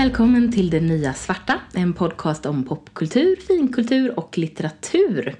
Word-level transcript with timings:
välkommen 0.00 0.52
till 0.52 0.70
Det 0.70 0.80
Nya 0.80 1.14
Svarta, 1.14 1.60
en 1.74 1.92
podcast 1.92 2.46
om 2.46 2.64
popkultur, 2.64 3.36
finkultur 3.36 4.18
och 4.18 4.38
litteratur. 4.38 5.36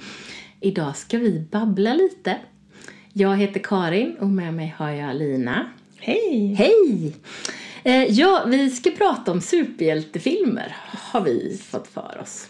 Idag 0.60 0.96
ska 0.96 1.18
vi 1.18 1.46
babbla 1.50 1.94
lite. 1.94 2.36
Jag 3.12 3.36
heter 3.36 3.60
Karin 3.60 4.16
och 4.20 4.26
med 4.26 4.54
mig 4.54 4.74
har 4.76 4.90
jag 4.90 5.16
Lina. 5.16 5.66
Hej! 5.96 6.54
Hej! 6.54 7.14
Eh, 7.84 8.04
ja, 8.04 8.44
vi 8.46 8.70
ska 8.70 8.90
prata 8.90 9.32
om 9.32 9.40
superhjältefilmer, 9.40 10.76
har 10.92 11.20
vi 11.20 11.60
fått 11.64 11.88
för 11.88 12.18
oss. 12.22 12.48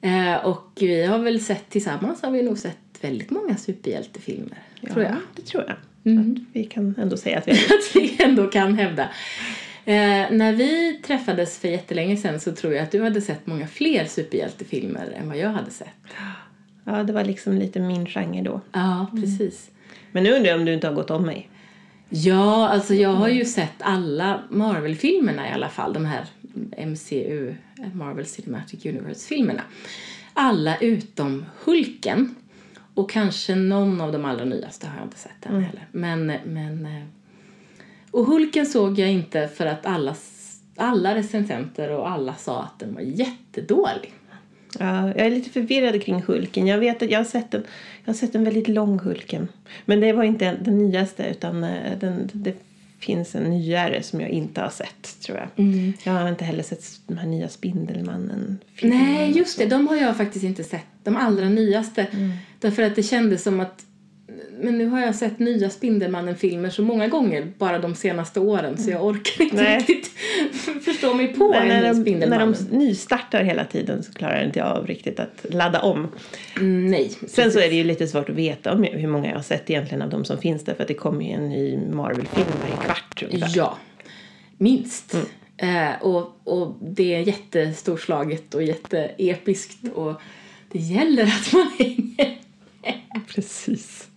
Eh, 0.00 0.34
och 0.34 0.72
vi 0.80 1.04
har 1.04 1.18
väl 1.18 1.40
sett 1.40 1.70
tillsammans 1.70 2.22
har 2.22 2.30
vi 2.30 2.42
nog 2.42 2.58
sett 2.58 2.78
väldigt 3.00 3.30
många 3.30 3.56
superhjältefilmer, 3.56 4.58
Ja, 4.80 4.92
tror 4.92 5.04
jag. 5.04 5.16
det 5.36 5.42
tror 5.42 5.64
jag. 5.66 5.76
Mm. 6.12 6.46
Vi 6.52 6.64
kan 6.64 6.94
ändå 6.98 7.16
säga 7.16 7.38
att 7.38 7.48
vi 7.48 7.52
att 7.52 7.94
vi 7.94 8.22
ändå 8.22 8.46
kan 8.46 8.74
hävda. 8.78 9.08
Eh, 9.88 10.30
när 10.30 10.52
vi 10.52 11.00
träffades 11.02 11.58
för 11.58 11.68
jättelänge 11.68 12.16
sedan 12.16 12.40
så 12.40 12.52
tror 12.52 12.74
jag 12.74 12.82
att 12.82 12.90
du 12.90 13.02
hade 13.02 13.20
sett 13.20 13.46
många 13.46 13.66
fler 13.66 14.04
superhjältefilmer 14.04 15.12
än 15.16 15.28
vad 15.28 15.38
jag 15.38 15.48
hade 15.48 15.70
sett. 15.70 15.88
Ja, 16.84 17.02
det 17.02 17.12
var 17.12 17.24
liksom 17.24 17.54
lite 17.54 17.80
min 17.80 18.06
genre 18.06 18.42
då. 18.42 18.60
Ja, 18.72 19.06
precis. 19.14 19.70
Men 20.12 20.22
nu 20.22 20.32
undrar 20.32 20.50
jag 20.50 20.58
om 20.58 20.64
du 20.64 20.74
inte 20.74 20.86
har 20.86 20.94
gått 20.94 21.10
om 21.10 21.22
mig. 21.22 21.50
Ja, 22.08 22.68
alltså 22.68 22.94
jag 22.94 23.14
har 23.14 23.28
ju 23.28 23.44
sett 23.44 23.74
alla 23.78 24.42
Marvel-filmerna 24.50 25.48
i 25.48 25.52
alla 25.52 25.68
fall. 25.68 25.92
De 25.92 26.04
här 26.04 26.24
MCU, 26.86 27.54
Marvel 27.94 28.26
Cinematic 28.26 28.86
Universe-filmerna. 28.86 29.62
Alla 30.34 30.78
utom 30.78 31.44
Hulken. 31.64 32.34
Och 32.94 33.10
kanske 33.10 33.54
någon 33.54 34.00
av 34.00 34.12
de 34.12 34.24
allra 34.24 34.44
nyaste 34.44 34.86
har 34.86 34.96
jag 34.96 35.06
inte 35.06 35.18
sett 35.18 35.46
än 35.46 35.64
heller. 35.64 35.86
Men, 35.92 36.26
men... 36.26 36.88
Och 38.10 38.26
Hulken 38.26 38.66
såg 38.66 38.98
jag 38.98 39.12
inte 39.12 39.48
för 39.48 39.66
att 39.66 39.86
alla, 39.86 40.16
alla 40.76 41.14
recensenter 41.14 41.90
och 41.90 42.10
alla 42.10 42.34
sa 42.34 42.62
att 42.62 42.78
den 42.78 42.94
var 42.94 43.00
jättedålig. 43.00 44.14
Ja, 44.78 45.08
jag 45.08 45.26
är 45.26 45.30
lite 45.30 45.50
förvirrad 45.50 46.02
kring 46.02 46.22
Hulken. 46.22 46.66
Jag 46.66 46.78
vet 46.78 47.02
att 47.02 47.10
jag 47.10 47.18
har 47.18 47.24
sett 47.24 47.54
en, 47.54 47.64
jag 48.04 48.12
har 48.12 48.18
sett 48.18 48.34
en 48.34 48.44
väldigt 48.44 48.68
lång 48.68 48.98
Hulken. 48.98 49.48
Men 49.84 50.00
det 50.00 50.12
var 50.12 50.24
inte 50.24 50.56
den 50.64 50.78
nyaste 50.78 51.26
utan 51.30 51.64
eh, 51.64 51.98
den, 52.00 52.30
det 52.32 52.54
finns 53.00 53.34
en 53.34 53.42
nyare 53.42 54.02
som 54.02 54.20
jag 54.20 54.30
inte 54.30 54.60
har 54.60 54.70
sett 54.70 55.20
tror 55.20 55.38
jag. 55.38 55.66
Jag 56.04 56.12
har 56.12 56.28
inte 56.28 56.44
heller 56.44 56.62
sett 56.62 56.84
de 57.06 57.18
här 57.18 57.26
nya 57.26 57.48
Spindelmannen. 57.48 58.58
Nej, 58.82 59.30
just 59.38 59.58
det. 59.58 59.66
De 59.66 59.88
har 59.88 59.96
jag 59.96 60.16
faktiskt 60.16 60.44
inte 60.44 60.64
sett. 60.64 60.86
De 61.04 61.16
allra 61.16 61.48
nyaste. 61.48 62.06
Därför 62.60 62.82
att 62.82 62.96
det 62.96 63.02
kändes 63.02 63.42
som 63.42 63.60
att 63.60 63.84
men 64.60 64.78
nu 64.78 64.86
har 64.86 65.00
jag 65.00 65.14
sett 65.14 65.38
nya 65.38 65.70
Spindelmannen-filmer 65.70 66.70
så 66.70 66.82
många 66.82 67.08
gånger 67.08 67.52
bara 67.58 67.78
de 67.78 67.94
senaste 67.94 68.40
åren 68.40 68.78
så 68.78 68.90
jag 68.90 69.04
orkar 69.04 69.44
inte 69.44 69.56
Nej. 69.56 69.78
riktigt 69.78 70.10
förstå 70.84 71.14
mig 71.14 71.28
på 71.28 71.54
en 71.54 71.68
när, 71.68 71.82
de, 71.82 71.88
när 71.88 72.02
Spindelmannen. 72.02 72.54
de 72.70 72.78
nystartar 72.78 73.42
hela 73.42 73.64
tiden 73.64 74.02
så 74.02 74.12
klarar 74.12 74.44
inte 74.44 74.58
jag 74.58 74.68
av 74.68 74.86
riktigt 74.86 75.20
att 75.20 75.46
ladda 75.50 75.80
om. 75.80 76.08
Mm, 76.56 76.86
nej. 76.86 77.10
Sen 77.28 77.52
så 77.52 77.58
är 77.58 77.68
det 77.68 77.74
ju 77.74 77.84
lite 77.84 78.06
svårt 78.06 78.28
att 78.28 78.36
veta 78.36 78.72
om 78.72 78.82
hur 78.82 79.08
många 79.08 79.28
jag 79.28 79.36
har 79.36 79.42
sett 79.42 79.70
egentligen 79.70 80.02
av 80.02 80.10
de 80.10 80.24
som 80.24 80.38
finns 80.38 80.64
där 80.64 80.74
för 80.74 80.82
att 80.82 80.88
det 80.88 80.94
kommer 80.94 81.24
ju 81.24 81.30
en 81.30 81.48
ny 81.48 81.78
Marvel-film 81.78 82.46
varje 82.62 82.76
kvart 82.84 83.22
ungefär. 83.22 83.52
Ja, 83.56 83.78
minst. 84.56 85.14
Mm. 85.14 85.26
Eh, 85.56 86.02
och, 86.02 86.40
och 86.44 86.76
det 86.80 87.14
är 87.14 87.20
jättestorslaget 87.20 88.54
och 88.54 88.62
jätteepiskt 88.62 89.92
och 89.94 90.20
det 90.72 90.78
gäller 90.78 91.24
att 91.24 91.52
man 91.52 91.70
hänger 91.78 92.38
Precis. 93.28 94.07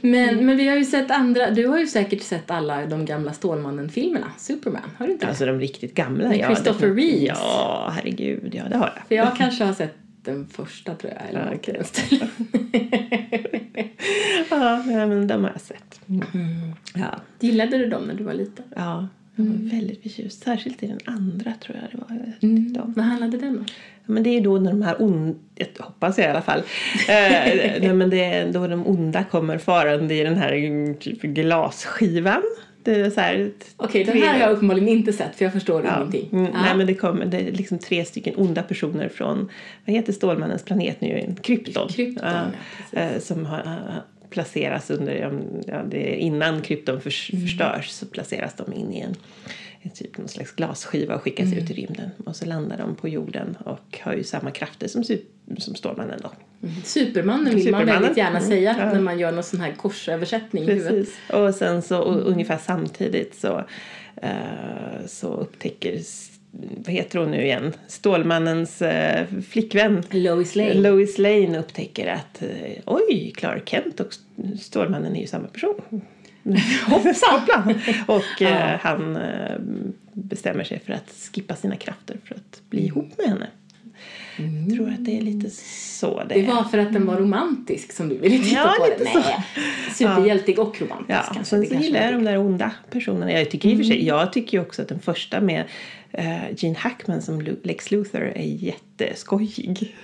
Men, 0.00 0.46
men 0.46 0.56
vi 0.56 0.68
har 0.68 0.76
ju 0.76 0.84
sett 0.84 1.10
andra, 1.10 1.50
du 1.50 1.66
har 1.66 1.78
ju 1.78 1.86
säkert 1.86 2.22
sett 2.22 2.50
alla 2.50 2.86
de 2.86 3.04
gamla 3.04 3.32
Stålmannen-filmerna, 3.32 4.32
Superman, 4.38 4.90
har 4.98 5.06
du 5.06 5.12
inte? 5.12 5.28
Alltså 5.28 5.46
de 5.46 5.60
riktigt 5.60 5.94
gamla. 5.94 6.28
Med 6.28 6.38
ja, 6.38 6.46
Christopher. 6.46 6.94
Reeves. 6.94 7.38
Ja, 7.42 7.92
herregud. 7.94 8.54
Ja, 8.54 8.64
det 8.70 8.76
har 8.76 8.92
jag. 8.96 9.06
För 9.08 9.14
jag 9.14 9.36
kanske 9.36 9.64
har 9.64 9.72
sett 9.72 9.94
den 10.22 10.46
första 10.46 10.94
tror 10.94 11.12
jag, 11.12 11.28
eller 11.28 11.82
stilen. 11.82 12.28
Ja, 14.50 14.82
men 14.86 15.26
de 15.26 15.44
har 15.44 15.50
jag 15.50 15.60
sett. 15.60 16.00
Ja, 16.94 17.20
Gillade 17.40 17.78
du 17.78 17.86
dem 17.86 18.02
när 18.04 18.14
du 18.14 18.24
var 18.24 18.34
liten? 18.34 18.64
ja. 18.76 19.08
Jag 19.46 19.52
var 19.52 19.70
väldigt 19.80 20.02
förtjust. 20.02 20.42
Särskilt 20.42 20.82
i 20.82 20.86
den 20.86 20.98
andra 21.04 21.52
tror 21.64 21.78
jag 21.82 21.90
det 21.90 21.98
var. 22.14 22.24
Jag 22.26 22.40
tyckte 22.40 22.80
om. 22.80 22.92
Vad 22.96 23.04
handlade 23.04 23.36
den 23.38 23.58
om? 23.58 23.64
Men 24.06 24.22
det 24.22 24.30
är 24.30 24.34
ju 24.34 24.40
då 24.40 24.58
när 24.58 24.70
de 24.70 24.82
här 24.82 25.02
onda, 25.02 25.38
jag 25.54 25.66
hoppas 25.84 26.18
jag 26.18 26.26
i 26.26 26.30
alla 26.30 26.42
fall, 26.42 26.58
eh, 26.58 26.64
nej, 27.80 27.94
men 27.94 28.10
det 28.10 28.24
är 28.24 28.52
då 28.52 28.66
de 28.66 28.86
onda 28.86 29.24
kommer 29.24 29.58
farande 29.58 30.14
i 30.14 30.22
den 30.24 30.36
här 30.36 30.52
mm, 30.52 30.94
typ 30.96 31.22
glasskivan. 31.22 32.42
Det 32.82 32.94
är 33.00 33.10
så 33.10 33.20
här, 33.20 33.50
Okej, 33.76 34.04
den 34.04 34.16
här 34.22 34.32
har 34.32 34.40
jag 34.40 34.50
uppenbarligen 34.52 34.88
inte 34.88 35.12
sett 35.12 35.36
för 35.36 35.44
jag 35.44 35.52
förstår 35.52 35.84
Ja. 35.84 35.96
ingenting. 35.96 36.28
Mm, 36.32 36.44
Ja. 36.44 36.62
Nej, 36.62 36.76
men 36.76 36.86
det, 36.86 36.94
kommer, 36.94 37.26
det 37.26 37.38
är 37.38 37.52
liksom 37.52 37.78
tre 37.78 38.04
stycken 38.04 38.34
onda 38.36 38.62
personer 38.62 39.08
från, 39.08 39.48
vad 39.84 39.94
heter 39.96 40.12
Stålmannens 40.12 40.62
planet 40.64 41.00
nu? 41.00 41.34
Krypton. 41.42 41.88
Krypton, 41.88 42.28
Ja, 42.28 42.42
ja, 42.90 43.00
eh, 43.00 43.18
som 43.20 43.46
har, 43.46 43.62
placeras 44.30 44.90
under, 44.90 45.32
ja, 45.66 45.82
det 45.82 46.16
innan 46.16 46.62
Krypton 46.62 47.00
förs, 47.00 47.30
Mm. 47.32 47.46
förstörs 47.46 47.88
så 47.88 48.06
placeras 48.06 48.54
de 48.54 48.72
in 48.72 48.92
i 48.92 49.00
en, 49.00 49.14
en 49.82 49.90
typ 49.90 50.18
någon 50.18 50.28
slags 50.28 50.52
glasskiva 50.52 51.14
och 51.14 51.22
skickas 51.22 51.46
Mm. 51.46 51.58
ut 51.58 51.70
i 51.70 51.74
rymden. 51.74 52.10
Och 52.26 52.36
så 52.36 52.46
landar 52.46 52.78
de 52.78 52.94
på 52.94 53.08
jorden 53.08 53.56
och 53.64 53.98
har 54.02 54.14
ju 54.14 54.24
samma 54.24 54.50
krafter 54.50 54.88
som, 54.88 55.04
som 55.58 55.74
Stålmannen 55.74 56.20
då. 56.22 56.30
Supermannen 56.84 57.44
vill 57.44 57.54
man 57.54 57.80
Supermannen. 57.80 57.86
väldigt 58.02 58.16
gärna 58.16 58.38
Mm, 58.38 58.50
säga 58.50 58.76
ja. 58.78 58.92
när 58.92 59.00
man 59.00 59.18
gör 59.18 59.32
någon 59.32 59.42
sån 59.44 59.60
här 59.60 59.72
korsöversättning. 59.72 60.66
Precis. 60.66 61.16
Och 61.32 61.54
sen 61.54 61.82
så 61.82 61.98
och 62.00 62.14
Mm. 62.14 62.26
ungefär 62.32 62.58
samtidigt 62.58 63.34
så, 63.34 63.64
eh, 64.16 65.06
så 65.06 65.28
upptäcker, 65.34 65.98
vad 66.52 66.94
heter 66.94 67.18
hon 67.18 67.30
nu 67.30 67.42
igen, 67.44 67.72
Stålmannens 67.86 68.82
eh, 68.82 69.26
flickvän 69.48 70.02
Lois 70.10 70.56
Lane. 70.56 70.74
Lois 70.74 71.18
Lane 71.18 71.58
upptäcker 71.58 72.06
att 72.06 72.42
eh, 72.42 72.48
oj, 72.86 73.32
Clark 73.36 73.68
Kent 73.68 74.00
och 74.00 74.08
Stålmannen 74.60 75.16
är 75.16 75.20
ju 75.20 75.26
samma 75.26 75.48
person. 75.48 75.80
Hoppsan! 76.86 77.74
Och 78.06 78.42
eh, 78.42 78.70
Ja. 78.70 78.78
han 78.82 79.16
eh, 79.16 79.58
bestämmer 80.12 80.64
sig 80.64 80.78
för 80.86 80.92
att 80.92 81.10
skippa 81.34 81.56
sina 81.56 81.76
krafter 81.76 82.16
för 82.24 82.34
att 82.34 82.62
bli 82.70 82.86
ihop 82.86 83.18
med 83.18 83.26
henne. 83.28 83.46
Jag 84.68 84.76
tror 84.76 84.88
att 84.90 85.04
det 85.04 85.18
är 85.18 85.22
lite 85.22 85.50
så 85.50 86.22
det, 86.28 86.34
Det 86.34 86.42
var 86.42 86.64
för 86.64 86.78
att 86.78 86.92
den 86.92 87.06
var 87.06 87.16
romantisk 87.16 87.92
som 87.92 88.08
du 88.08 88.18
ville 88.18 88.38
titta 88.38 88.56
Ja, 88.56 88.74
på 88.78 88.86
lite 88.86 89.04
den. 89.14 89.22
så. 89.22 89.28
Nej, 89.28 89.44
superhjältig 89.94 90.58
och 90.58 90.80
romantisk 90.80 91.10
Ja, 91.10 91.22
kanske. 91.34 91.44
sen 91.44 91.60
Det 91.60 91.66
så 91.66 91.72
kanske 91.72 91.86
gillar 91.86 92.02
jag 92.04 92.12
de 92.14 92.24
där 92.24 92.38
onda 92.38 92.70
personerna. 92.90 93.32
Jag 93.32 93.50
tycker 93.50 93.68
i 93.68 93.82
och 93.82 93.86
sig, 93.86 94.06
jag 94.06 94.32
tycker 94.32 94.60
också 94.60 94.82
att 94.82 94.88
den 94.88 95.00
första 95.00 95.40
med 95.40 95.64
eh, 96.12 96.38
Gene 96.56 96.78
Hackman 96.78 97.22
som 97.22 97.40
Lex 97.62 97.90
Luthor 97.90 98.22
är 98.22 98.42
jätteskojig. 98.42 99.96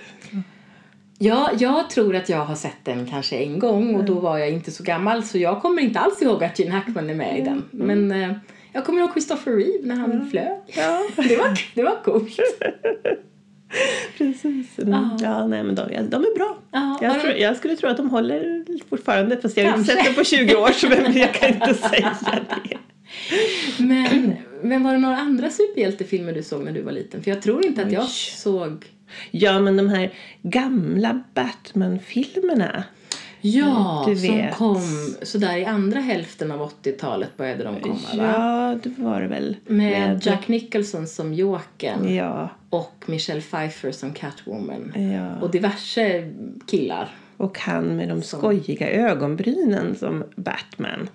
Ja, 1.19 1.49
jag 1.59 1.89
tror 1.89 2.15
att 2.15 2.29
jag 2.29 2.45
har 2.45 2.55
sett 2.55 2.77
den 2.83 3.05
kanske 3.05 3.35
en 3.35 3.59
gång 3.59 3.95
och 3.95 4.03
då 4.05 4.13
var 4.13 4.37
jag 4.37 4.49
inte 4.49 4.71
så 4.71 4.83
gammal 4.83 5.23
så 5.23 5.37
jag 5.37 5.61
kommer 5.61 5.81
inte 5.81 5.99
alls 5.99 6.21
ihåg 6.21 6.43
att 6.43 6.59
Gene 6.59 6.71
Hackman 6.71 7.09
är 7.09 7.15
med 7.15 7.39
i 7.39 7.41
den. 7.41 7.63
Men 7.71 8.11
eh, 8.11 8.31
jag 8.73 8.85
kommer 8.85 8.99
ihåg 8.99 9.11
Christopher 9.13 9.51
Reeve 9.51 9.87
när 9.87 9.95
han 9.95 10.29
flög. 10.31 10.57
Ja, 10.67 11.01
Det 11.15 11.35
var, 11.37 11.59
det 11.75 11.83
var 11.83 12.03
coolt. 12.03 12.37
precis. 14.17 14.79
Mm. 14.79 14.91
Ja. 14.91 15.17
Ja, 15.21 15.47
nej 15.47 15.63
men 15.63 15.75
de, 15.75 15.83
de 16.09 16.23
är 16.23 16.35
bra. 16.35 16.57
Har 16.71 16.97
jag, 17.01 17.21
tror, 17.21 17.33
jag 17.33 17.57
skulle 17.57 17.75
tro 17.75 17.89
att 17.89 17.97
de 17.97 18.09
håller 18.09 18.65
fortfarande 18.89 19.37
fast 19.37 19.57
jag 19.57 19.71
har 19.71 19.77
inte 19.77 19.93
sett 19.95 20.05
dem 20.05 20.13
på 20.13 20.23
20 20.23 20.55
år 20.55 20.71
så 20.71 20.87
jag 21.19 21.33
kan 21.33 21.49
inte 21.49 21.73
säga 21.89 22.17
det. 22.23 22.77
Men, 23.83 24.35
men 24.61 24.83
var 24.83 24.93
det 24.93 24.99
några 24.99 25.17
andra 25.17 25.49
superhjältefilmer 25.49 26.33
du 26.33 26.43
såg 26.43 26.63
när 26.63 26.71
du 26.71 26.81
var 26.81 26.91
liten? 26.91 27.23
För 27.23 27.31
jag 27.31 27.41
tror 27.41 27.65
inte 27.65 27.83
att 27.83 27.91
jag 27.91 28.03
Oj. 28.03 28.09
såg... 28.35 28.85
Ja, 29.31 29.59
men 29.59 29.77
de 29.77 29.89
här 29.89 30.13
gamla 30.41 31.21
Batman-filmerna. 31.33 32.83
Ja, 33.41 34.03
Du 34.07 34.15
som 34.15 34.35
vet. 34.37 34.55
kom 34.55 34.81
sådär 35.21 35.57
i 35.57 35.65
andra 35.65 35.99
hälften 35.99 36.51
av 36.51 36.71
80-talet 36.83 37.37
började 37.37 37.63
de 37.63 37.79
komma 37.79 37.95
va? 38.15 38.23
Ja, 38.23 38.77
det 38.83 39.01
var 39.03 39.21
det 39.21 39.27
väl. 39.27 39.55
Med 39.65 40.25
Jack 40.25 40.47
Nicholson 40.47 41.07
som 41.07 41.33
Jokern 41.33 42.15
Ja, 42.15 42.49
och 42.69 43.03
Michelle 43.05 43.41
Pfeiffer 43.41 43.91
som 43.91 44.13
Catwoman. 44.13 44.93
ja. 45.13 45.35
Och 45.41 45.51
diverse 45.51 46.31
killar. 46.67 47.09
Och 47.37 47.59
han 47.59 47.83
med 47.95 48.09
de 48.09 48.21
skojiga 48.21 48.89
ögonbrynen 48.91 49.95
som 49.95 50.23
Batman. 50.35 51.09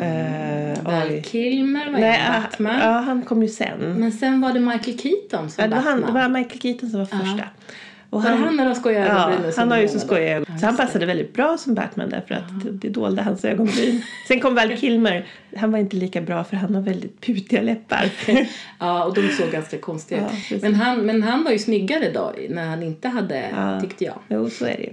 Eh, 0.00 0.82
Val 0.84 1.02
oj. 1.10 1.22
Kilmer 1.26 1.90
var 1.92 1.98
Nej, 2.00 2.20
ah, 2.28 2.40
Batman. 2.40 2.78
Ja, 2.78 2.98
han 3.00 3.22
kom 3.22 3.42
ju 3.42 3.48
sen. 3.48 3.94
Men 3.98 4.12
sen 4.12 4.40
var 4.40 4.52
det 4.52 4.60
Michael 4.60 4.98
Keaton 4.98 5.50
som 5.50 5.62
Ja, 5.62 5.68
det, 5.68 5.74
var 5.76 5.82
Batman. 5.82 6.02
han, 6.04 6.14
det 6.14 6.20
var 6.20 6.28
Michael 6.28 6.60
Keaton 6.60 6.90
som 6.90 6.98
var 6.98 7.06
första. 7.06 7.44
Och 8.10 8.22
det 8.22 8.28
han 8.28 8.56
med 8.56 8.66
de 8.66 8.74
skojiga 8.74 9.06
ögonbrynen 9.06 9.44
Ja, 9.46 9.52
han 9.56 9.70
har 9.70 9.78
ju 9.78 9.88
så 9.88 9.98
skojiga 9.98 10.36
ögon. 10.36 10.58
Så 10.58 10.66
han 10.66 10.76
passade 10.76 11.06
väldigt 11.06 11.32
bra 11.32 11.56
som 11.58 11.74
Batman 11.74 12.08
därför 12.10 12.34
att 12.34 12.64
det, 12.64 12.70
det 12.70 12.88
dolde 12.88 13.22
hans 13.22 13.44
ögonbryn. 13.44 14.02
Sen 14.28 14.40
kom 14.40 14.54
Val 14.54 14.76
Kilmer. 14.76 15.26
Han 15.56 15.72
var 15.72 15.78
inte 15.78 15.96
lika 15.96 16.20
bra 16.20 16.44
för 16.44 16.56
han 16.56 16.74
har 16.74 16.82
väldigt 16.82 17.20
putiga 17.20 17.62
läppar. 17.62 18.10
Ja, 18.78 19.04
och 19.04 19.14
de 19.14 19.28
såg 19.28 19.50
ganska 19.50 19.78
konstiga 19.78 20.20
Ja, 20.20 20.26
ut. 20.26 20.32
precis. 20.32 20.62
men, 20.62 20.74
han, 20.74 21.00
men 21.00 21.22
han 21.22 21.44
var 21.44 21.50
ju 21.50 21.58
snyggare 21.58 22.10
då 22.14 22.34
när 22.48 22.66
han 22.66 22.82
inte 22.82 23.08
hade, 23.08 23.50
Ja. 23.56 23.80
tyckte 23.80 24.04
jag. 24.04 24.18
jo, 24.28 24.50
så 24.50 24.64
är 24.64 24.76
det 24.76 24.82
ju. 24.82 24.92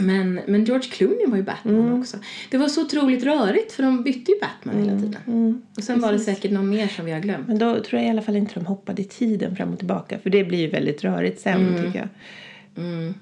Men, 0.00 0.40
men 0.46 0.64
George 0.64 0.88
Clooney 0.90 1.26
var 1.26 1.36
ju 1.36 1.42
Batman 1.42 2.00
också. 2.00 2.16
Det 2.50 2.58
var 2.58 2.68
så 2.68 2.82
otroligt 2.82 3.24
rörigt 3.24 3.72
för 3.72 3.82
de 3.82 4.02
bytte 4.02 4.32
ju 4.32 4.38
Batman 4.40 4.84
hela 4.84 5.00
tiden. 5.00 5.62
Och 5.76 5.82
sen 5.82 6.00
var 6.00 6.12
det 6.12 6.18
säkert 6.18 6.50
någon 6.50 6.70
mer 6.70 6.86
som 6.88 7.04
vi 7.04 7.12
har 7.12 7.20
glömt. 7.20 7.48
Men 7.48 7.58
då 7.58 7.74
tror 7.80 8.00
jag 8.00 8.06
i 8.06 8.10
alla 8.10 8.22
fall 8.22 8.36
inte 8.36 8.54
de 8.54 8.66
hoppade 8.66 9.02
i 9.02 9.04
tiden 9.04 9.56
fram 9.56 9.72
och 9.72 9.78
tillbaka. 9.78 10.18
För 10.18 10.30
det 10.30 10.44
blir 10.44 10.58
ju 10.58 10.66
väldigt 10.66 11.04
rörigt 11.04 11.40
sen 11.40 11.82
tycker 11.84 11.98
jag. 11.98 12.08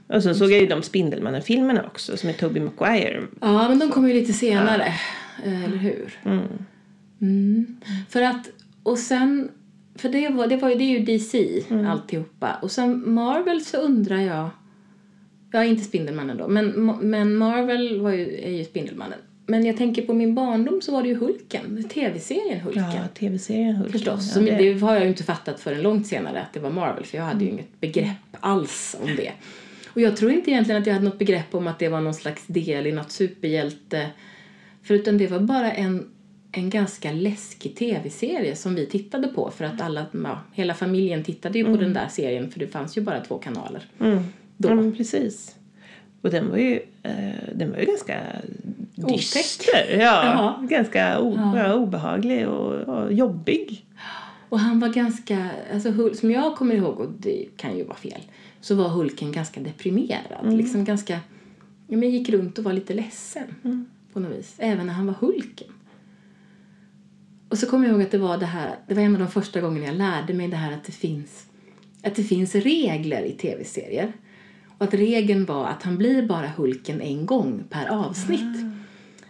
Och 0.06 0.22
så 0.22 0.34
såg 0.34 0.52
jag 0.52 0.60
ju 0.60 0.66
de 0.66 0.82
Spindelmannen-filmerna 0.82 1.82
också 1.86 2.16
som 2.16 2.28
är 2.28 2.32
Tobey 2.32 2.62
Maguire. 2.62 3.22
Ja, 3.40 3.68
men 3.68 3.78
de 3.78 3.90
kom 3.90 4.08
ju 4.08 4.14
lite 4.14 4.32
senare. 4.32 4.86
eh, 5.44 5.64
Eller 5.64 5.76
hur? 5.76 6.18
Mm. 7.20 7.76
För 8.08 8.22
att, 8.22 8.50
och 8.82 8.98
sen, 8.98 9.50
för 9.98 10.08
det, 10.08 10.28
var, 10.28 10.46
det, 10.46 10.56
var, 10.56 10.68
ju- 10.70 10.74
det 10.74 10.84
är 10.84 10.98
ju 10.98 11.04
DC 11.04 11.62
alltihopa. 11.86 12.58
Och 12.62 12.70
sen 12.70 13.14
Marvel 13.14 13.60
så 13.64 13.76
undrar 13.76 14.20
jag, 14.20 14.50
ja 15.52 15.64
inte 15.64 15.84
Spindelmannen 15.84 16.36
då, 16.36 16.48
men, 16.48 16.68
men 17.02 17.36
Marvel 17.36 18.00
var 18.00 18.10
ju, 18.10 18.34
är 18.44 18.50
ju 18.50 18.64
Spindelmannen. 18.64 19.18
Men 19.46 19.66
jag 19.66 19.76
tänker 19.76 20.02
på 20.02 20.12
min 20.14 20.34
barndom 20.34 20.80
så 20.82 20.92
var 20.92 21.02
det 21.02 21.08
ju 21.08 21.14
Hulken, 21.14 21.88
tv-serien 21.88 22.60
Hulken. 22.60 22.82
Ja, 22.82 23.08
tv-serien 23.18 23.76
Hulken. 23.76 23.92
Förstås. 23.92 24.36
Ja, 24.36 24.42
det- 24.42 24.56
det 24.72 24.80
har 24.80 24.94
jag 24.94 25.02
ju 25.02 25.08
inte 25.08 25.24
fattat 25.24 25.60
förrän 25.60 25.82
långt 25.82 26.06
senare 26.06 26.40
att 26.40 26.52
det 26.52 26.60
var 26.60 26.70
Marvel 26.70 27.04
för 27.04 27.18
jag 27.18 27.24
hade 27.24 27.44
ju 27.44 27.50
inget 27.50 27.80
begrepp 27.80 28.36
alls 28.40 28.96
om 29.02 29.16
det. 29.16 29.32
Och 29.86 30.00
jag 30.00 30.16
tror 30.16 30.32
inte 30.32 30.50
egentligen 30.50 30.80
att 30.80 30.86
jag 30.86 30.94
hade 30.94 31.04
något 31.04 31.18
begrepp 31.18 31.54
om 31.54 31.66
att 31.66 31.78
det 31.78 31.88
var 31.88 32.00
någon 32.00 32.14
slags 32.14 32.46
del 32.46 32.86
i 32.86 32.92
något 32.92 33.12
superhjälte. 33.12 34.06
Förutom 34.82 35.18
det 35.18 35.26
var 35.26 35.40
bara 35.40 35.72
en, 35.72 36.08
en 36.52 36.70
ganska 36.70 37.12
läskig 37.12 37.76
tv-serie 37.76 38.56
som 38.56 38.74
vi 38.74 38.86
tittade 38.86 39.28
på 39.28 39.50
för 39.50 39.64
att 39.64 39.80
alla, 39.80 40.06
ja, 40.24 40.40
hela 40.52 40.74
familjen 40.74 41.24
tittade 41.24 41.58
ju 41.58 41.64
på 41.64 41.76
den 41.76 41.92
där 41.92 42.08
serien 42.10 42.50
för 42.50 42.60
det 42.60 42.66
fanns 42.66 42.96
ju 42.98 43.00
bara 43.00 43.20
två 43.20 43.38
kanaler. 43.38 43.82
Mm. 44.00 44.22
Då. 44.56 44.68
Ja, 44.68 44.92
precis. 44.96 45.54
Och 46.22 46.30
den 46.30 46.50
var 46.50 46.56
ju, 46.56 46.80
den 47.52 47.70
var 47.70 47.78
ju 47.78 47.86
ganska 47.86 48.20
dyster. 48.94 49.90
Ja, 49.90 49.96
Jaha. 49.98 50.66
ganska 50.66 51.20
o, 51.20 51.52
ja. 51.56 51.74
obehaglig 51.74 52.48
och, 52.48 52.72
och 52.72 53.12
jobbig. 53.12 53.86
Och 54.48 54.60
han 54.60 54.80
var 54.80 54.88
ganska, 54.88 55.50
alltså 55.72 56.14
som 56.14 56.30
jag 56.30 56.56
kommer 56.56 56.74
ihåg, 56.74 57.00
och 57.00 57.10
det 57.18 57.46
kan 57.56 57.76
ju 57.76 57.84
vara 57.84 57.96
fel, 57.96 58.20
så 58.60 58.74
var 58.74 58.88
Hulken 58.88 59.32
ganska 59.32 59.60
deprimerad. 59.60 60.52
Liksom 60.52 60.84
ganska, 60.84 61.20
ja 61.86 61.96
men 61.96 62.10
gick 62.10 62.28
runt 62.28 62.58
och 62.58 62.64
var 62.64 62.72
lite 62.72 62.94
ledsen 62.94 63.54
på 64.12 64.20
något 64.20 64.38
vis. 64.38 64.54
Även 64.58 64.86
när 64.86 64.94
han 64.94 65.06
var 65.06 65.14
Hulken. 65.14 65.68
Och 67.48 67.58
så 67.58 67.66
kommer 67.66 67.86
jag 67.86 67.92
ihåg 67.92 68.02
att 68.02 68.10
det 68.10 68.18
var 68.18 68.38
det 68.38 68.46
här, 68.46 68.74
det 68.88 68.94
var 68.94 69.02
en 69.02 69.14
av 69.14 69.20
de 69.20 69.30
första 69.30 69.60
gångerna 69.60 69.86
jag 69.86 69.96
lärde 69.96 70.34
mig 70.34 70.48
det 70.48 70.56
här 70.56 70.72
att 70.72 70.84
det 70.84 70.92
finns, 70.92 71.46
att 72.02 72.14
det 72.14 72.22
finns 72.22 72.54
regler 72.54 73.22
i 73.22 73.32
tv-serier. 73.32 74.12
Och 74.78 74.84
att 74.84 74.94
regeln 74.94 75.44
var 75.44 75.66
att 75.66 75.82
han 75.82 75.98
blir 75.98 76.22
bara 76.22 76.48
Hulken 76.56 77.00
en 77.00 77.26
gång 77.26 77.64
per 77.70 77.86
avsnitt. 77.86 78.56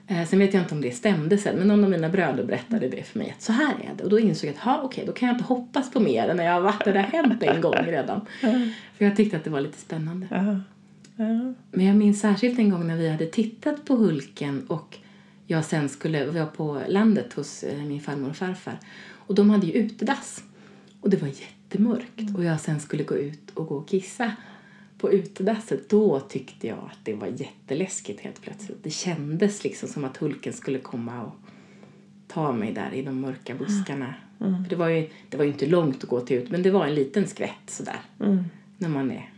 Eh, 0.06 0.26
sen 0.26 0.38
vet 0.38 0.54
jag 0.54 0.62
inte 0.62 0.74
om 0.74 0.80
det 0.80 0.90
stämde 0.90 1.38
sen, 1.38 1.56
men 1.56 1.68
någon 1.68 1.84
av 1.84 1.90
mina 1.90 2.08
bröder 2.08 2.44
berättade 2.44 2.88
det 2.88 3.02
för 3.02 3.18
mig 3.18 3.34
att 3.36 3.42
så 3.42 3.52
här 3.52 3.74
är 3.74 3.94
det. 3.96 4.04
Och 4.04 4.10
då 4.10 4.18
insåg 4.18 4.48
jag 4.48 4.54
att, 4.54 4.60
ha, 4.60 4.82
okej, 4.82 5.04
då 5.06 5.12
kan 5.12 5.28
jag 5.28 5.34
inte 5.34 5.44
hoppas 5.44 5.90
på 5.90 6.00
mer 6.00 6.28
än 6.28 6.36
när 6.36 6.44
jag 6.44 6.52
har 6.52 6.60
varit 6.60 6.84
där 6.84 6.94
hänt 6.94 7.42
en 7.42 7.60
gång 7.60 7.74
redan. 7.74 8.20
För 8.96 9.04
jag 9.04 9.16
tyckte 9.16 9.36
att 9.36 9.44
det 9.44 9.50
var 9.50 9.60
lite 9.60 9.78
spännande. 9.78 10.26
Ja. 10.30 10.60
Ja. 11.16 11.54
Men 11.70 11.86
jag 11.86 11.96
minns 11.96 12.20
särskilt 12.20 12.58
en 12.58 12.70
gång 12.70 12.86
när 12.86 12.96
vi 12.96 13.08
hade 13.08 13.26
tittat 13.26 13.84
på 13.84 13.94
Hulken 13.94 14.66
och 14.66 14.98
jag 15.46 15.64
sen 15.64 15.88
skulle 15.88 16.26
vara 16.26 16.46
på 16.46 16.80
landet 16.88 17.32
hos 17.32 17.62
eh, 17.62 17.84
min 17.84 18.00
farmor 18.00 18.30
och 18.30 18.36
farfar. 18.36 18.78
Och 19.12 19.34
de 19.34 19.50
hade 19.50 19.66
ju 19.66 19.72
utedass. 19.72 20.44
Och 21.00 21.10
det 21.10 21.16
var 21.16 21.28
jättemörkt. 21.28 22.36
Och 22.36 22.44
jag 22.44 22.60
sen 22.60 22.80
skulle 22.80 23.04
gå 23.04 23.16
ut 23.16 23.50
och 23.54 23.66
gå 23.66 23.74
och 23.74 23.88
kissa 23.88 24.32
på 24.98 25.12
utedasset. 25.12 25.90
Då 25.90 26.20
tyckte 26.20 26.66
jag 26.66 26.78
att 26.78 26.98
det 27.04 27.14
var 27.14 27.26
jätteläskigt 27.26 28.20
helt 28.20 28.42
plötsligt. 28.42 28.78
Det 28.82 28.90
kändes 28.90 29.64
liksom 29.64 29.88
som 29.88 30.04
att 30.04 30.16
Hulken 30.16 30.52
skulle 30.52 30.78
komma 30.78 31.22
och 31.22 31.34
ta 32.28 32.52
mig 32.52 32.72
där 32.72 32.94
i 32.94 33.02
de 33.02 33.20
mörka 33.20 33.54
buskarna. 33.54 34.14
För 34.38 34.70
det 34.70 34.76
var 34.76 34.88
ju 34.88 35.08
det 35.30 35.36
var 35.36 35.44
ju 35.44 35.50
inte 35.50 35.66
långt 35.66 36.04
att 36.04 36.10
gå 36.10 36.20
till 36.20 36.36
ut, 36.36 36.50
men 36.50 36.62
det 36.62 36.70
var 36.70 36.86
en 36.86 36.94
liten 36.94 37.26
skvätt 37.26 37.70
sådär. 37.70 38.00
När 38.78 38.88
man 38.88 39.10
är 39.10 39.30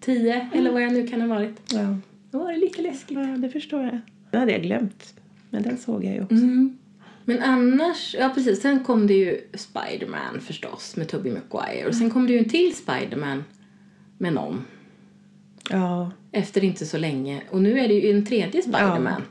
tio 0.00 0.48
eller 0.54 0.72
vad 0.72 0.82
jag 0.82 0.92
nu 0.92 1.06
kan 1.06 1.20
ha 1.20 1.28
varit. 1.28 1.60
Ja. 1.72 1.96
Då 2.30 2.38
var 2.38 2.52
det 2.52 2.58
lite 2.58 2.82
läskigt. 2.82 3.18
ja, 3.18 3.24
det 3.24 3.50
förstår 3.50 3.82
jag. 3.82 4.00
Den 4.30 4.40
hade 4.40 4.52
jag 4.52 4.62
glömt. 4.62 5.14
Men 5.50 5.62
den 5.62 5.78
såg 5.78 6.04
jag 6.04 6.14
ju 6.14 6.22
också. 6.22 6.34
Mm. 6.34 6.78
Men 7.24 7.42
annars, 7.42 8.16
ja 8.18 8.30
precis, 8.34 8.60
sen 8.60 8.84
kom 8.84 9.06
det 9.06 9.14
ju 9.14 9.40
Spider-Man 9.54 10.40
förstås 10.40 10.96
med 10.96 11.08
Tobey 11.08 11.32
Maguire. 11.32 11.88
Och 11.88 11.94
sen 11.94 12.10
kom 12.10 12.26
det 12.26 12.32
ju 12.32 12.38
en 12.38 12.48
till 12.48 12.74
Spider-Man 12.74 13.44
med 14.18 14.32
någon 14.32 14.64
Ja. 15.70 16.10
efter 16.32 16.64
inte 16.64 16.86
så 16.86 16.98
länge. 16.98 17.42
Och 17.50 17.62
nu 17.62 17.78
är 17.80 17.88
det 17.88 17.94
ju 17.94 18.10
en 18.10 18.26
tredje 18.26 18.62
Spider-Man. 18.62 19.22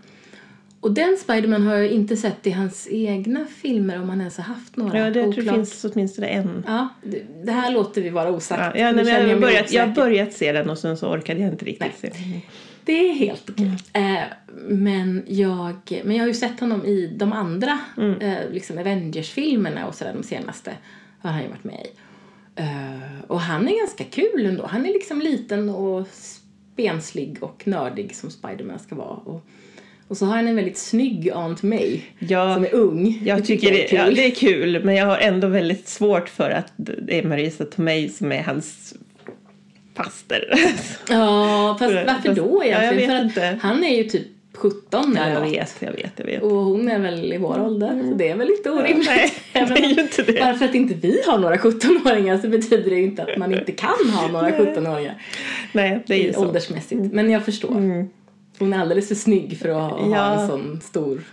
Och 0.80 0.92
den 0.92 1.18
Spider-Man 1.18 1.68
har 1.68 1.75
jag 1.75 1.88
inte 1.88 2.18
sett 2.18 2.48
i 2.48 2.51
hans 2.51 2.88
egna 2.92 3.45
filmer 3.45 4.01
om 4.01 4.10
han 4.10 4.19
ens 4.19 4.38
har 4.38 4.44
haft 4.44 4.75
några. 4.78 5.00
ja, 5.00 5.06
det 5.06 5.13
tror 5.13 5.25
jag 5.25 5.39
Oklart. 5.39 5.56
finns 5.56 5.86
åtminstone 5.86 6.28
en. 6.28 6.63
Ja, 6.68 6.89
det, 7.04 7.22
det 7.44 7.51
här 7.51 7.72
låter 7.72 8.01
vi 8.01 8.10
vara 8.10 8.30
osagt. 8.31 8.62
Ja, 8.75 8.81
ja, 8.81 8.92
nej, 8.92 9.07
jag, 9.07 9.19
har 9.19 9.28
mig 9.28 9.36
börjat, 9.36 9.72
jag 9.72 9.88
har 9.88 9.94
börjat 9.95 10.34
se 10.34 10.51
den 10.51 10.69
och 10.69 10.78
sen 10.78 10.98
så 10.98 11.07
orkade 11.10 11.39
jag 11.42 11.51
inte 11.51 11.66
riktigt 11.66 11.98
se. 12.00 12.12
Det 12.86 13.10
är 13.10 13.13
helt 13.13 13.50
okej. 13.50 13.72
Eh, 13.94 14.24
men, 14.68 15.24
jag, 15.28 16.01
men 16.04 16.16
jag 16.16 16.24
har 16.24 16.28
ju 16.28 16.34
sett 16.34 16.60
honom 16.60 16.86
i 16.86 17.13
de 17.18 17.34
andra 17.34 17.80
eh, 18.19 18.34
liksom 18.51 18.78
Avengers-filmerna 18.78 19.88
och 19.88 19.95
sådär 19.95 20.13
de 20.13 20.24
senaste. 20.24 20.72
Har 21.19 21.31
han 21.31 21.42
ju 21.44 21.48
varit 21.50 21.63
med 21.63 21.75
i. 21.86 21.89
Eh, 22.57 23.21
och 23.27 23.39
han 23.42 23.68
är 23.68 23.80
ganska 23.80 24.04
kul 24.04 24.45
ändå. 24.45 24.65
Han 24.65 24.86
är 24.86 24.94
liksom 24.94 25.21
liten 25.21 25.69
och 25.69 26.07
spenslig 26.12 27.38
och 27.42 27.62
nördig 27.68 28.15
som 28.15 28.30
Spiderman 28.31 28.80
ska 28.80 28.95
vara. 28.95 29.15
Och, 29.15 29.45
och 30.07 30.18
så 30.18 30.25
har 30.25 30.36
han 30.36 30.48
en 30.48 30.56
väldigt 30.56 30.77
snygg 30.77 31.30
Aunt 31.33 31.63
May 31.63 32.00
Ja, 32.19 32.54
som 32.56 32.63
är 32.65 32.74
ung. 32.75 33.21
Jag 33.25 33.45
tycker 33.45 33.71
det, 33.71 33.83
är 33.83 33.88
kul. 33.89 33.98
ja, 34.00 34.09
det 34.15 34.25
är 34.25 34.36
kul, 34.36 34.83
men 34.83 34.95
jag 34.95 35.06
har 35.06 35.18
ändå 35.18 35.48
väldigt 35.48 35.88
svårt 35.88 36.30
för 36.30 36.50
att 36.50 36.74
det 36.75 37.19
är 37.19 37.24
Marisa 37.24 37.65
Tomei 37.65 38.09
som 38.09 38.31
är 38.31 38.44
hans 38.44 38.94
faster. 39.95 40.53
Ja, 41.10 41.75
fast 41.80 41.92
För- 41.94 42.06
varför 42.06 42.33
då 42.33 42.62
ja, 42.65 42.69
jag 42.71 42.94
egentligen? 42.94 43.24
vet 43.27 43.33
För 43.33 43.42
att 43.42 43.53
inte. 43.53 43.68
han 43.68 43.83
är 43.83 43.98
ju 43.98 44.03
typ 44.03 44.27
17 44.57 44.81
Ja, 44.92 45.24
eller 45.24 45.33
jag 45.33 45.42
vet, 45.51 45.75
jag 45.80 45.92
vet, 45.92 46.12
jag 46.15 46.25
vet. 46.25 46.44
Och 46.44 46.51
hon 46.51 46.89
är 46.89 47.00
väl 47.00 47.33
i 47.33 47.38
vår 47.38 47.62
ålder, 47.65 48.04
så 48.09 48.15
det 48.15 48.30
är 48.30 48.36
väl 48.36 48.48
lite 48.48 48.69
orimligt. 48.71 49.07
Nej, 49.07 49.33
det 49.54 49.59
är 49.59 49.95
ju 49.95 50.01
inte 50.01 50.24
det. 50.24 50.39
Bara 50.39 50.54
för 50.54 50.65
att 50.65 50.75
inte 50.75 50.94
vi 50.94 51.21
har 51.27 51.38
några 51.38 51.56
17-åringar 51.56 52.38
så 52.38 52.48
betyder 52.48 52.89
det 52.89 52.95
ju 52.95 53.04
inte 53.04 53.24
att 53.24 53.38
man 53.38 53.54
inte 53.59 53.71
kan 53.71 54.09
ha 54.13 54.27
några 54.27 54.50
17-åringar 54.50 55.15
Nej, 55.71 56.04
det 56.07 56.13
är 56.13 56.24
ju 56.24 56.33
så. 56.33 56.39
Mm. 56.39 56.50
åldersmässigt. 56.50 57.13
Men 57.13 57.30
jag 57.30 57.45
förstår. 57.45 58.07
Hon 58.59 58.74
är 58.74 58.80
alldeles 58.80 59.07
för 59.07 59.15
snygg 59.15 59.58
för 59.60 59.70
att 59.70 59.75
ha, 59.75 60.01
ha 60.01 60.15
Ja. 60.15 60.41
en 60.41 60.48
sån 60.48 60.81
stor 60.81 61.24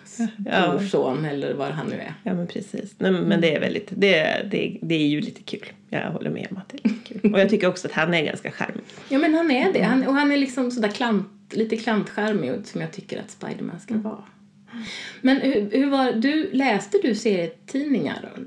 Ja. 0.50 0.76
brorson 0.78 1.24
eller 1.24 1.54
vad 1.54 1.68
han 1.70 1.86
nu 1.86 1.94
är. 1.96 2.14
Ja, 2.22 2.34
men 2.34 2.46
precis. 2.46 2.94
Nej, 2.98 3.10
men 3.12 3.40
det 3.40 3.54
är 3.56 3.60
väldigt, 3.60 3.88
det, 3.90 4.46
det, 4.50 4.78
det 4.82 4.94
är 4.94 5.06
ju 5.06 5.20
lite 5.20 5.42
kul. 5.42 5.64
Jag 5.90 6.10
håller 6.10 6.30
med 6.30 6.46
om 6.50 6.56
att 6.56 6.68
det 6.68 6.78
är 6.84 6.88
lite 6.88 7.14
kul. 7.20 7.34
Och 7.34 7.40
jag 7.40 7.48
tycker 7.50 7.68
också 7.68 7.88
att 7.88 7.92
han 7.94 8.14
är 8.14 8.24
ganska 8.24 8.50
charmig. 8.50 8.84
Ja 9.08 9.18
men 9.18 9.34
han 9.34 9.50
är 9.50 9.72
det. 9.72 9.82
Han, 9.82 10.06
och 10.06 10.14
han 10.14 10.32
är 10.32 10.36
liksom 10.36 10.70
sådär 10.70 10.88
klant, 10.88 11.28
lite 11.50 11.76
klantskärmig 11.76 12.52
och 12.52 12.66
som 12.66 12.80
jag 12.80 12.92
tycker 12.92 13.18
att 13.20 13.30
Spiderman 13.30 13.80
ska 13.80 13.94
Mm. 13.94 14.04
vara. 14.04 14.24
Men 15.20 15.36
hur, 15.36 15.70
hur 15.72 15.90
var, 15.90 16.12
du, 16.12 16.50
läste 16.52 16.98
du 17.02 17.14
serietidningar 17.14 18.16
då? 18.34 18.42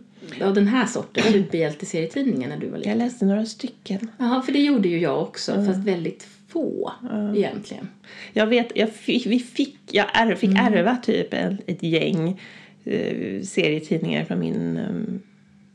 av 0.46 0.54
den 0.54 0.68
här 0.68 0.86
sorten, 0.86 1.24
superhjälteserietidningar 1.34 2.50
när 2.50 2.58
du 2.58 2.70
var 2.70 2.78
liten? 2.78 2.92
Jag 2.92 2.98
läste 3.06 3.25
några 3.25 3.46
stycken. 3.46 4.08
Ja, 4.18 4.42
för 4.46 4.51
det 4.51 4.60
gjorde 4.60 4.88
ju 4.90 5.00
jag 5.00 5.22
också, 5.22 5.54
fast 5.66 5.80
väldigt 5.80 6.28
få 6.48 6.92
egentligen. 7.36 7.89
Jag 8.34 8.48
vet, 8.48 8.72
jag 8.75 8.92
fick, 8.92 9.25
vi 9.25 9.39
fick, 9.39 9.77
jag 9.92 10.06
är, 10.13 10.36
fick 10.36 10.50
ärva 10.60 10.96
typ 10.96 11.34
en, 11.34 11.58
ett 11.66 11.84
gäng 11.84 12.42
eh, 12.84 13.42
serietidningar 13.42 14.25
från 14.25 14.39
min, 14.39 14.80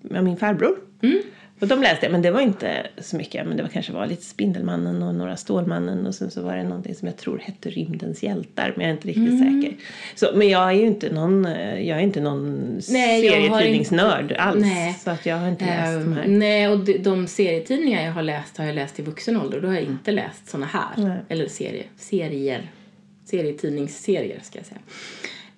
um, 0.02 0.25
min 0.25 0.37
farbror. 0.37 0.79
Och 1.62 1.69
de 1.69 1.83
läste 1.83 2.07
jag, 2.07 2.12
men 2.12 2.23
det 2.23 2.31
var 2.31 2.40
inte 2.40 2.87
så 2.99 3.16
mycket. 3.16 3.47
Men 3.47 3.57
det 3.57 3.62
var 3.62 3.71
kanske 3.71 3.92
var 3.92 4.07
lite 4.07 4.23
Spindelmannen 4.25 5.02
och 5.02 5.14
några 5.14 5.37
Stålmannen 5.37 6.07
och 6.07 6.14
sen 6.14 6.31
så 6.31 6.42
var 6.42 6.57
det 6.57 6.62
någonting 6.62 6.95
som 6.95 7.09
jag 7.09 7.16
tror 7.16 7.38
hette 7.38 7.71
Rymdens 7.71 8.23
hjältar, 8.23 8.73
men 8.76 8.81
jag 8.87 8.90
är 8.90 8.95
inte 8.95 9.09
riktigt 9.09 9.38
säker. 9.38 9.76
Så, 10.14 10.31
men 10.35 10.49
jag 10.49 10.69
är 10.69 10.73
ju 10.73 10.87
inte 10.87 11.12
någon, 11.12 11.45
jag 11.45 11.99
är 11.99 12.00
inte 12.00 12.21
någon 12.21 12.75
Nej, 12.88 13.21
serietidningsnörd 13.31 14.23
inte- 14.23 14.37
alls. 14.40 14.61
nej. 14.61 14.95
Så 15.04 15.11
att 15.11 15.26
jag 15.26 15.37
har 15.37 15.49
inte 15.49 15.64
läst 15.64 16.04
de 16.04 16.12
här. 16.12 16.25
Ehm, 16.25 16.38
nej, 16.38 16.69
och 16.69 16.78
de, 16.78 16.99
de 16.99 17.26
serietidningar 17.26 18.04
jag 18.04 18.12
har 18.12 18.23
läst 18.23 18.57
har 18.59 18.64
jag 18.64 18.75
läst 18.75 18.99
i 18.99 19.02
vuxen 19.02 19.37
ålder 19.37 19.61
då 19.61 19.69
har 19.69 19.75
jag 19.75 19.85
inte 19.85 20.11
läst 20.12 20.49
såna 20.50 20.66
här. 20.66 20.90
Nej. 20.97 21.19
Eller 21.28 21.49
serie, 21.49 21.85
serier. 21.97 22.71
Serietidningsserier 23.25 24.40
ska 24.42 24.59
jag 24.59 24.66
säga. 24.66 24.81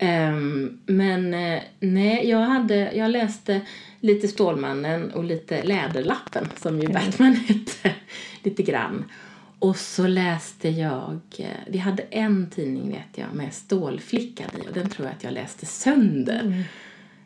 Ehm, 0.04 0.78
men 0.86 1.34
eh, 1.34 1.62
nej, 1.80 2.28
jag, 2.28 2.38
hade, 2.38 2.92
jag 2.92 3.10
läste 3.10 3.60
lite 4.00 4.28
Stålmannen 4.28 5.10
och 5.10 5.24
lite 5.24 5.62
Läderlappen 5.62 6.48
som 6.56 6.80
ju 6.80 6.88
Batman 6.88 7.34
hette 7.48 7.94
lite 8.42 8.62
grann. 8.62 9.04
Och 9.58 9.76
så 9.76 10.06
läste 10.06 10.68
jag, 10.68 11.20
eh, 11.38 11.46
vi 11.66 11.78
hade 11.78 12.02
en 12.02 12.50
tidning 12.50 12.90
vet 12.90 13.18
jag 13.18 13.34
med 13.34 13.54
Stålflickan 13.54 14.50
i 14.64 14.68
och 14.68 14.72
den 14.72 14.88
tror 14.88 15.06
jag 15.06 15.16
att 15.16 15.24
jag 15.24 15.32
läste 15.32 15.66
sönder. 15.66 16.64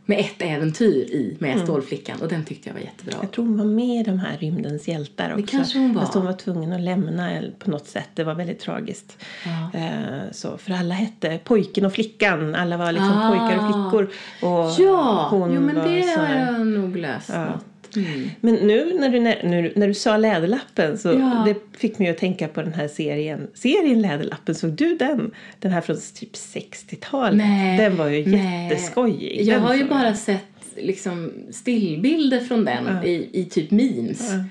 Med 0.09 0.19
ett 0.21 0.43
äventyr 0.43 0.97
i 1.05 1.37
med 1.41 1.61
Stålflickan 1.61 2.21
och 2.23 2.29
den 2.29 2.45
tyckte 2.45 2.69
jag 2.69 2.75
var 2.75 2.81
jättebra. 2.81 3.15
Jag 3.23 3.31
tror 3.31 3.45
hon 3.45 3.59
var 3.59 3.65
med 3.65 4.01
i 4.01 4.03
de 4.11 4.19
här 4.19 4.37
rymdens 4.39 4.89
hjältar 4.89 5.33
också. 5.35 5.47
kanske 5.47 5.79
hon 5.79 5.95
var. 5.95 6.01
Fast 6.03 6.15
hon 6.15 6.25
var 6.25 6.33
tvungen 6.33 6.73
att 6.73 6.81
lämna 6.81 7.43
på 7.59 7.71
något 7.71 7.87
sätt. 7.87 8.09
Det 8.15 8.25
var 8.25 8.35
väldigt 8.35 8.61
tragiskt. 8.61 9.17
Ja. 9.45 9.79
Eh, 9.81 10.19
så, 10.33 10.59
för 10.59 10.73
alla 10.73 10.95
hette 10.95 11.39
pojken 11.45 11.85
och 11.85 11.93
flickan. 11.93 12.55
Alla 12.55 12.77
var 12.77 12.93
liksom 12.93 13.13
Ah. 13.13 13.29
pojkar 13.29 13.59
och 13.59 13.75
flickor. 13.75 14.11
Och 14.43 14.71
Ja, 14.87 15.29
hon 15.31 15.53
jo 15.55 15.61
men 15.61 15.75
det 15.75 16.17
har 16.17 16.35
jag 16.57 16.67
nog 16.67 16.97
läst 16.97 17.29
Ja. 17.33 17.45
något. 17.45 17.65
Mm. 18.07 18.31
Men 18.41 18.55
nu 18.55 18.95
när 19.01 19.09
du, 19.09 19.21
när, 19.21 19.73
när, 19.77 19.89
du 19.89 19.95
sa 19.95 20.17
Läderlappen 20.17 20.99
så 20.99 21.09
Ja. 21.09 21.45
det 21.47 21.79
fick 21.79 21.99
mig 21.99 22.09
att 22.09 22.19
tänka 22.19 22.49
på 22.49 22.63
den 22.63 22.73
här 22.73 22.89
serien. 22.89 23.47
Serien 23.55 24.03
Läderlappen, 24.03 24.55
såg 24.55 24.71
du 24.71 24.97
den? 24.97 25.31
Den 25.61 25.73
här 25.73 25.81
från 25.81 25.97
typ 26.15 26.33
60-talet. 26.33 27.37
Nej, 27.37 27.79
Den 27.79 27.97
var 27.97 28.09
ju 28.09 28.27
nej. 28.27 28.69
jätteskojig. 28.69 29.43
Jag 29.43 29.61
har 29.61 29.75
ju 29.75 29.85
bara 29.85 30.15
sett 30.15 30.43
liksom 30.77 31.33
stillbilder 31.51 32.41
från 32.41 32.65
den 32.65 32.85
Ja. 32.87 33.05
i, 33.05 33.29
i 33.33 33.45
typ 33.45 33.71
memes. 33.71 34.33
Ja. 34.33 34.45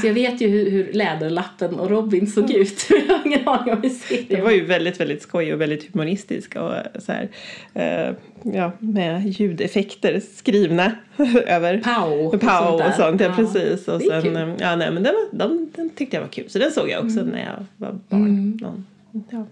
Så 0.00 0.06
jag 0.06 0.14
vet 0.14 0.40
ju 0.40 0.48
hur, 0.48 0.70
hur 0.70 0.92
Läderlappen 0.92 1.74
och 1.74 1.90
Robin 1.90 2.26
såg 2.26 2.50
ut. 2.50 2.86
jag 3.08 3.14
har 3.18 3.26
ingen 3.26 3.48
aning 3.48 3.74
om 3.74 3.82
hur 3.82 4.26
Det 4.28 4.40
var 4.40 4.50
ju 4.50 4.64
väldigt, 4.64 5.00
väldigt 5.00 5.22
skoj 5.22 5.54
och 5.54 5.60
väldigt 5.60 5.92
humoristisk 5.92 6.56
och 6.56 6.72
så 7.02 7.12
här, 7.12 7.28
eh, 7.74 8.14
ja, 8.54 8.72
med 8.78 9.26
ljudeffekter 9.26 10.22
skrivna 10.34 10.92
över 11.46 11.78
Pow 11.78 12.26
och 12.26 12.40
Pow 12.40 12.40
sånt 12.40 12.78
där. 12.78 12.88
och 12.88 12.94
sånt, 12.94 13.20
ja, 13.20 13.26
Ja, 13.26 13.34
precis. 13.36 13.88
Och 13.88 14.02
sen, 14.02 14.22
kul. 14.22 14.36
eh, 14.36 14.48
ja, 14.58 14.76
nej, 14.76 14.90
men 14.92 15.02
den, 15.02 15.14
var, 15.14 15.38
de, 15.38 15.70
den 15.76 15.90
tyckte 15.90 16.16
jag 16.16 16.22
var 16.22 16.28
kul, 16.30 16.50
så 16.50 16.58
den 16.58 16.70
såg 16.70 16.88
jag 16.90 17.04
också 17.04 17.22
när 17.22 17.38
jag 17.44 17.64
var 17.76 17.98
barn. 18.08 18.24
Mm. 18.26 18.58
Någon, 18.60 18.86
ja. 19.30 19.46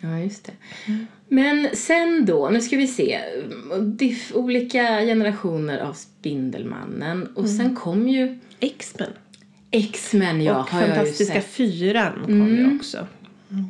Ja, 0.00 0.18
just 0.18 0.44
det. 0.44 0.52
Men 1.28 1.68
sen 1.72 2.24
då, 2.26 2.48
nu 2.52 2.60
ska 2.60 2.76
vi 2.76 2.86
se. 2.86 3.18
Diff, 3.82 4.32
olika 4.34 4.82
generationer 5.00 5.78
av 5.78 5.92
Spindelmannen. 5.92 7.28
Och 7.34 7.48
sen 7.48 7.74
kom 7.74 8.08
ju 8.08 8.38
X-Men 8.60 9.10
X-Men, 9.70 10.42
ja, 10.42 10.58
och 10.60 10.70
har 10.70 10.80
jag 10.80 10.88
ju 10.88 10.94
Fantastiska 10.94 11.40
fyran 11.40 12.22
kom 12.24 12.48
ju 12.48 12.60
Mm. 12.64 12.76
också. 12.76 13.06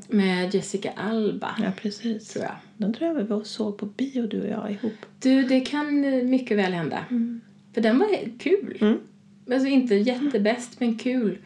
Med 0.08 0.54
Jessica 0.54 0.90
Alba, 0.96 1.54
Ja, 1.62 1.70
precis. 1.82 2.28
tror 2.28 2.44
jag. 2.44 2.54
Den 2.76 2.94
tror 2.94 3.08
jag 3.18 3.38
vi 3.38 3.44
såg 3.44 3.78
på 3.78 3.86
bio 3.86 4.26
du 4.26 4.40
och 4.42 4.48
jag 4.48 4.70
ihop. 4.72 4.92
Du, 5.20 5.42
det 5.42 5.60
kan 5.60 6.00
mycket 6.30 6.56
väl 6.58 6.72
hända. 6.72 7.04
För 7.74 7.80
den 7.80 7.98
var 7.98 8.38
kul. 8.38 8.78
Mm. 8.80 8.98
Alltså 9.52 9.68
inte 9.68 9.94
jättebäst, 9.94 10.80
men 10.80 10.98
kul. 10.98 11.38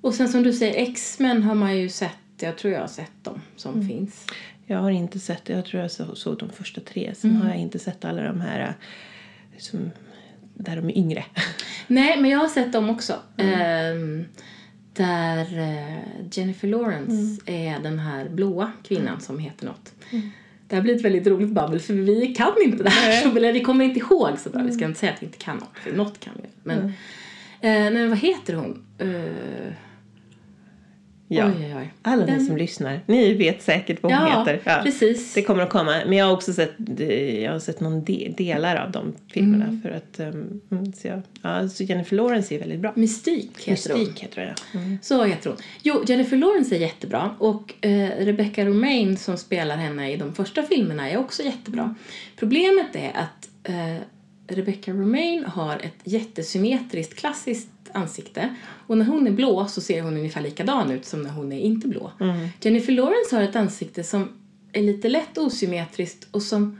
Och 0.00 0.14
sen 0.14 0.28
som 0.28 0.42
du 0.42 0.52
säger, 0.52 0.82
X-Men 0.90 1.42
har 1.42 1.54
man 1.54 1.78
ju 1.78 1.88
sett. 1.88 2.10
Jag 2.40 2.58
tror 2.58 2.72
jag 2.72 2.80
har 2.80 2.88
sett 2.88 3.24
dem 3.24 3.40
som 3.56 3.74
Mm. 3.74 3.88
finns. 3.88 4.26
Jag 4.66 4.78
har 4.78 4.90
inte 4.90 5.18
sett, 5.20 5.48
jag 5.48 5.64
tror 5.64 5.82
jag 5.82 5.90
så- 5.90 6.14
såg 6.14 6.38
de 6.38 6.50
första 6.50 6.80
tre. 6.80 7.14
Sen 7.16 7.30
Mm. 7.30 7.42
har 7.42 7.48
jag 7.48 7.58
inte 7.58 7.78
sett 7.78 8.04
alla 8.04 8.22
de 8.22 8.40
här 8.40 8.60
eh, 8.60 8.74
som, 9.58 9.90
där 10.56 10.76
de 10.76 10.88
är 10.90 10.98
yngre. 10.98 11.24
Nej, 11.86 12.20
men 12.20 12.30
jag 12.30 12.38
har 12.38 12.48
sett 12.48 12.72
dem 12.72 12.90
också. 12.90 13.14
Mm. 13.36 13.60
Ehm, 13.60 14.24
där 14.92 15.58
eh, 15.58 15.98
Jennifer 16.32 16.68
Lawrence 16.68 17.12
Mm. 17.12 17.38
är 17.46 17.78
den 17.82 17.98
här 17.98 18.28
blåa 18.28 18.72
kvinnan 18.82 19.20
som 19.20 19.38
heter 19.38 19.66
något. 19.66 19.92
Det 20.68 20.74
här 20.76 20.82
blir 20.82 20.96
ett 20.96 21.04
väldigt 21.04 21.26
roligt 21.26 21.50
babbel 21.50 21.80
för 21.80 21.94
vi 21.94 22.34
kan 22.34 22.52
inte 22.64 22.82
det 22.82 22.90
här. 22.90 23.20
Så, 23.22 23.28
eller 23.36 23.52
vi 23.52 23.60
kommer 23.60 23.84
inte 23.84 23.98
ihåg 24.00 24.38
så 24.38 24.50
bra. 24.50 24.62
Vi 24.62 24.72
ska 24.72 24.84
inte 24.84 25.00
säga 25.00 25.12
att 25.12 25.22
vi 25.22 25.26
inte 25.26 25.38
kan 25.38 25.56
något, 25.56 25.78
för 25.84 25.92
något 25.92 26.20
kan 26.20 26.32
vi. 26.42 26.48
Men, 26.62 26.78
Mm. 27.60 27.86
eh, 27.86 27.92
nej, 27.92 28.08
vad 28.08 28.18
heter 28.18 28.54
hon? 28.54 28.84
Eh, 28.98 29.72
Ja. 31.28 31.46
Oj, 31.46 31.52
oj, 31.66 31.74
oj. 31.76 31.92
Alla 32.02 32.26
Den- 32.26 32.38
ni 32.38 32.46
som 32.46 32.56
lyssnar, 32.56 33.00
ni 33.06 33.34
vet 33.34 33.62
säkert 33.62 34.02
vad 34.02 34.12
hon 34.14 34.26
Ja, 34.28 34.44
heter. 34.44 34.82
precis. 34.82 35.34
Det 35.34 35.42
kommer 35.42 35.62
att 35.62 35.70
komma. 35.70 36.02
Men 36.06 36.12
jag 36.12 36.26
har 36.26 36.32
också 36.32 36.52
sett, 36.52 36.72
eh, 36.98 37.42
jag 37.44 37.52
har 37.52 37.58
sett 37.58 37.80
någon 37.80 38.04
de, 38.04 38.28
delar 38.36 38.76
av 38.76 38.90
de 38.90 39.12
filmerna. 39.32 39.64
Mm. 39.64 39.82
För 39.82 39.90
att, 39.90 40.20
um, 40.34 40.60
mm, 40.70 40.92
så 40.92 41.08
jag, 41.08 41.22
ja, 41.42 41.68
så 41.68 41.82
Jennifer 41.84 42.16
Lawrence 42.16 42.54
är 42.54 42.58
väldigt 42.58 42.80
bra. 42.80 42.92
Mystik 42.96 43.50
heter 43.64 43.90
hon. 43.92 43.98
Mystik 44.00 44.22
heter 44.24 44.40
det. 44.72 44.78
Mm. 44.78 44.98
Så 45.02 45.24
heter 45.24 45.50
hon. 45.50 45.58
Jo, 45.82 46.04
Jennifer 46.06 46.36
Lawrence 46.36 46.74
är 46.76 46.78
jättebra 46.80 47.34
och 47.38 47.84
eh, 47.84 48.10
Rebecca 48.24 48.64
Romaine 48.64 49.16
som 49.16 49.36
spelar 49.38 49.76
henne 49.76 50.12
i 50.12 50.16
de 50.16 50.34
första 50.34 50.62
filmerna 50.62 51.10
är 51.10 51.16
också 51.18 51.42
jättebra. 51.42 51.94
Problemet 52.36 52.96
är 52.96 53.08
att 53.14 53.48
eh, 53.68 54.02
Rebecca 54.48 54.90
Romaine 54.92 55.44
har 55.44 55.74
ett 55.76 55.94
jättesymmetriskt 56.04 57.14
klassiskt 57.18 57.68
ansikte 57.96 58.54
och 58.86 58.98
när 58.98 59.04
hon 59.04 59.26
är 59.26 59.30
blå 59.30 59.66
så 59.66 59.80
ser 59.80 60.02
hon 60.02 60.16
ungefär 60.16 60.40
likadan 60.40 60.90
ut 60.90 61.04
som 61.04 61.22
när 61.22 61.30
hon 61.30 61.52
är 61.52 61.60
inte 61.60 61.88
blå. 61.88 62.12
Mm. 62.20 62.48
Jennifer 62.60 62.92
Lawrence 62.92 63.36
har 63.36 63.42
ett 63.42 63.56
ansikte 63.56 64.04
som 64.04 64.28
är 64.72 64.82
lite 64.82 65.08
lätt 65.08 65.38
osymmetriskt 65.38 66.28
och 66.30 66.42
som 66.42 66.78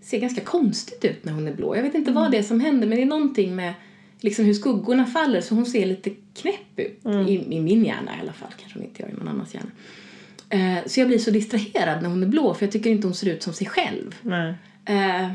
ser 0.00 0.20
ganska 0.20 0.40
konstigt 0.40 1.04
ut 1.04 1.24
när 1.24 1.32
hon 1.32 1.48
är 1.48 1.54
blå. 1.54 1.76
Jag 1.76 1.82
vet 1.82 1.94
inte 1.94 2.12
vad 2.12 2.30
det 2.30 2.38
är 2.38 2.42
som 2.42 2.60
händer 2.60 2.88
men 2.88 2.96
det 2.96 3.02
är 3.02 3.06
någonting 3.06 3.56
med 3.56 3.74
liksom 4.20 4.44
hur 4.44 4.54
skuggorna 4.54 5.06
faller 5.06 5.40
så 5.40 5.54
hon 5.54 5.66
ser 5.66 5.86
lite 5.86 6.10
knäpp 6.34 6.78
ut. 6.78 7.06
I, 7.28 7.54
I 7.56 7.60
min 7.60 7.84
hjärna 7.84 8.16
i 8.16 8.20
alla 8.20 8.32
fall, 8.32 8.52
kanske 8.60 8.78
hon 8.78 8.88
inte 8.88 9.02
gör 9.02 9.08
i 9.08 9.12
någon 9.12 9.28
annans 9.28 9.54
hjärna. 9.54 9.70
Eh, 10.48 10.86
så 10.86 11.00
jag 11.00 11.08
blir 11.08 11.18
så 11.18 11.30
distraherad 11.30 12.02
när 12.02 12.08
hon 12.08 12.22
är 12.22 12.26
blå 12.26 12.54
för 12.54 12.66
jag 12.66 12.72
tycker 12.72 12.90
inte 12.90 13.06
hon 13.06 13.14
ser 13.14 13.26
ut 13.26 13.42
som 13.42 13.52
sig 13.52 13.66
själv. 13.66 14.14
Eh, 14.84 15.32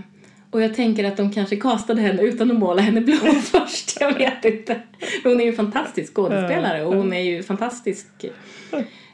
och 0.51 0.62
jag 0.62 0.75
tänker 0.75 1.04
att 1.04 1.18
de 1.18 1.32
kanske 1.32 1.56
kastade 1.56 2.01
henne 2.01 2.22
utan 2.22 2.51
att 2.51 2.58
måla 2.58 2.82
henne 2.82 3.01
blå 3.01 3.16
först. 3.44 3.98
Jag 4.00 4.13
vet 4.18 4.46
inte. 4.46 4.82
Hon 5.24 5.39
är 5.39 5.44
ju 5.44 5.50
en 5.50 5.56
fantastisk 5.56 6.13
skådespelare 6.13 6.84
och 6.86 6.96
hon 6.96 7.13
är 7.13 7.22
ju 7.22 7.44
fantastisk. 7.44 8.06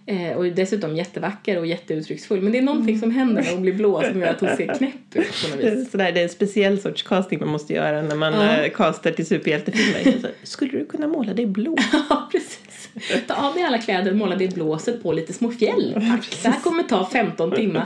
Eh, 0.06 0.38
och 0.38 0.46
dessutom 0.46 0.96
jättevacker 0.96 1.58
och 1.60 1.66
jätteuttrycksfull. 1.68 2.42
Men 2.42 2.52
det 2.52 2.58
är 2.58 2.62
någonting 2.62 3.00
som 3.00 3.12
händer 3.12 3.44
när 3.44 3.52
hon 3.52 3.62
blir 3.62 3.74
blå 3.74 4.02
som 4.02 4.20
gör 4.20 4.28
att 4.28 4.40
hon 4.40 4.50
ser 4.58 4.74
knäpp 4.78 4.94
ut 5.16 5.44
på 5.44 5.50
något 5.50 5.58
Det 5.62 5.68
är, 5.68 5.76
vis. 5.76 5.92
sådär, 5.92 6.12
det 6.12 6.20
är 6.20 6.24
en 6.24 6.30
speciell 6.30 6.80
sorts 6.82 7.04
casting 7.04 7.40
man 7.40 7.50
måste 7.50 7.74
göra 7.74 8.02
när 8.02 8.16
man 8.16 8.34
Ja. 8.34 8.62
ja. 8.64 8.70
castar 8.70 9.12
till 9.12 9.26
superhjältefilmer. 9.26 10.32
Skulle 10.44 10.72
du 10.72 10.86
kunna 10.86 11.08
måla 11.08 11.34
dig 11.34 11.46
blå? 11.46 11.78
Ja, 12.10 12.30
precis. 12.32 12.90
Ta 13.28 13.34
av 13.34 13.54
dig 13.54 13.64
alla 13.64 13.78
kläder, 13.78 14.14
måla 14.14 14.36
dig 14.36 14.48
blå, 14.48 14.78
sätt 14.78 15.04
på 15.04 15.12
lite 15.12 15.34
små 15.34 15.52
fjäll. 15.52 15.94
Tack. 15.94 16.38
Det 16.44 16.50
här 16.50 16.60
kommer 16.60 16.84
ta 16.84 17.10
15 17.10 17.52
timmar. 17.52 17.86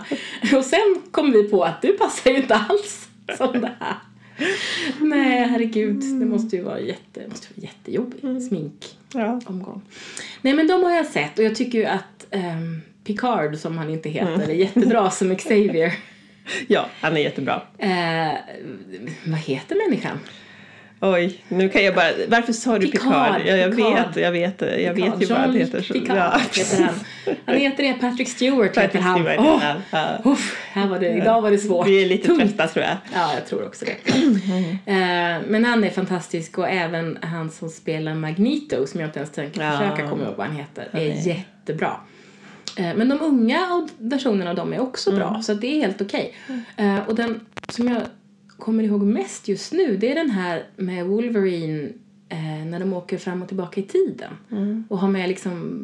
Och 0.58 0.64
sen 0.66 1.02
kommer 1.12 1.32
vi 1.34 1.44
på 1.44 1.64
att 1.64 1.82
du 1.82 1.94
passar 1.94 2.32
ju 2.32 2.38
inte 2.38 2.56
alls 2.56 3.07
som 3.38 3.62
det 3.62 3.72
här. 3.80 3.96
Nej, 5.02 5.48
herregud. 5.48 6.20
Det 6.20 6.26
måste 6.26 6.56
ju 6.56 6.62
vara, 6.62 6.80
jätte, 6.80 7.28
måste 7.30 7.48
vara 7.56 7.68
jättejobbig 7.68 8.44
sminkomgång. 8.44 9.82
Ja. 9.86 9.92
Nej, 10.42 10.54
men 10.54 10.68
de 10.68 10.84
har 10.84 10.92
jag 10.92 11.06
sett 11.06 11.40
och 11.40 11.46
jag 11.46 11.56
tycker 11.56 11.78
ju 11.78 11.86
att 11.86 12.28
ehm, 12.32 12.82
Picard, 13.04 13.58
som 13.58 13.78
han 13.78 13.90
inte 13.90 14.10
heter, 14.10 14.50
är 14.50 14.54
jättebra 14.54 15.12
som 15.12 15.36
Xavier. 15.36 15.94
ja, 16.68 16.90
han 17.02 17.18
är 17.18 17.22
jättebra. 17.22 17.62
Eh, 17.78 18.34
vad 19.26 19.40
heter 19.40 19.90
människan? 19.90 20.20
Oj, 21.02 21.44
nu 21.48 21.70
kan 21.70 21.84
jag 21.84 21.96
bara... 21.96 22.12
Varför 22.28 22.54
sa 22.54 22.80
du 22.80 22.88
Picard, 22.88 23.02
Picard? 23.04 23.42
Ja, 23.46 23.56
jag 23.56 23.76
Picard. 23.76 23.94
vet, 23.94 24.16
jag 24.16 24.32
vet, 24.32 24.62
jag 24.62 24.94
vet 24.94 25.22
ju 25.22 25.28
bara 25.28 25.38
att 25.40 25.54
det 25.54 25.60
heter 25.60 25.82
så. 25.82 25.94
Picard 25.94 26.18
Ja. 26.18 26.40
heter 26.54 26.84
han. 26.84 26.94
Han 27.46 27.56
heter 27.58 27.84
det, 27.84 27.94
Patrick 27.94 28.30
Stewart 28.30 28.68
heter 28.78 28.82
Patrick 28.82 29.04
han. 29.04 29.20
Stewart, 29.20 29.40
Åh, 29.40 29.60
ja, 29.64 29.76
ja. 30.24 30.32
Uff, 30.32 30.58
här 30.72 30.88
var 30.88 31.00
det, 31.00 31.10
idag 31.14 31.42
var 31.42 31.52
det 31.52 31.58
svårt. 31.58 31.88
Vi 31.88 32.04
är 32.04 32.08
lite 32.10 32.28
Tungt. 32.28 32.40
trötta 32.42 32.68
tror 32.68 32.86
jag. 32.86 32.98
Ja, 33.14 33.34
jag 33.34 33.46
tror 33.48 33.66
också 33.66 33.86
det. 33.86 33.96
Eh, 34.86 35.42
men 35.48 35.66
han 35.66 35.84
är 35.84 35.90
fantastisk 35.90 36.58
och 36.58 36.70
även 36.70 37.18
han 37.22 37.52
som 37.52 37.70
spelar 37.70 38.14
Magneto, 38.14 38.88
som 38.88 39.00
jag 39.00 39.08
inte 39.08 39.20
ens 39.20 39.32
tänker 39.32 39.62
Ja. 39.64 39.72
försöka 39.72 40.10
komma 40.10 40.24
ihåg 40.24 40.34
vad 40.38 40.48
han 40.48 40.56
heter, 40.56 40.88
är 40.92 41.00
är- 41.00 41.28
jättebra. 41.28 41.92
Eh, 42.78 42.96
men 42.96 43.10
de 43.10 43.22
unga 43.22 43.88
versionerna 43.98 44.50
av 44.50 44.56
dem 44.56 44.74
är 44.74 44.80
också 44.82 45.10
Mm. 45.10 45.20
bra, 45.20 45.42
så 45.44 45.54
det 45.54 45.68
är 45.68 45.82
helt 45.82 46.02
okej. 46.02 46.34
Eh, 46.78 47.00
och 47.08 47.16
den 47.16 47.40
som 47.70 47.88
jag 47.88 48.02
kommer 48.58 48.84
ihåg 48.84 49.04
mest 49.04 49.48
just 49.48 49.74
nu, 49.74 49.98
det 49.98 50.12
är 50.12 50.16
den 50.16 50.30
här 50.30 50.64
med 50.76 51.06
Wolverine 51.06 51.90
eh, 52.30 52.66
när 52.66 52.80
de 52.80 52.94
åker 52.94 53.18
fram 53.18 53.42
och 53.42 53.48
tillbaka 53.48 53.82
i 53.82 53.84
tiden. 53.84 54.32
Mm. 54.52 54.84
Och 54.90 54.98
har 55.00 55.08
med 55.10 55.30
liksom 55.30 55.82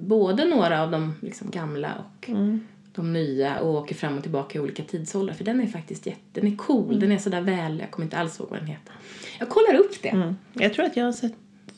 både 0.00 0.44
några 0.44 0.82
av 0.82 0.90
de 0.90 1.14
liksom 1.20 1.50
gamla 1.50 1.92
och 1.98 2.28
Mm. 2.28 2.60
de 2.94 3.12
nya 3.12 3.58
och 3.58 3.74
åker 3.74 3.94
fram 3.94 4.16
och 4.16 4.22
tillbaka 4.22 4.58
i 4.58 4.62
olika 4.62 4.82
tidsåldrar. 4.82 5.34
För 5.34 5.44
den 5.44 5.60
är 5.60 5.66
faktiskt 5.66 6.06
jätte, 6.06 6.40
den 6.40 6.52
är 6.52 6.56
cool, 6.56 7.00
den 7.00 7.12
är 7.12 7.18
sådär 7.18 7.40
väl, 7.40 7.78
jag 7.80 7.90
kommer 7.90 8.06
inte 8.06 8.16
alls 8.18 8.40
ihåg 8.40 8.50
vad 8.50 8.58
den 8.58 8.66
heter. 8.68 8.94
Jag 9.38 9.48
kollar 9.48 9.74
upp 9.74 10.02
det. 10.02 10.08
Mm. 10.08 10.36
Jag 10.52 10.74
tror 10.74 10.84
att 10.84 10.96
jag 10.96 11.04
har 11.04 11.12
sett, 11.12 11.34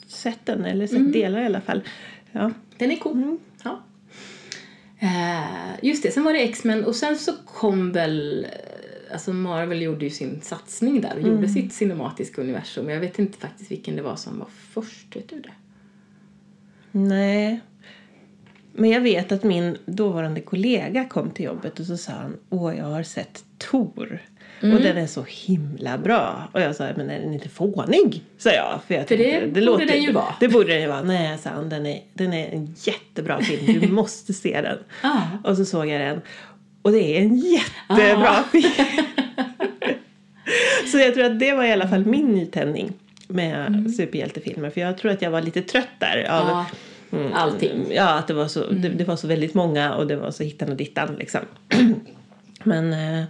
sett 0.06 0.46
den, 0.46 0.64
eller 0.64 0.86
sett 0.86 1.12
delar 1.12 1.42
i 1.42 1.46
alla 1.46 1.60
fall. 1.60 1.80
Ja. 2.32 2.50
Den 2.78 2.90
är 2.90 2.96
cool. 2.96 3.36
Ja. 3.64 3.80
Eh, 4.98 5.74
just 5.82 6.02
det, 6.02 6.10
sen 6.10 6.24
var 6.24 6.32
det 6.32 6.38
X-Men 6.38 6.84
och 6.84 6.94
sen 6.96 7.16
så 7.18 7.32
kom 7.44 7.92
väl 7.92 8.46
Alltså 9.12 9.32
Marvel 9.32 9.82
gjorde 9.82 10.04
ju 10.04 10.10
sin 10.10 10.40
satsning 10.40 11.00
där 11.00 11.14
och 11.14 11.28
gjorde 11.28 11.48
sitt 11.48 11.72
cinematiska 11.72 12.42
universum. 12.42 12.88
Jag 12.88 13.00
vet 13.00 13.18
inte 13.18 13.38
faktiskt 13.38 13.70
vilken 13.70 13.96
det 13.96 14.02
var 14.02 14.16
som 14.16 14.38
var 14.38 14.48
först, 14.70 15.16
vet 15.16 15.28
du 15.28 15.40
det? 15.40 15.52
Nej. 16.92 17.60
Men 18.72 18.90
jag 18.90 19.00
vet 19.00 19.32
att 19.32 19.42
min 19.42 19.76
dåvarande 19.86 20.40
kollega 20.40 21.04
kom 21.04 21.30
till 21.30 21.44
jobbet 21.44 21.80
och 21.80 21.86
så 21.86 21.96
sa 21.96 22.12
han 22.12 22.36
Åh, 22.50 22.76
jag 22.76 22.84
har 22.84 23.02
sett 23.02 23.44
Tor. 23.58 24.22
Mm. 24.60 24.76
Och 24.76 24.82
den 24.82 24.96
är 24.96 25.06
så 25.06 25.24
himla 25.28 25.98
bra. 25.98 26.48
Och 26.52 26.60
jag 26.60 26.76
sa, 26.76 26.88
men 26.96 27.10
är 27.10 27.20
den 27.20 27.34
inte 27.34 27.48
fånig? 27.48 28.22
Sa 28.38 28.50
jag. 28.50 28.80
För, 28.86 28.94
jag 28.94 29.08
För 29.08 29.16
det 29.16 29.40
tänkte, 29.40 29.66
borde 29.66 29.84
den 29.84 30.02
ju 30.02 30.12
vara. 30.12 30.34
Det 30.40 30.48
borde 30.48 30.72
den 30.72 30.80
ju 30.80 30.88
vara. 30.88 31.02
Nej, 31.02 31.38
sa 31.38 31.50
han, 31.50 31.68
den 31.68 31.86
är, 31.86 32.02
den 32.14 32.32
är 32.32 32.48
en 32.48 32.74
jättebra 32.78 33.40
film. 33.40 33.80
Du 33.80 33.88
måste 33.92 34.32
se 34.32 34.60
den. 34.60 34.78
Ah. 35.02 35.22
Och 35.44 35.56
så 35.56 35.64
såg 35.64 35.86
jag 35.86 36.00
den. 36.00 36.20
Och 36.86 36.92
det 36.92 37.16
är 37.18 37.22
en 37.22 37.36
jättebra 37.36 38.28
Ah. 38.30 38.42
film. 38.52 38.70
Så 40.92 40.98
jag 40.98 41.14
tror 41.14 41.24
att 41.24 41.38
det 41.38 41.52
var 41.52 41.64
i 41.64 41.72
alla 41.72 41.88
fall 41.88 42.04
min 42.06 42.26
nytändning 42.26 42.92
med 43.28 43.92
superhjältefilmer. 43.96 44.70
För 44.70 44.80
jag 44.80 44.98
tror 44.98 45.10
att 45.12 45.22
jag 45.22 45.30
var 45.30 45.42
lite 45.42 45.62
trött 45.62 45.88
där. 45.98 46.26
Av, 46.30 46.46
Ja, 46.48 46.66
allting. 47.34 47.86
Ja, 47.90 48.08
att 48.18 48.26
det 48.26 48.34
var, 48.34 48.48
så, 48.48 48.70
det, 48.70 48.88
det 48.88 49.04
var 49.04 49.16
så 49.16 49.26
väldigt 49.26 49.54
många 49.54 49.94
och 49.94 50.06
det 50.06 50.16
var 50.16 50.30
så 50.30 50.42
hittan 50.42 50.68
och 50.70 50.76
dittan 50.76 51.14
liksom. 51.18 51.40
Men... 52.64 52.92
eh, 52.92 53.24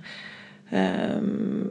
ehm, 0.71 1.71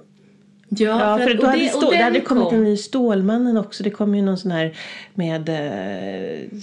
Ja, 0.69 1.17
för 1.17 1.31
att- 1.31 1.37
då 1.41 1.45
hade, 1.47 1.59
det- 1.63 1.69
stå, 1.69 1.91
det 1.91 1.97
hade 1.97 2.19
kommit 2.21 2.43
kom- 2.43 2.55
en 2.55 2.63
ny 2.63 2.77
Stålmannen 2.77 3.57
också. 3.57 3.83
Det 3.83 3.89
kom 3.89 4.15
ju 4.15 4.21
någon 4.21 4.37
sån 4.37 4.51
här 4.51 4.77
med... 5.13 5.49
eh, 5.49 6.59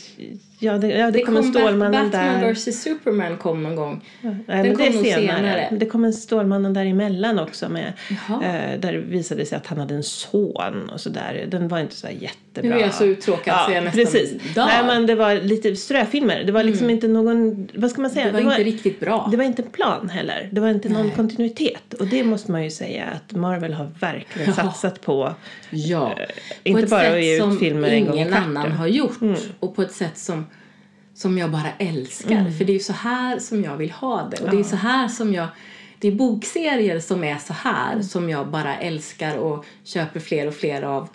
Ja, 0.65 0.79
det, 0.79 0.89
ja, 0.89 1.07
det, 1.07 1.11
Det 1.11 1.23
kom 1.23 1.37
en 1.37 1.43
kom 1.43 1.53
Stålmannen 1.53 2.11
Batman 2.11 2.41
där. 2.41 2.53
vs 2.55 2.83
Superman 2.83 3.37
kom 3.37 3.63
någon 3.63 3.77
gång. 3.77 4.05
Nej, 4.21 4.35
Den 4.47 4.63
det 4.63 4.71
kom 4.75 4.87
är 4.87 4.91
nog 4.91 5.05
senare. 5.05 5.27
senare. 5.37 5.69
Det 5.71 5.87
kom 5.87 6.05
en 6.05 6.13
Stålmannen 6.13 6.73
däremellan 6.75 7.39
också. 7.39 7.69
Med, 7.69 7.93
eh, 8.29 8.81
där 8.81 8.93
det 8.93 8.99
visade 8.99 9.47
sig 9.47 9.57
att 9.57 9.67
han 9.67 9.79
hade 9.79 9.95
en 9.95 10.03
son 10.03 10.91
och 10.93 11.01
sådär. 11.01 11.47
Den 11.49 11.69
var 11.69 11.79
inte 11.81 11.95
så 11.95 12.07
jättebra. 12.21 12.71
Nu 12.71 12.77
är 12.77 12.81
jag 12.81 12.95
så 12.95 13.05
uttråkad 13.05 13.55
så 13.67 13.73
jag 13.73 13.85
nästan 13.85 14.05
precis. 14.05 14.33
Nej, 14.57 14.85
men 14.87 15.07
det 15.07 15.15
var 15.15 15.35
lite 15.35 15.77
ströfilmer. 15.77 16.45
Det 16.45 16.53
var 16.53 16.63
liksom 16.63 16.91
inte 16.91 17.09
någon... 17.09 17.69
Vad 17.75 17.91
ska 17.91 18.01
man 18.01 18.11
säga? 18.11 18.27
Det 18.27 18.33
var 18.33 18.53
inte 18.53 18.65
riktigt 18.65 19.01
bra. 19.01 19.29
Det 19.31 19.37
var 19.37 19.45
inte 19.45 19.63
en 19.63 19.69
plan 19.71 20.09
heller. 20.09 20.49
Det 20.53 20.61
var 20.61 20.69
inte 20.69 20.89
någon 20.89 21.07
Nej. 21.07 21.17
kontinuitet. 21.17 21.95
Och 21.95 22.07
det 22.07 22.25
måste 22.25 22.53
man 22.53 22.65
ju 22.65 22.71
säga 22.71 23.05
att 23.15 23.33
Marvel 23.37 23.73
har 23.73 23.91
verkligen 24.01 24.49
Ja. 24.57 24.63
satsat 24.63 25.01
på. 25.01 25.35
Ja, 25.71 26.19
inte 26.63 26.81
på 26.81 26.85
ett 26.85 26.91
bara 26.91 27.01
sätt 27.01 27.13
att 27.15 27.23
ge 27.25 27.45
ut 27.53 27.59
filmer 27.59 27.89
en 27.89 28.07
gång 28.07 28.19
i 28.19 28.21
ingen 28.21 28.35
annan 28.35 28.73
har 28.73 28.87
gjort. 28.87 29.19
Och 29.61 29.77
på 29.77 29.83
ett 29.83 29.93
sätt 29.93 30.19
som, 30.19 30.47
som 31.23 31.39
jag 31.39 31.51
bara 31.51 31.73
älskar. 31.79 32.31
Mm. 32.41 32.53
För 32.53 32.65
det 32.65 32.75
är 32.75 32.79
så 32.79 32.93
här 32.93 33.39
som 33.39 33.65
jag 33.65 33.77
vill 33.77 33.91
ha 33.91 34.29
det. 34.31 34.43
Och 34.45 34.51
det 34.51 34.59
är 34.59 34.65
så 34.65 34.77
här 34.77 35.09
som 35.09 35.35
jag... 35.35 35.47
Det 35.99 36.09
är 36.09 36.13
bokserier 36.13 37.01
som 37.01 37.25
är 37.25 37.39
så 37.39 37.53
här 37.53 37.93
Mm. 37.93 38.03
som 38.03 38.31
jag 38.31 38.49
bara 38.49 38.77
älskar 38.79 39.37
och 39.37 39.65
köper 39.85 40.21
fler 40.21 40.47
och 40.49 40.55
fler 40.55 40.83
av. 40.83 41.09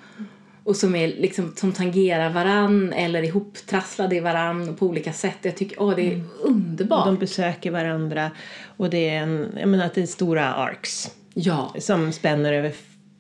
Och 0.64 0.76
som, 0.76 0.96
är 0.96 1.08
liksom, 1.08 1.54
som 1.56 1.72
tangerar 1.72 2.30
varann 2.30 2.94
eller 2.94 3.24
ihoptrasslade 3.24 4.16
i 4.16 4.20
varann 4.20 4.76
på 4.76 4.86
olika 4.86 5.14
sätt. 5.14 5.38
Jag 5.42 5.56
tycker 5.56 5.82
åh, 5.82 5.96
det 5.96 6.14
är 6.14 6.24
underbart. 6.42 7.06
De 7.06 7.18
besöker 7.18 7.72
varandra. 7.72 8.32
Och 8.78 8.90
det 8.90 9.10
är, 9.10 9.24
en, 9.24 9.48
jag 9.60 9.70
menar 9.70 9.86
att 9.86 9.94
det 9.94 10.02
är 10.02 10.06
stora 10.06 10.54
arcs. 10.54 11.12
ja. 11.34 11.76
Som 11.80 12.12
spänner 12.12 12.54
över 12.54 12.72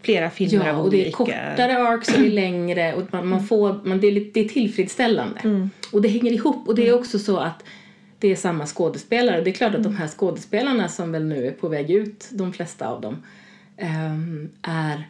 flera 0.08 0.30
filmer 0.30 0.68
Ja, 0.68 0.74
av 0.74 0.86
och 0.86 0.92
det 0.92 0.98
är 0.98 1.02
olika... 1.02 1.18
kortare 1.18 1.78
arcs 1.78 2.14
och 2.14 2.20
det 2.20 2.28
är 2.28 2.32
längre 2.44 2.94
och 2.94 3.04
man, 3.12 3.28
man 3.28 3.44
får, 3.44 3.80
man, 3.84 4.00
det, 4.00 4.08
är, 4.08 4.32
det 4.34 4.40
är 4.40 4.50
tillfredsställande. 4.50 5.70
Och 5.92 6.02
det 6.02 6.08
hänger 6.08 6.32
ihop 6.32 6.68
och 6.68 6.76
det 6.76 6.88
är 6.88 6.96
också 6.96 7.20
så 7.20 7.38
att 7.38 7.64
det 8.20 8.32
är 8.32 8.36
samma 8.36 8.66
skådespelare. 8.66 9.42
Det 9.42 9.50
är 9.50 9.54
klart 9.54 9.76
att 9.76 9.84
de 9.84 9.96
här 9.96 10.08
skådespelarna 10.08 10.88
som 10.88 11.12
väl 11.12 11.26
nu 11.26 11.48
är 11.48 11.52
på 11.52 11.68
väg 11.68 11.92
ut, 11.92 12.30
de 12.32 12.54
flesta 12.54 12.88
av 12.88 13.02
dem, 13.02 13.24
ehm, 13.78 14.50
är 14.62 15.08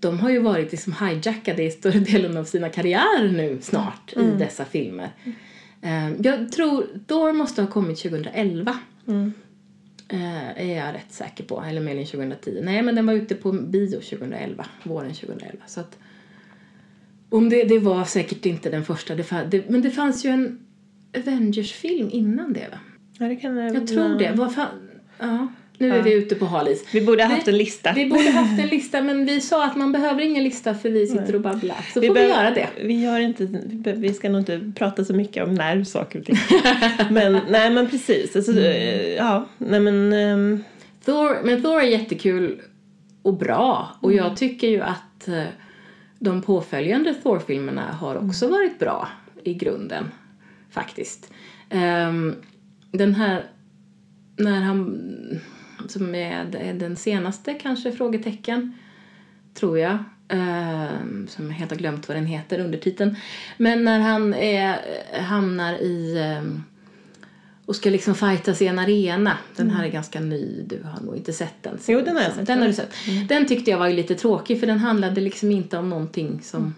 de 0.00 0.20
har 0.20 0.30
ju 0.30 0.38
varit 0.38 0.70
liksom 0.72 0.94
hijackade 1.00 1.62
i 1.62 1.70
större 1.70 1.98
delen 1.98 2.36
av 2.36 2.44
sina 2.44 2.68
karriärer 2.68 3.32
nu 3.32 3.58
snart 3.60 4.12
i 4.16 4.38
dessa 4.38 4.64
filmer. 4.64 5.10
Ehm, 5.82 6.16
jag 6.22 6.52
tror 6.52 6.86
Thor 7.06 7.32
måste 7.32 7.62
ha 7.62 7.70
kommit 7.70 7.98
2011. 7.98 8.78
Eh, 10.08 10.68
är 10.70 10.76
jag 10.76 10.94
rätt 10.94 11.12
säker 11.12 11.44
på. 11.44 11.64
Eller 11.68 11.80
möjligen 11.80 12.06
2010. 12.06 12.60
Nej, 12.62 12.82
men 12.82 12.94
den 12.94 13.06
var 13.06 13.14
ute 13.14 13.34
på 13.34 13.52
bio 13.52 14.00
2011. 14.00 14.66
Våren 14.82 15.14
2011. 15.14 15.58
Så 15.66 15.80
att, 15.80 15.98
om 17.30 17.48
det, 17.48 17.64
det 17.64 17.78
var 17.78 18.04
säkert 18.04 18.46
inte 18.46 18.70
den 18.70 18.84
första. 18.84 19.14
Det, 19.14 19.46
det, 19.50 19.70
men 19.70 19.82
det 19.82 19.90
fanns 19.90 20.24
ju 20.24 20.30
en 20.30 20.58
Avengers-film 21.16 22.08
innan 22.12 22.52
det, 22.52 22.68
va? 22.70 22.78
Ja, 23.18 23.26
det 23.26 23.36
kan, 23.36 23.56
Jag 23.56 23.86
tror 23.86 24.18
det. 24.18 24.32
Vad 24.36 24.54
fan? 24.54 24.88
Ja, 25.18 25.48
nu 25.78 25.92
är 25.96 26.02
vi 26.02 26.12
ute 26.12 26.34
på 26.34 26.46
halis. 26.46 26.84
Vi 26.92 27.00
borde 27.00 27.22
ha 27.22 27.28
Vi- 27.28 27.34
haft 27.34 27.48
en 27.48 27.56
lista. 27.58 27.92
Vi 27.92 28.06
borde 28.06 28.30
haft 28.30 28.60
en 28.60 28.66
lista, 28.76 29.02
men 29.02 29.26
vi 29.26 29.40
sa 29.40 29.64
att 29.64 29.76
man 29.76 29.92
behöver 29.92 30.22
ingen 30.22 30.44
lista 30.44 30.74
för 30.74 30.90
vi 30.90 31.06
sitter 31.06 31.34
och 31.34 31.40
babblar. 31.40 31.76
Så 31.94 32.02
får 32.02 32.14
vi 32.14 32.20
göra 32.28 32.50
det. 32.50 32.68
Vi, 32.82 33.02
gör 33.04 33.20
inte, 33.20 33.44
vi 33.44 33.92
vi 33.92 34.14
ska 34.14 34.28
nog 34.28 34.40
inte 34.40 34.72
prata 34.74 35.04
så 35.04 35.14
mycket 35.14 35.44
om 35.48 35.54
när 35.54 35.84
saker 35.84 36.18
och 36.18 36.24
ting. 36.26 36.36
men 37.10 37.40
nej 37.50 37.70
men 37.70 37.90
precis. 37.90 38.36
Alltså, 38.36 38.52
Mm. 38.52 38.64
eh, 38.64 39.14
Ja, 39.14 39.46
nej 39.58 39.80
men... 39.80 40.12
ehm, 40.12 40.64
Thor, 41.04 41.38
men 41.44 41.62
Thor 41.62 41.80
är 41.80 41.84
jättekul 41.86 42.60
och 43.22 43.34
bra. 43.38 43.88
Och 44.00 44.12
jag 44.12 44.36
tycker 44.36 44.68
ju 44.68 44.80
att 44.80 45.28
eh, 45.28 45.42
de 46.18 46.42
påföljande 46.42 47.14
Thor-filmerna 47.14 47.92
har 47.92 48.26
också 48.26 48.48
varit 48.48 48.78
bra 48.78 49.08
i 49.44 49.54
grunden. 49.54 50.04
Faktiskt. 50.70 51.32
Ehm, 51.70 52.34
den 52.92 53.14
här, 53.14 53.44
när 54.36 54.60
han, 54.60 55.00
som 55.90 56.14
är 56.14 56.74
den 56.74 56.96
senaste 56.96 57.54
kanske, 57.54 57.92
frågetecken, 57.92 58.78
tror 59.54 59.78
jag. 59.78 59.98
ehm, 60.28 61.26
som 61.28 61.46
jag 61.46 61.52
helt 61.52 61.70
har 61.70 61.78
glömt 61.78 62.08
vad 62.08 62.16
den 62.16 62.26
heter, 62.26 62.60
undertiteln. 62.60 63.16
Men 63.56 63.84
när 63.84 63.98
han 63.98 64.34
är, 64.34 64.78
hamnar 65.20 65.74
i 65.74 66.18
ehm, 66.18 66.62
och 67.66 67.76
ska 67.76 67.90
liksom 67.90 68.14
fightas 68.14 68.62
i 68.62 68.66
en 68.66 68.78
arena. 68.78 69.38
Den 69.56 69.70
här 69.70 69.84
är 69.84 69.88
ganska 69.88 70.20
ny, 70.20 70.62
du 70.66 70.82
har 70.82 71.00
nog 71.00 71.16
inte 71.16 71.32
sett 71.32 71.62
den. 71.62 71.72
Mm. 71.72 71.82
Jo, 71.86 72.00
den 72.04 72.16
har 72.16 72.22
jag 72.22 72.32
sett. 72.32 72.46
Den 72.46 72.58
har 72.60 72.66
du 72.66 72.72
sett. 72.72 72.94
Den 73.28 73.46
tyckte 73.46 73.70
jag 73.70 73.78
var 73.78 73.90
lite 73.90 74.14
tråkig 74.14 74.60
för 74.60 74.66
den 74.66 74.78
handlade 74.78 75.20
liksom 75.20 75.50
inte 75.50 75.78
om 75.78 75.90
någonting 75.90 76.40
som... 76.42 76.74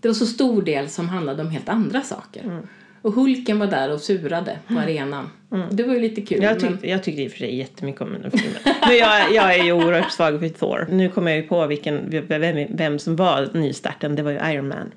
Det 0.00 0.08
var 0.08 0.14
så 0.14 0.26
stor 0.26 0.62
del 0.62 0.88
som 0.88 1.08
handlade 1.08 1.42
om 1.42 1.50
helt 1.50 1.68
andra 1.68 2.02
saker. 2.02 2.44
Mm. 2.44 2.66
Och 3.04 3.12
Hulken 3.12 3.58
var 3.58 3.66
där 3.66 3.92
och 3.92 4.00
surade 4.00 4.58
på 4.68 4.74
arenan. 4.78 5.30
Det 5.70 5.82
var 5.82 5.94
ju 5.94 6.00
lite 6.00 6.20
kul. 6.20 6.42
Jag 6.42 6.62
men- 6.62 6.70
tyckte, 6.72 6.88
jag 6.90 7.02
tyckte 7.02 7.22
i 7.22 7.26
och 7.28 7.30
för 7.32 7.38
sig 7.38 7.56
jättemycket 7.56 8.00
om 8.00 8.12
den 8.22 8.30
filmen. 8.30 8.60
Men 8.86 8.96
jag, 8.96 9.32
jag 9.32 9.54
är 9.54 9.64
ju 9.64 9.72
oerhört 9.72 10.12
svag 10.12 10.40
för 10.40 10.48
Thor. 10.48 10.86
Nu 10.90 11.08
kommer 11.08 11.30
jag 11.30 11.40
ju 11.40 11.46
på 11.48 11.66
vilken, 11.66 12.10
vem, 12.28 12.66
vem 12.76 12.98
som 12.98 13.16
var 13.16 13.48
nystarten. 13.54 14.16
Det 14.16 14.22
var 14.22 14.30
ju 14.30 14.38
Iron 14.52 14.68
Man. 14.68 14.92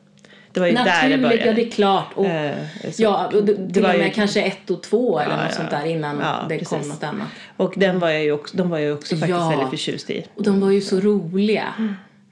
Det 0.51 0.59
var 0.59 0.67
ju 0.67 0.73
där 0.73 0.83
det 0.83 0.89
Naturligt, 0.91 1.21
började. 1.21 1.45
ja 1.45 1.53
det 1.53 1.67
är 1.67 1.71
klart. 1.71 2.07
Och, 2.15 2.25
Eh, 2.25 2.55
ja, 2.97 3.31
och 3.33 3.43
det, 3.43 3.73
till 3.73 3.83
var 3.83 3.93
och 3.95 4.03
ju- 4.03 4.09
kanske 4.09 4.41
ett 4.41 4.69
och 4.69 4.83
två 4.83 5.19
eller 5.19 5.31
Ja, 5.31 5.37
något 5.37 5.45
ja. 5.49 5.55
sånt 5.55 5.69
där 5.69 5.85
innan 5.85 6.19
Ja, 6.19 6.45
det 6.49 6.57
precis. 6.59 6.69
kom 6.69 6.89
något 6.89 7.03
annat. 7.03 7.27
Och 7.57 7.73
den 7.77 7.99
var 7.99 8.09
jag 8.09 8.23
ju 8.23 8.31
också, 8.31 8.57
de 8.57 8.69
var 8.69 8.77
jag 8.79 8.97
också 8.97 9.15
faktiskt 9.15 9.39
Ja. 9.39 9.49
väldigt 9.49 9.69
förtjust 9.69 10.09
i. 10.09 10.25
Och 10.35 10.43
de 10.43 10.59
var 10.59 10.71
ju 10.71 10.81
så 10.81 10.99
roliga, 10.99 11.73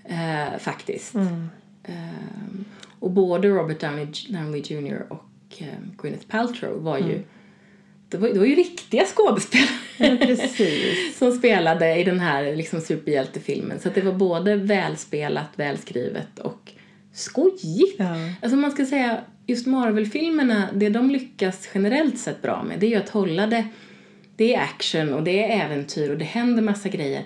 eh, 0.10 0.60
faktiskt. 0.60 1.16
Eh, 1.16 1.94
och 3.00 3.12
både 3.12 3.48
Robert 3.48 3.80
Downey, 3.80 4.08
Downey 4.30 4.62
Jr 4.66 5.06
och 5.10 5.24
eh, 5.62 5.68
Gwyneth 5.98 6.28
Paltrow 6.28 6.84
var 6.84 6.98
ju 6.98 7.22
det 8.10 8.18
var, 8.18 8.30
det 8.30 8.39
var 8.39 8.46
ju 8.46 8.56
riktiga 8.56 9.06
skådespelare 9.06 9.70
Ja, 9.98 10.18
som 11.13 11.32
spelade 11.32 11.96
i 11.96 12.04
den 12.04 12.20
här 12.20 12.56
liksom, 12.56 12.82
superhjältefilmen. 12.82 13.80
Så 13.80 13.89
det 13.89 14.02
var 14.02 14.13
både 14.13 14.56
välspelat, 14.56 15.50
välskrivet 15.56 16.39
och 16.39 16.72
skojigt. 17.13 17.96
Ja. 17.98 18.15
Alltså 18.41 18.58
man 18.58 18.72
ska 18.72 18.86
säga, 18.86 19.18
just 19.48 19.68
Marvel-filmerna, 19.68 20.70
det 20.74 20.89
de 20.89 21.10
lyckas 21.10 21.70
generellt 21.74 22.18
sett 22.18 22.41
bra 22.41 22.63
med 22.63 22.80
det 22.80 22.86
är 22.86 22.89
ju 22.89 22.96
att 22.96 23.10
hålla 23.10 23.48
det, 23.48 23.68
det 24.36 24.56
är 24.56 24.62
action 24.62 25.13
och 25.13 25.24
det 25.24 25.44
är 25.44 25.65
äventyr 25.65 26.10
och 26.10 26.18
det 26.18 26.26
händer 26.26 26.63
massa 26.63 26.89
grejer. 26.89 27.24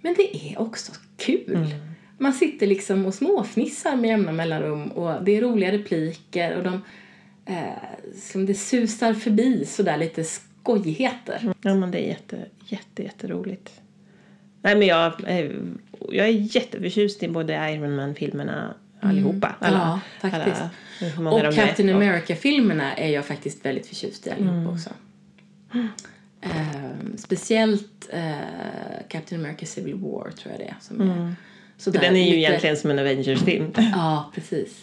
Men 0.00 0.14
det 0.14 0.36
är 0.36 0.60
också 0.60 0.92
kul. 1.16 1.74
Man 2.18 2.32
sitter 2.32 2.66
liksom 2.66 3.06
och 3.06 3.14
småfnissar 3.14 3.96
med 3.96 4.10
jämna 4.10 4.32
mellanrum 4.32 4.88
och 4.88 5.24
det 5.24 5.36
är 5.36 5.40
roliga 5.40 5.72
repliker 5.72 6.56
och 6.56 6.62
de, 6.62 6.82
eh, 7.46 7.72
som 8.22 8.46
det 8.46 8.54
susar 8.54 9.14
förbi 9.14 9.64
sådär 9.64 9.96
lite 9.96 10.24
skojigheter. 10.24 11.54
Ja, 11.62 11.74
men 11.74 11.90
det 11.90 11.98
är 11.98 12.08
jätte, 12.08 12.36
jätte, 12.66 13.02
jätteroligt. 13.02 13.70
Nej, 14.62 14.76
men 14.76 14.86
jag, 14.88 15.12
är- 15.26 15.62
jag 16.12 16.26
är 16.28 16.56
jätteförtjust 16.56 17.22
i 17.22 17.28
både 17.28 17.70
Iron 17.72 17.96
Man-filmerna 17.96 18.74
allihopa. 19.00 19.54
Ja, 19.60 20.00
faktiskt. 20.20 20.62
Alla, 21.18 21.30
Och 21.30 21.38
är. 21.40 21.52
Captain 21.52 21.88
America-filmerna 21.88 22.94
är 22.96 23.08
jag 23.10 23.24
faktiskt 23.24 23.64
väldigt 23.66 23.86
förtjust 23.86 24.26
i 24.26 24.30
allihopa 24.30 24.70
också. 24.72 24.90
Ehm, 26.40 27.16
speciellt 27.18 28.08
eh, 28.12 28.32
Captain 29.08 29.40
America 29.40 29.66
Civil 29.66 29.94
War 29.94 30.30
tror 30.30 30.52
jag 30.52 30.58
det 30.60 30.64
är. 30.64 30.76
Som 30.80 31.00
är 31.00 31.06
För 31.76 31.82
sådär 31.84 32.00
den 32.00 32.16
är 32.16 32.20
ju 32.20 32.24
lite- 32.24 32.36
egentligen 32.38 32.76
som 32.76 32.90
en 32.90 32.98
Avengers-film. 32.98 33.72
Ja, 33.76 34.30
precis. 34.34 34.80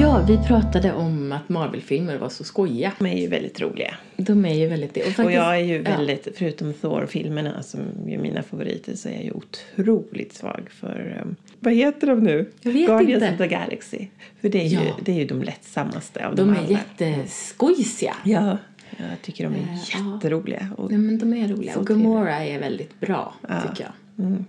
Ja, 0.00 0.24
vi 0.28 0.38
pratade 0.38 0.92
om 0.92 1.32
att 1.32 1.48
Marvel-filmer 1.48 2.18
var 2.18 2.28
så 2.28 2.44
skojiga. 2.44 2.92
De 2.98 3.06
är 3.06 3.16
ju 3.20 3.26
väldigt 3.28 3.60
roliga. 3.60 3.94
De 4.16 4.44
är 4.44 4.54
ju 4.54 4.66
väldigt 4.68 4.94
det. 4.94 5.00
Och, 5.02 5.06
Och 5.08 5.12
faktiskt, 5.12 5.34
jag 5.36 5.56
är 5.56 5.64
ju 5.64 5.76
ja. 5.76 5.82
väldigt, 5.82 6.28
förutom 6.36 6.72
Thor-filmerna 6.72 7.62
som 7.62 7.80
är 8.08 8.18
mina 8.18 8.42
favoriter, 8.42 8.94
så 8.96 9.08
är 9.08 9.12
jag 9.12 9.24
ju 9.24 9.32
otroligt 9.32 10.32
svag 10.34 10.68
för, 10.70 11.22
um, 11.24 11.36
vad 11.60 11.74
heter 11.74 12.06
de 12.06 12.20
nu? 12.20 12.50
Jag 12.60 12.72
vet 12.72 12.86
Guardians 12.86 13.22
inte. 13.22 13.32
of 13.34 13.38
the 13.38 13.46
Galaxy. 13.56 14.06
För 14.40 14.48
det 14.48 14.60
är, 14.60 14.66
ju, 14.68 14.76
Ja. 14.76 14.96
det 15.04 15.12
är 15.12 15.16
ju 15.16 15.26
de 15.26 15.42
lättsammaste 15.42 16.26
av 16.26 16.34
De 16.36 16.42
dem 16.46 16.54
är 16.54 16.58
alla. 16.58 16.68
jätteskojsiga. 16.70 18.16
Ja, 18.24 18.58
jag 18.98 19.22
tycker 19.22 19.44
de 19.44 19.54
är 19.54 19.78
ja. 19.92 20.14
jätteroliga. 20.14 20.68
Och, 20.76 20.90
Nej, 20.90 20.98
men 20.98 21.18
de 21.18 21.34
är 21.34 21.48
roliga. 21.48 21.76
Och 21.78 21.86
Gamora 21.86 22.44
är 22.44 22.58
väldigt 22.60 23.00
bra, 23.00 23.34
Ja. 23.48 23.60
tycker 23.60 23.84
jag. 24.16 24.26
mm, 24.26 24.44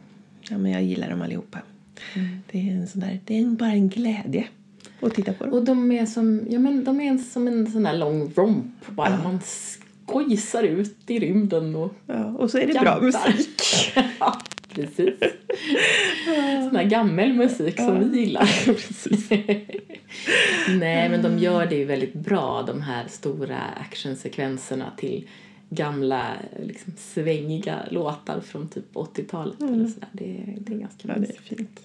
ja, 0.49 0.57
men 0.57 0.71
jag 0.71 0.83
gillar 0.83 1.09
dem 1.09 1.21
allihopa. 1.21 1.59
Mm. 2.15 2.27
Det 2.51 2.69
är, 2.69 2.73
en 2.73 2.87
sån 2.87 3.01
där, 3.01 3.19
det 3.25 3.39
är 3.39 3.45
bara 3.45 3.71
en 3.71 3.89
glädje 3.89 4.47
att 5.07 5.13
titta 5.13 5.33
på 5.33 5.43
dem. 5.45 5.53
Och 5.53 5.63
de 5.65 5.91
är 5.91 6.05
som, 6.05 6.41
ja 6.49 6.59
men 6.59 6.83
de 6.83 7.01
är 7.01 7.17
som 7.17 7.47
en 7.47 7.71
sån 7.71 7.83
där 7.83 7.97
lång 7.97 8.33
romp 8.35 8.87
bara. 8.89 9.23
Man 9.23 9.39
skojsar 9.41 10.63
ut 10.63 10.97
i 11.07 11.19
rymden 11.19 11.75
och 11.75 11.93
Ja, 12.07 12.25
och 12.25 12.51
så 12.51 12.57
är 12.57 12.67
det 12.67 12.73
bra 12.73 12.83
Jantar. 12.83 13.31
musik. 13.31 13.61
ja, 14.19 14.41
Precis. 14.73 15.13
Sån 16.69 16.75
här 16.75 16.83
gammal 16.83 17.33
musik 17.33 17.77
som 17.79 18.09
vi 18.11 18.19
gillar. 18.19 18.49
Nej, 20.79 21.09
men 21.09 21.21
de 21.21 21.39
gör 21.39 21.65
det 21.65 21.75
ju 21.75 21.85
väldigt 21.85 22.13
bra, 22.13 22.63
de 22.67 22.81
här 22.81 23.07
stora 23.07 23.59
actionsekvenserna 23.59 24.91
till 24.97 25.27
gamla 25.69 26.27
liksom, 26.63 26.93
svängiga 26.97 27.79
låtar 27.91 28.39
från 28.41 28.67
typ 28.67 28.93
80-talet. 28.93 29.61
Eller 29.61 29.87
sådär. 29.87 30.09
Det, 30.11 30.55
det 30.57 30.73
är 30.73 30.77
ganska 30.77 31.07
Ja, 31.07 31.13
det 31.17 31.29
är 31.29 31.55
fint. 31.55 31.79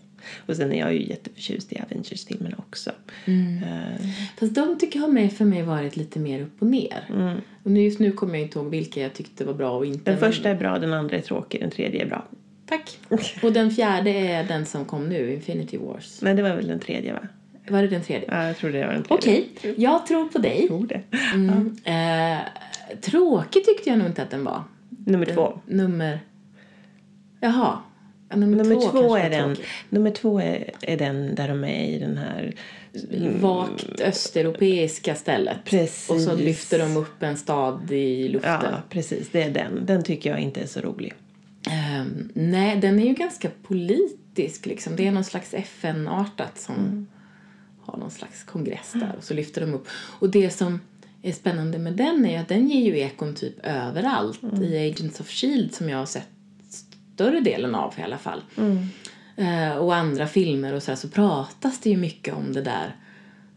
Och 0.47 0.57
sen 0.57 0.73
är 0.73 0.79
jag 0.79 0.95
ju 0.95 1.07
jätteförtjust 1.07 1.73
i 1.73 1.81
Avengers-filmerna 1.81 2.57
också. 2.59 2.91
Mm. 3.25 3.63
Eh, 3.63 4.09
Fast 4.41 4.55
de 4.55 4.79
tycker 4.79 5.01
har 5.01 5.09
med 5.09 5.33
för 5.33 5.45
mig 5.45 5.63
varit 5.63 5.97
lite 5.97 6.19
mer 6.19 6.41
upp 6.43 6.63
och 6.63 6.67
ner. 6.67 7.05
Mm. 7.09 7.37
Och 7.63 7.71
nu, 7.71 7.83
just 7.83 7.99
nu 7.99 8.13
kommer 8.13 8.35
jag 8.35 8.43
inte 8.43 8.59
ihåg 8.59 8.71
vilka 8.71 9.01
jag 9.01 9.15
tyckte 9.15 9.45
var 9.45 9.55
bra 9.55 9.71
och 9.71 9.87
inte. 9.87 10.11
Den 10.11 10.21
första 10.21 10.51
är 10.51 10.55
bra, 10.55 10.79
den 10.79 10.93
andra 10.93 11.17
är 11.17 11.21
tråkig, 11.21 11.61
den 11.61 11.71
tredje 11.71 12.03
är 12.03 12.07
bra. 12.07 12.27
Tack. 12.67 12.99
Och 13.43 13.53
den 13.53 13.71
fjärde 13.71 14.11
är 14.11 14.45
den 14.45 14.67
som 14.67 14.85
kom 14.85 15.09
nu, 15.09 15.33
Infinity 15.33 15.79
Wars. 15.79 16.23
Men 16.23 16.37
det 16.37 16.43
var 16.43 16.57
väl 16.57 16.69
den 16.69 16.81
tredje 16.81 17.13
va? 17.13 17.21
Var 17.69 17.83
det 17.83 17.89
den 17.89 18.03
tredje? 18.03 18.29
Ja, 18.33 18.47
jag 18.47 18.57
tror 18.57 18.71
det 18.71 18.87
var 18.87 18.93
den 18.93 19.03
tredje. 19.03 19.17
Okej, 19.19 19.75
jag 19.77 20.07
tror 20.07 20.29
på 20.29 20.39
dig. 20.39 20.61
Jag 20.61 20.69
tror 20.69 20.87
det. 20.87 21.03
Mm. 21.35 21.77
Eh, 21.85 22.41
tråkig 23.01 23.65
tyckte 23.65 23.91
jag 23.91 23.99
nog 23.99 24.09
inte 24.09 24.23
att 24.23 24.31
den 24.31 24.45
var. 24.45 24.63
Nummer 25.05 25.27
två. 25.27 25.61
Nummer... 25.67 26.21
Jaha. 27.41 27.79
Ja, 28.29 28.37
nummer, 28.37 28.57
Nummer 28.57 28.81
två, 28.81 28.91
två, 28.91 29.17
är 29.17 29.31
den, 29.31 29.57
nummer 29.89 30.11
två 30.11 30.41
är, 30.41 30.71
är 30.81 30.97
den 30.97 31.35
där 31.35 31.49
de 31.49 31.65
är 31.65 31.85
i 31.85 31.99
den 31.99 32.17
här... 32.17 32.55
Vagt 33.41 34.01
östeuropeiska 34.01 35.15
stället. 35.15 35.57
Precis. 35.65 36.11
Och 36.11 36.21
så 36.21 36.37
lyfter 36.37 36.79
de 36.79 36.97
upp 36.97 37.23
en 37.23 37.37
stad 37.37 37.93
i 37.93 38.29
luften. 38.29 38.53
Ja, 38.63 38.83
precis. 38.89 39.29
Det 39.33 39.43
är 39.43 39.51
den. 39.51 39.87
Den 39.87 40.03
tycker 40.03 40.31
jag 40.31 40.41
inte 40.41 40.61
är 40.61 40.67
så 40.67 40.81
rolig. 40.81 41.15
Ehm, 41.71 42.29
nej, 42.35 42.77
den 42.77 42.99
är 42.99 43.07
ju 43.07 43.15
ganska 43.15 43.51
politisk. 43.63 44.67
Liksom. 44.67 44.97
Det 44.97 45.07
är 45.07 45.13
någon 45.13 45.25
slags 45.25 45.55
FN-artat 45.55 46.59
som 46.59 47.07
har 47.83 47.99
någon 47.99 48.11
slags 48.11 48.45
kongress 48.45 48.93
där 48.93 49.15
och 49.19 49.25
så 49.25 49.35
lyfter 49.35 49.61
de 49.61 49.75
upp. 49.75 49.89
Och 49.93 50.31
det 50.31 50.51
som 50.51 50.81
är 51.23 51.33
spännande 51.33 51.79
med 51.79 51.93
den 51.93 52.27
är 52.27 52.41
att 52.41 52.49
den 52.49 52.69
ger 52.69 52.85
ju 52.85 52.99
ekon 52.99 53.35
typ 53.35 53.55
överallt. 53.63 54.41
I 54.63 54.91
Agents 54.91 55.21
of 55.21 55.29
Shield 55.29 55.75
som 55.75 55.89
jag 55.89 55.99
har 55.99 56.07
sett 56.07 56.29
större 57.19 57.41
delen 57.41 57.75
av 57.75 57.95
i 57.99 58.03
alla 58.03 58.19
fall. 58.19 58.43
Eh, 59.37 59.77
och 59.77 59.95
andra 59.95 60.27
filmer 60.27 60.75
och 60.75 60.83
så 60.83 60.91
här, 60.91 60.97
så 60.97 61.09
pratas 61.09 61.81
det 61.81 61.91
ju 61.91 61.97
mycket 61.97 62.35
om 62.35 62.53
det 62.53 62.63
där. 62.63 62.97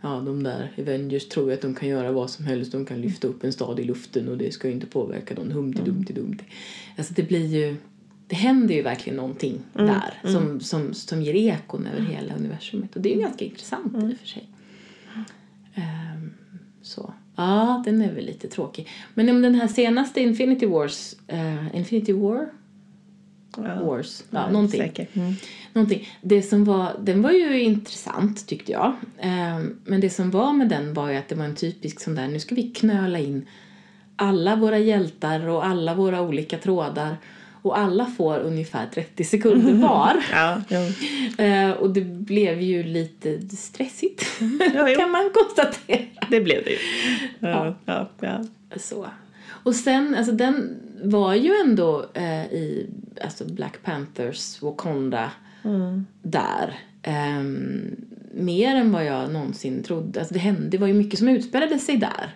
Ja, 0.02 0.10
de 0.10 0.43
där 0.43 0.71
Avengers 0.78 1.28
tror 1.28 1.47
ju 1.47 1.54
att 1.54 1.62
de 1.62 1.76
kan 1.76 1.89
göra 1.89 2.12
vad 2.12 2.30
som 2.30 2.45
helst. 2.45 2.71
De 2.71 2.86
kan 2.86 3.02
lyfta 3.02 3.28
upp 3.28 3.43
en 3.43 3.54
stad 3.54 3.80
i 3.80 3.84
luften 3.84 4.28
och 4.28 4.38
det 4.38 4.54
ska 4.54 4.67
ju 4.67 4.74
inte 4.74 4.88
påverka 4.88 5.36
någon. 5.36 5.52
Humti 5.52 5.82
dumti 5.86 6.13
dumti. 6.13 6.43
Alltså 6.97 7.13
det 7.13 7.24
blir 7.24 7.45
ju... 7.45 7.76
Det 8.28 8.36
händer 8.36 8.76
ju 8.76 8.82
verkligen 8.82 9.17
någonting 9.17 9.60
där 9.74 10.13
som, 10.24 10.60
som, 10.60 10.93
som 10.93 11.21
ger 11.21 11.34
ekon 11.34 11.88
över 11.88 12.02
hela 12.02 12.36
universumet. 12.36 12.95
Och 12.95 13.02
det 13.02 13.10
är 13.12 13.15
ju 13.15 13.21
ganska 13.21 13.45
intressant 13.45 13.93
i 13.95 14.13
och 14.13 14.17
för 14.17 14.28
sig. 14.28 14.50
Ehm, 15.76 16.34
så. 16.82 17.13
Ja, 17.36 17.82
den 17.86 18.02
är 18.02 18.13
väl 18.13 18.26
lite 18.26 18.47
tråkig. 18.47 18.88
Men 19.13 19.30
om 19.30 19.41
den 19.41 19.56
här 19.56 19.67
senaste 19.67 20.21
Infinity 20.21 20.65
Wars... 20.65 21.15
eh, 21.28 21.76
Infinity 21.76 22.13
War? 22.13 22.50
Wars? 23.58 24.24
Ja, 24.30 24.50
någonting. 24.50 24.82
Säkert. 24.82 25.16
Mm. 25.16 25.34
Någonting. 25.74 26.10
Det 26.22 26.42
som 26.42 26.64
var, 26.64 26.96
den 27.00 27.22
var 27.22 27.32
ju 27.32 27.62
intressant 27.62 28.48
tyckte 28.48 28.72
jag. 28.72 28.94
Ehm, 29.20 29.80
men 29.86 30.02
det 30.02 30.10
som 30.10 30.32
var 30.32 30.54
med 30.54 30.70
den 30.70 30.94
var 30.94 31.10
ju 31.10 31.18
att 31.18 31.30
det 31.30 31.36
var 31.36 31.46
en 31.46 31.56
typisk 31.56 32.00
sån 32.00 32.16
där, 32.16 32.28
nu 32.28 32.40
ska 32.40 32.56
vi 32.56 32.64
knöla 32.64 33.20
in 33.20 33.48
alla 34.16 34.56
våra 34.56 34.78
hjältar 34.78 35.48
och 35.48 35.66
alla 35.66 35.96
våra 35.96 36.22
olika 36.22 36.58
trådar 36.58 37.18
och 37.62 37.78
alla 37.78 38.06
får 38.06 38.40
ungefär 38.40 38.88
30 38.94 39.24
sekunder 39.24 39.74
var. 39.88 40.24
Ja, 40.32 40.62
ja. 40.70 40.88
Ehm, 41.38 41.72
och 41.74 41.90
det 41.90 42.02
blev 42.02 42.62
ju 42.62 42.84
lite 42.84 43.40
stressigt 43.58 44.26
Ja, 44.74 44.90
jo. 44.90 45.00
kan 45.00 45.12
man 45.12 45.30
konstatera. 45.34 46.06
Det 46.30 46.42
blev 46.42 46.64
det 46.64 46.70
ju. 46.72 46.78
Ja, 47.40 47.76
ja, 47.86 48.10
ja. 48.20 48.44
Så. 48.78 49.06
Och 49.64 49.76
sen, 49.76 50.16
alltså 50.16 50.32
den 50.32 50.76
var 51.04 51.34
ju 51.36 51.52
ändå 51.66 52.06
eh, 52.14 52.46
i 52.46 52.90
alltså 53.24 53.46
Black 53.46 53.84
Panthers 53.84 54.62
Wakanda 54.62 55.32
där. 56.22 56.80
Ehm, 57.04 57.96
mer 58.34 58.76
än 58.76 58.92
vad 58.92 59.06
jag 59.06 59.32
någonsin 59.32 59.84
trodde. 59.84 60.20
Alltså 60.20 60.34
det, 60.34 60.40
hände, 60.40 60.68
det 60.70 60.78
var 60.78 60.88
ju 60.88 60.94
mycket 60.94 61.20
som 61.20 61.28
utspelade 61.28 61.80
sig 61.80 61.98
där. 61.98 62.36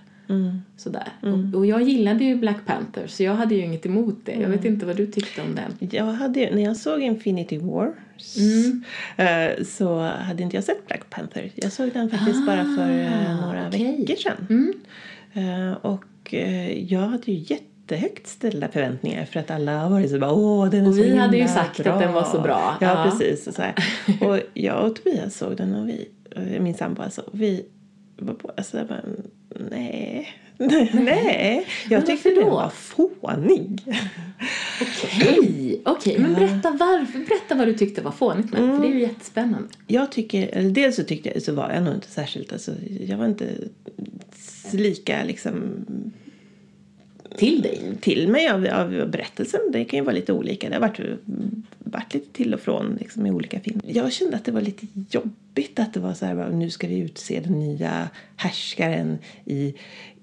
Sådär. 0.77 1.07
Och, 1.21 1.57
och 1.57 1.65
jag 1.65 1.81
gillade 1.81 2.23
ju 2.23 2.35
Black 2.35 2.57
Panthers 2.65 3.11
så 3.11 3.23
jag 3.23 3.35
hade 3.35 3.55
ju 3.55 3.61
inget 3.61 3.85
emot 3.85 4.19
det. 4.23 4.31
Jag 4.31 4.49
vet 4.49 4.65
inte 4.65 4.85
vad 4.85 4.95
du 4.95 5.07
tyckte 5.07 5.41
om 5.41 5.55
den. 5.55 5.89
Jag 5.91 6.05
hade, 6.05 6.55
när 6.55 6.63
jag 6.63 6.77
såg 6.77 7.01
Infinity 7.01 7.57
Wars 7.57 7.95
eh, 9.17 9.63
så 9.63 9.99
hade 9.99 10.43
inte 10.43 10.57
jag 10.57 10.63
sett 10.63 10.87
Black 10.87 11.09
Panther. 11.09 11.51
Jag 11.55 11.71
såg 11.71 11.91
den 11.93 12.09
faktiskt 12.09 12.45
bara 12.45 12.63
för 12.63 12.89
eh, 12.99 13.41
några 13.45 13.67
okej. 13.67 13.97
veckor 13.99 14.15
sedan. 14.15 14.73
Eh, 15.33 15.77
och 16.25 16.33
eh, 16.33 16.83
jag 16.83 16.99
hade 16.99 17.31
ju 17.31 17.55
jättehögt 17.55 18.27
ställda 18.27 18.67
förväntningar 18.67 19.25
för 19.25 19.39
att 19.39 19.51
alla 19.51 19.77
har 19.79 19.89
varit 19.89 20.09
så 20.11 20.19
bara 20.19 20.33
åh 20.33 20.69
den 20.69 20.83
är 20.83 20.87
Och 20.89 20.95
så 20.95 21.01
vi 21.01 21.17
hade 21.17 21.37
ju 21.37 21.47
sagt 21.47 21.79
att 21.79 21.99
den 21.99 22.13
var 22.13 22.23
så 22.23 22.41
bra. 22.41 22.77
Ja, 22.81 22.87
Ja. 23.05 23.11
precis. 23.11 23.47
Och, 23.47 23.53
så 23.53 23.61
här. 23.61 23.75
och 24.27 24.39
jag 24.53 24.85
och 24.89 24.95
Tobias 24.95 25.37
såg 25.37 25.57
den 25.57 25.75
och 25.75 25.89
vi, 25.89 26.07
min 26.59 26.73
sambo 26.73 27.01
alltså, 27.01 27.23
vi 27.31 27.65
var 28.17 28.33
båda 28.41 28.63
så 28.63 28.77
här 28.77 28.85
bara 28.85 29.01
nej. 29.71 30.27
Nej, 30.57 31.67
jag 31.89 31.97
Men 31.99 32.05
tyckte 32.05 32.29
den 32.29 32.45
var 32.49 32.69
fånig. 32.69 33.81
Okej, 34.81 35.81
okej. 35.85 36.19
Men 36.19 36.33
berätta 36.33 36.71
varför. 36.71 37.19
Berätta 37.19 37.55
vad 37.55 37.67
du 37.67 37.73
tyckte 37.73 38.01
var 38.01 38.11
fånigt 38.11 38.51
med 38.51 38.61
den, 38.61 38.75
För 38.75 38.81
det 38.83 38.87
är 38.87 38.93
ju 38.93 39.01
jättespännande. 39.01 39.67
Jag 39.87 40.11
tycker, 40.11 40.47
eller 40.47 40.69
dels 40.69 40.95
så 40.95 41.03
tyckte 41.03 41.29
jag, 41.33 41.41
så 41.41 41.53
var 41.53 41.71
jag 41.71 41.83
nog 41.83 41.93
inte 41.93 42.07
särskilt, 42.11 42.53
alltså, 42.53 42.71
jag 42.99 43.17
var 43.17 43.25
inte 43.25 43.45
lika 44.79 45.23
liksom 45.23 45.85
Till 47.37 47.61
dig. 47.61 47.81
till 48.01 48.27
mig 48.27 48.47
av, 48.49 48.65
av 48.71 49.09
berättelsen. 49.11 49.59
Det 49.71 49.85
kan 49.85 49.99
ju 49.99 50.05
vara 50.05 50.15
lite 50.15 50.33
olika. 50.33 50.69
Det 50.69 50.75
har 50.75 50.81
varit, 50.81 50.99
varit 51.79 52.13
lite 52.13 52.33
till 52.33 52.53
och 52.53 52.59
från 52.59 52.97
liksom, 52.99 53.25
i 53.25 53.31
olika 53.31 53.59
filmer. 53.59 53.83
Jag 53.87 54.13
kände 54.13 54.35
att 54.35 54.45
det 54.45 54.51
var 54.51 54.61
lite 54.61 54.87
jobbigt 55.11 55.79
att 55.79 55.93
det 55.93 55.99
var 55.99 56.13
så 56.13 56.25
här, 56.25 56.35
bara, 56.35 56.49
nu 56.49 56.69
ska 56.69 56.87
vi 56.87 56.99
utse 56.99 57.39
den 57.39 57.59
nya 57.59 58.09
härskaren 58.35 59.17
i 59.45 59.73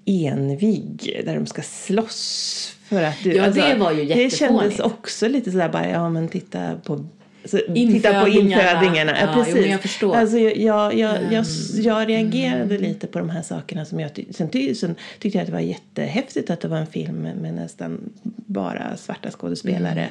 Envig 0.05 1.21
där 1.25 1.35
de 1.35 1.45
ska 1.45 1.61
slåss 1.61 2.75
för 2.83 3.03
att 3.03 3.23
du, 3.23 3.39
alltså, 3.39 3.59
Ja, 3.61 3.67
det 3.73 3.79
var 3.79 3.91
ju 3.91 4.05
Det 4.05 4.13
kändes 4.13 4.41
jättefånigt. 4.41 4.79
också 4.79 5.27
lite 5.27 5.51
sådär 5.51 5.69
bara, 5.69 5.89
ja 5.89 6.09
men 6.09 6.27
titta 6.27 6.75
på 6.83 7.05
så, 7.45 7.57
titta 7.73 8.21
på 8.21 8.27
Infödingarna. 8.29 9.11
Ja, 9.11 9.17
Ja, 9.21 9.33
jo, 9.35 9.43
precis. 9.43 9.55
men 9.61 9.71
jag 9.71 9.81
förstår. 9.81 10.15
Alltså, 10.15 10.37
jag, 10.37 10.57
jag, 10.57 10.97
jag, 10.99 11.17
Mm. 11.33 11.43
jag 11.83 12.09
reagerade 12.09 12.77
lite 12.77 13.07
på 13.07 13.19
de 13.19 13.29
här 13.29 13.41
sakerna 13.41 13.85
som 13.85 13.99
jag 13.99 14.13
ty- 14.13 14.25
sen, 14.33 14.49
ty, 14.49 14.75
sen 14.75 14.95
tyckte 15.19 15.37
jag 15.37 15.41
att 15.43 15.47
det 15.47 15.53
var 15.53 15.59
jättehäftigt 15.59 16.49
att 16.49 16.61
det 16.61 16.67
var 16.67 16.77
en 16.77 16.87
film 16.87 17.15
med, 17.21 17.53
nästan 17.53 17.99
bara 18.45 18.97
svarta 18.97 19.31
skådespelare. 19.31 20.09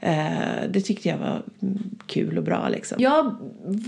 Mm. 0.00 0.32
Eh, 0.32 0.70
det 0.70 0.80
tyckte 0.80 1.08
jag 1.08 1.16
var 1.18 1.42
mm, 1.62 1.82
kul 2.06 2.38
och 2.38 2.44
bra 2.44 2.68
liksom. 2.68 2.96
Jag 3.00 3.36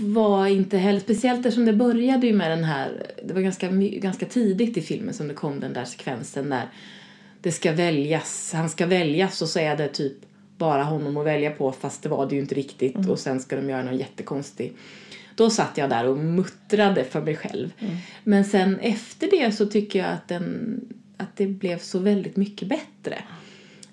var 0.01 0.47
inte 0.47 0.77
heller, 0.77 0.99
speciellt 0.99 1.39
eftersom 1.45 1.65
det 1.65 1.73
började 1.73 2.27
ju 2.27 2.33
med 2.33 2.51
den 2.51 2.63
här, 2.63 2.89
det 3.23 3.33
var 3.33 3.41
ganska, 3.41 3.67
ganska 3.71 4.25
tidigt 4.25 4.77
i 4.77 4.81
filmen 4.81 5.13
som 5.13 5.27
det 5.27 5.33
kom 5.33 5.59
den 5.59 5.73
där 5.73 5.85
sekvensen 5.85 6.49
där 6.49 6.65
det 7.41 7.51
ska 7.51 7.71
väljas, 7.71 8.51
han 8.55 8.69
ska 8.69 8.85
väljas 8.85 9.41
och 9.41 9.47
så 9.49 9.59
är 9.59 9.77
det 9.77 9.87
typ 9.87 10.13
bara 10.57 10.83
honom 10.83 11.17
att 11.17 11.25
välja 11.25 11.51
på 11.51 11.71
fast 11.71 12.03
det 12.03 12.09
var 12.09 12.29
det 12.29 12.35
ju 12.35 12.41
inte 12.41 12.55
riktigt 12.55 13.09
och 13.09 13.19
sen 13.19 13.39
ska 13.39 13.55
de 13.55 13.69
göra 13.69 13.83
någon 13.83 13.97
jättekonstig 13.97 14.73
då 15.37 15.49
satt 15.49 15.77
jag 15.77 15.89
där 15.89 16.07
och 16.07 16.17
muttrade 16.17 17.03
för 17.03 17.21
mig 17.21 17.35
själv. 17.35 17.73
Men 18.23 18.45
sen 18.45 18.79
efter 18.79 19.27
det 19.31 19.51
så 19.51 19.65
tycker 19.65 19.99
jag 19.99 20.09
att, 20.09 20.27
den, 20.27 20.79
att 21.17 21.35
det 21.35 21.47
blev 21.47 21.79
så 21.79 21.99
väldigt 21.99 22.35
mycket 22.35 22.67
bättre. 22.67 23.23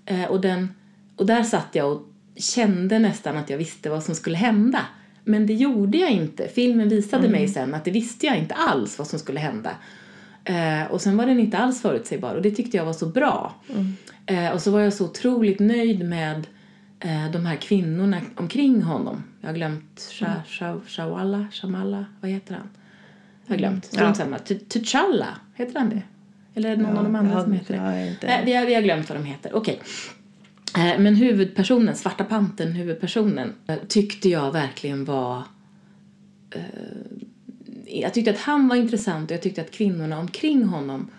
Eh, 0.07 0.25
och, 0.25 0.41
den, 0.41 0.69
och 1.17 1.27
där 1.27 1.43
satt 1.43 1.69
jag 1.73 1.93
och 1.93 2.03
kände 2.37 2.99
nästan 2.99 3.37
att 3.37 3.51
jag 3.51 3.59
visste 3.59 3.91
vad 3.91 4.03
som 4.03 4.15
skulle 4.15 4.37
hända. 4.37 4.81
Men 5.25 5.47
det 5.47 5.55
gjorde 5.55 5.99
jag 5.99 6.11
inte. 6.11 6.49
Filmen 6.49 6.89
visade 6.89 7.29
mig 7.29 7.49
sen 7.49 7.75
att 7.75 7.85
det 7.85 7.91
visste 7.91 8.27
jag 8.27 8.39
inte 8.39 8.55
alls 8.55 8.99
vad 8.99 9.07
som 9.07 9.19
skulle 9.19 9.41
hända. 9.41 9.71
Eh, 10.45 10.91
och 10.91 11.01
sen 11.01 11.17
var 11.17 11.27
den 11.27 11.41
inte 11.41 11.59
alls 11.59 11.83
förutsägbar 11.83 12.35
och 12.35 12.43
det 12.43 12.51
tyckte 12.51 12.77
jag 12.77 12.85
var 12.85 12.93
så 12.93 13.07
bra. 13.07 13.55
Eh, 14.27 14.49
och 14.49 14.63
så 14.63 14.71
var 14.71 14.81
jag 14.81 14.93
så 14.93 15.05
otroligt 15.05 15.61
nöjd 15.61 16.05
med 16.05 16.47
de 17.33 17.47
här 17.47 17.57
kvinnorna 17.57 18.21
omkring 18.37 18.83
honom. 18.83 19.25
Jag 19.41 19.49
har 19.49 19.55
glömt 19.55 20.01
Sha, 20.19 20.27
Sha, 20.47 20.81
Shawala, 20.87 21.47
Shamala, 21.53 22.05
vad 22.21 22.31
heter 22.31 22.55
han? 22.55 22.69
Jag 23.47 23.53
har 23.55 23.59
glömt. 23.59 23.85
Strunt 23.85 24.01
Ja. 24.03 24.15
samma. 24.15 24.37
T'Challa, 24.39 25.27
heter 25.55 25.79
han 25.79 25.89
det? 25.91 26.03
Eller 26.55 26.71
är 26.71 26.77
det 26.77 26.83
någon 26.83 26.97
av 26.99 27.05
de 27.05 27.15
andra 27.17 27.33
Ja, 27.33 27.43
som 27.43 27.53
heter 27.53 27.75
det? 27.93 28.09
inte- 28.09 28.27
Nej, 28.27 28.43
vi 28.45 28.55
har, 28.55 28.67
vi 28.67 28.75
har 28.75 28.83
glömt 28.83 29.09
vad 29.09 29.19
de 29.19 29.25
heter. 29.25 29.55
Okej. 29.57 29.81
Eh, 30.77 30.99
Men 31.01 31.15
huvudpersonen, 31.17 31.95
Svarta 31.97 32.25
Pantern, 32.25 32.73
huvudpersonen, 32.73 33.53
eh, 33.67 33.77
tyckte 33.89 34.29
jag 34.29 34.53
verkligen 34.53 35.05
var... 35.05 35.43
eh, 36.51 36.61
Jag 37.87 38.15
tyckte 38.15 38.31
att 38.31 38.39
han 38.41 38.69
var 38.69 38.77
intressant 38.77 39.31
och 39.31 39.35
jag 39.35 39.43
tyckte 39.43 39.61
att 39.61 39.71
kvinnorna 39.71 40.19
omkring 40.19 40.65
honom 40.65 41.11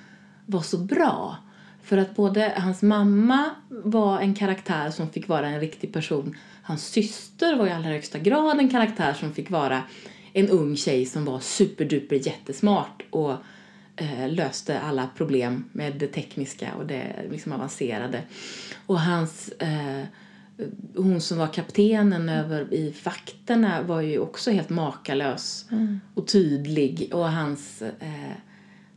var 0.46 0.62
så 0.62 0.78
bra. 0.78 1.38
För 1.86 1.98
att 1.98 2.16
både 2.16 2.54
hans 2.58 2.82
mamma 2.82 3.50
var 3.70 4.20
en 4.20 4.34
karaktär 4.34 4.90
som 4.90 5.10
fick 5.10 5.28
vara 5.28 5.48
en 5.48 5.60
riktig 5.60 5.94
person. 5.94 6.36
Hans 6.64 6.86
syster 6.88 7.56
var 7.56 7.68
i 7.68 7.72
allra 7.72 7.90
högsta 7.90 8.20
grad 8.20 8.60
en 8.60 8.70
karaktär 8.70 9.14
som 9.14 9.34
fick 9.34 9.50
vara 9.50 9.84
en 10.34 10.50
ung 10.50 10.76
tjej 10.76 11.06
som 11.06 11.26
var 11.26 11.40
superduper 11.40 12.28
jättesmart 12.28 13.04
och 13.10 13.32
eh, 13.96 14.30
löste 14.30 14.80
alla 14.80 15.10
problem 15.18 15.66
med 15.72 15.96
det 15.96 16.08
tekniska 16.08 16.74
och 16.78 16.86
det 16.86 17.26
liksom 17.32 17.52
avancerade. 17.52 18.22
Och 18.86 19.00
hans 19.02 19.50
eh, 19.50 20.04
hon 20.96 21.22
som 21.22 21.38
var 21.38 21.48
kaptenen 21.48 22.30
över 22.30 22.74
i 22.74 22.94
vakterna 23.04 23.82
var 23.82 24.02
ju 24.02 24.20
också 24.20 24.52
helt 24.52 24.70
makalös 24.70 25.66
Mm. 25.72 26.00
och 26.14 26.28
tydlig 26.28 27.10
och 27.14 27.32
hans 27.32 27.82
eh, 27.82 28.32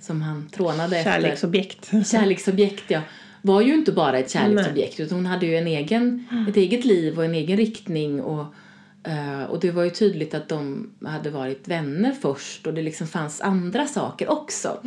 som 0.00 0.22
han 0.22 0.48
trånade 0.48 0.98
efter 0.98 1.12
Kärleksobjekt. 1.12 1.90
kärleksobjekt 2.06 2.84
ja, 2.88 3.00
var 3.42 3.60
ju 3.60 3.74
inte 3.74 3.92
bara 3.92 4.18
ett 4.18 4.30
kärleksobjekt 4.30 5.00
utan 5.00 5.18
hon 5.18 5.26
hade 5.26 5.46
ju 5.46 5.56
en 5.56 5.66
egen, 5.66 6.26
ett 6.48 6.56
eget 6.56 6.84
liv 6.84 7.18
och 7.18 7.24
en 7.24 7.34
egen 7.34 7.56
riktning 7.56 8.20
och, 8.22 8.54
eh, 9.04 9.42
och 9.42 9.60
det 9.60 9.70
var 9.70 9.84
ju 9.84 9.90
tydligt 9.90 10.34
att 10.34 10.48
de 10.48 10.90
hade 11.04 11.30
varit 11.30 11.68
vänner 11.68 12.12
först 12.12 12.66
och 12.66 12.74
det 12.74 12.82
liksom 12.82 13.06
fanns 13.06 13.40
andra 13.40 13.86
saker 13.86 14.30
också. 14.30 14.80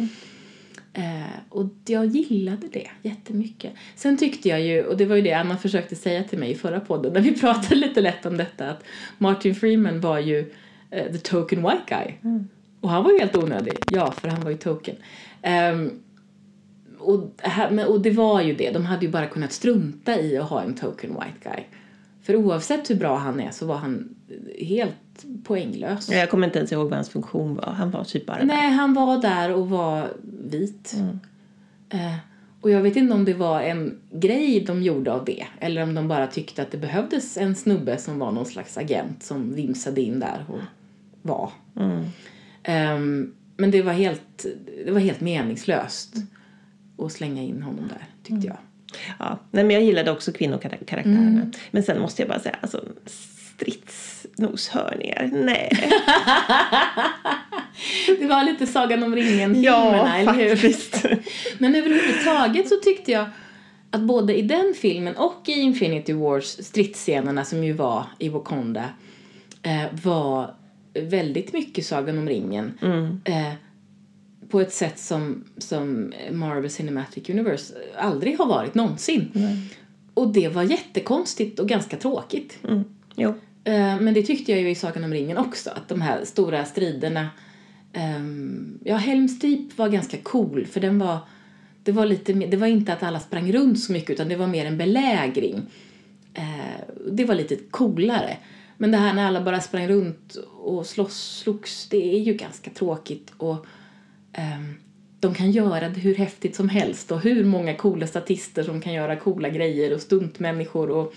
Eh, 0.93 1.39
och 1.49 1.69
jag 1.85 2.05
gillade 2.05 2.67
det 2.67 2.87
jättemycket. 3.01 3.71
Sen 3.95 4.17
tyckte 4.17 4.49
jag 4.49 4.61
ju, 4.61 4.83
och 4.83 4.97
det 4.97 5.05
var 5.05 5.15
ju 5.15 5.21
det 5.21 5.33
Anna 5.33 5.57
försökte 5.57 5.95
säga 5.95 6.23
till 6.23 6.39
mig 6.39 6.51
i 6.51 6.55
förra 6.55 6.79
podden 6.79 7.13
när 7.13 7.21
vi 7.21 7.31
pratade 7.39 7.75
lite 7.75 8.01
lätt 8.01 8.25
om 8.25 8.37
detta, 8.37 8.69
att 8.69 8.83
Martin 9.17 9.55
Freeman 9.55 10.01
var 10.01 10.19
ju 10.19 10.51
eh, 10.89 11.11
the 11.11 11.17
token 11.17 11.63
white 11.63 11.83
guy. 11.87 12.13
Och 12.81 12.89
han 12.89 13.03
var 13.03 13.11
ju 13.11 13.19
helt 13.19 13.35
onödig, 13.35 13.73
ja 13.87 14.11
för 14.11 14.27
han 14.27 14.41
var 14.43 14.51
ju 14.51 14.57
token. 14.57 14.95
Ehm, 15.41 15.91
och, 16.99 17.31
här- 17.37 17.89
och 17.89 18.01
det 18.01 18.11
var 18.11 18.41
ju 18.41 18.55
det, 18.55 18.71
de 18.71 18.85
hade 18.85 19.05
ju 19.05 19.11
bara 19.11 19.25
kunnat 19.27 19.51
strunta 19.51 20.19
i 20.21 20.37
att 20.37 20.49
ha 20.49 20.61
en 20.61 20.75
token 20.75 21.09
white 21.13 21.49
guy. 21.55 21.63
För 22.23 22.35
oavsett 22.35 22.89
hur 22.89 22.95
bra 22.95 23.17
han 23.17 23.39
är 23.39 23.51
så 23.51 23.65
var 23.65 23.75
han 23.75 24.15
helt 24.59 25.25
poänglös. 25.43 26.09
Jag 26.11 26.29
kommer 26.29 26.47
inte 26.47 26.59
ens 26.59 26.71
ihåg 26.71 26.83
vad 26.83 26.93
hans 26.93 27.09
funktion 27.09 27.55
var. 27.55 27.65
Han 27.71 27.91
var 27.91 28.03
typ 28.03 28.25
bara 28.25 28.37
där. 28.37 28.45
Nej, 28.45 28.71
han 28.71 28.93
var 28.93 29.21
där 29.21 29.53
och 29.53 29.69
var 29.69 30.07
vit. 30.43 30.95
Eh, 31.89 32.15
och 32.61 32.71
jag 32.71 32.81
vet 32.81 32.95
inte 32.95 33.13
om 33.13 33.25
det 33.25 33.33
var 33.33 33.61
en 33.61 33.97
grej 34.11 34.63
de 34.67 34.83
gjorde 34.83 35.13
av 35.13 35.25
det 35.25 35.45
eller 35.59 35.83
om 35.83 35.93
de 35.93 36.07
bara 36.07 36.27
tyckte 36.27 36.61
att 36.61 36.71
det 36.71 36.77
behövdes 36.77 37.37
en 37.37 37.55
snubbe 37.55 37.97
som 37.97 38.19
var 38.19 38.31
någon 38.31 38.45
slags 38.45 38.77
agent 38.77 39.23
som 39.23 39.53
vimsade 39.53 40.01
in 40.01 40.19
där 40.19 40.45
och 40.49 40.59
var. 41.21 41.51
Ehm, 42.63 43.33
men 43.57 43.71
det 43.71 43.81
var 43.81 43.93
helt, 43.93 44.45
det 44.85 44.91
var 44.91 44.99
helt 44.99 45.21
meningslöst 45.21 46.15
att 46.97 47.11
slänga 47.11 47.41
in 47.41 47.61
honom 47.61 47.87
där, 47.87 48.05
tyckte 48.23 48.47
jag. 48.47 48.57
Ja. 49.19 49.39
Nej, 49.51 49.63
men 49.63 49.73
jag 49.73 49.83
gillade 49.83 50.11
också 50.11 50.31
kvinnokaraktärerna. 50.31 51.19
Mm. 51.19 51.51
Men 51.71 51.83
sen 51.83 52.01
måste 52.01 52.21
jag 52.21 52.29
bara 52.29 52.39
säga, 52.39 52.55
alltså 52.61 52.83
stridsnoshörningar, 53.05 55.29
nej. 55.33 55.69
Det 58.19 58.27
var 58.27 58.43
lite 58.43 58.67
Sagan 58.67 59.03
om 59.03 59.15
ringen-filmerna, 59.15 60.17
eller 60.17 60.33
hur? 60.33 60.55
faktiskt. 60.55 61.05
Men 61.57 61.75
överhuvudtaget 61.75 62.69
så 62.69 62.75
tyckte 62.75 63.11
jag 63.11 63.25
att 63.91 64.01
både 64.01 64.37
i 64.37 64.41
den 64.41 64.73
filmen 64.81 65.15
och 65.15 65.41
i 65.45 65.51
Infinity 65.51 66.13
Wars 66.13 66.45
stridsscenerna 66.45 67.45
som 67.45 67.63
ju 67.63 67.73
var 67.73 68.05
i 68.19 68.29
Wakanda 68.29 68.83
eh, 69.63 69.83
var 70.03 70.55
väldigt 70.93 71.53
mycket 71.53 71.85
Sagan 71.85 72.17
om 72.17 72.27
ringen. 72.29 72.71
Eh, 73.25 73.53
på 74.49 74.61
ett 74.61 74.73
sätt 74.73 74.99
som, 74.99 75.43
som 75.57 76.13
Marvel 76.31 76.69
Cinematic 76.69 77.29
Universe 77.29 77.73
aldrig 77.97 78.37
har 78.37 78.45
varit 78.45 78.75
någonsin. 78.75 79.31
Och 80.13 80.33
det 80.33 80.47
var 80.47 80.63
jättekonstigt 80.63 81.59
och 81.59 81.69
ganska 81.69 81.97
tråkigt. 81.97 82.57
Mm. 82.63 82.83
Eh, 83.63 84.01
Men 84.01 84.13
det 84.13 84.23
tyckte 84.23 84.51
jag 84.51 84.61
ju 84.61 84.69
i 84.69 84.75
Sagan 84.75 85.03
om 85.03 85.13
ringen 85.13 85.37
också, 85.37 85.69
att 85.69 85.87
de 85.89 86.01
här 86.01 86.25
stora 86.25 86.65
striderna 86.65 87.29
ehm, 87.93 88.79
Ja, 88.83 88.95
Helms 88.95 89.39
Deep 89.39 89.77
var 89.77 89.89
ganska 89.89 90.17
cool 90.17 90.65
för 90.65 90.79
den 90.79 90.99
var 90.99 91.17
det 91.83 91.91
var 91.91 92.05
lite 92.05 92.33
det 92.33 92.57
var 92.57 92.67
inte 92.67 92.93
att 92.93 93.03
alla 93.03 93.19
sprang 93.19 93.51
runt 93.51 93.79
så 93.79 93.91
mycket 93.91 94.09
utan 94.09 94.29
det 94.29 94.35
var 94.35 94.47
mer 94.47 94.65
en 94.65 94.77
belägring. 94.77 95.61
Eh, 96.33 96.95
det 97.11 97.25
var 97.25 97.35
lite 97.35 97.55
coolare. 97.55 98.37
Men 98.77 98.91
det 98.91 98.97
här 98.97 99.13
när 99.13 99.27
alla 99.27 99.41
bara 99.41 99.61
sprang 99.61 99.87
runt 99.87 100.37
och 100.61 100.85
slåss, 100.85 101.39
slogs, 101.43 101.87
det 101.89 102.15
är 102.15 102.19
ju 102.19 102.33
ganska 102.33 102.71
tråkigt 102.71 103.33
och 103.37 103.65
ehm, 104.33 104.73
de 105.19 105.33
kan 105.33 105.51
göra 105.51 105.89
det 105.89 105.99
hur 105.99 106.15
häftigt 106.15 106.55
som 106.55 106.69
helst 106.69 107.11
och 107.11 107.21
hur 107.21 107.45
många 107.45 107.75
coola 107.75 108.07
statister 108.07 108.63
som 108.63 108.81
kan 108.81 108.93
göra 108.93 109.15
coola 109.15 109.49
grejer 109.49 109.93
och 109.93 110.01
stuntmänniskor 110.01 110.89
och 110.89 111.13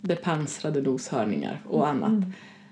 bepansrade 0.00 0.80
noshörningar 0.80 1.62
och 1.66 1.88
annat. 1.88 2.24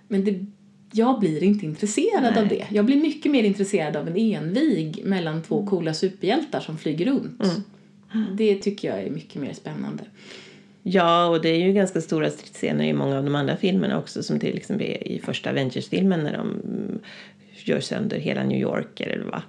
Men 0.09 0.25
det, 0.25 0.47
jag 0.93 1.21
blir 1.21 1.43
inte 1.43 1.67
intresserad 1.67 2.39
av 2.39 2.49
det. 2.49 2.67
Jag 2.71 2.85
blir 2.85 2.97
mycket 2.97 3.33
mer 3.33 3.43
intresserad 3.43 3.97
av 3.97 4.09
en 4.09 4.17
envig 4.17 5.03
mellan 5.05 5.43
två 5.43 5.67
coola 5.67 5.95
superhjältar 5.95 6.61
som 6.61 6.79
flyger 6.79 7.07
runt. 7.07 7.43
Det 8.33 8.55
tycker 8.55 8.89
jag 8.89 9.03
är 9.03 9.11
mycket 9.11 9.43
mer 9.43 9.53
spännande. 9.53 10.05
Ja, 10.91 11.27
och 11.27 11.41
det 11.43 11.49
är 11.49 11.57
ju 11.59 11.73
ganska 11.73 12.01
stora 12.01 12.31
stridsscener 12.31 12.85
i 12.85 12.93
många 12.93 13.19
av 13.19 13.25
de 13.25 13.35
andra 13.35 13.57
filmerna 13.57 13.99
också. 13.99 14.23
Som 14.23 14.41
till 14.41 14.57
exempel 14.57 14.87
i 14.87 15.21
första 15.25 15.51
Avengers-filmen 15.51 16.21
när 16.21 16.33
de 16.33 16.41
mm, 16.51 16.99
gör 17.65 17.81
sönder 17.81 18.17
hela 18.19 18.43
New 18.45 18.59
York 18.61 19.01
eller 19.01 19.19
vad. 19.25 19.43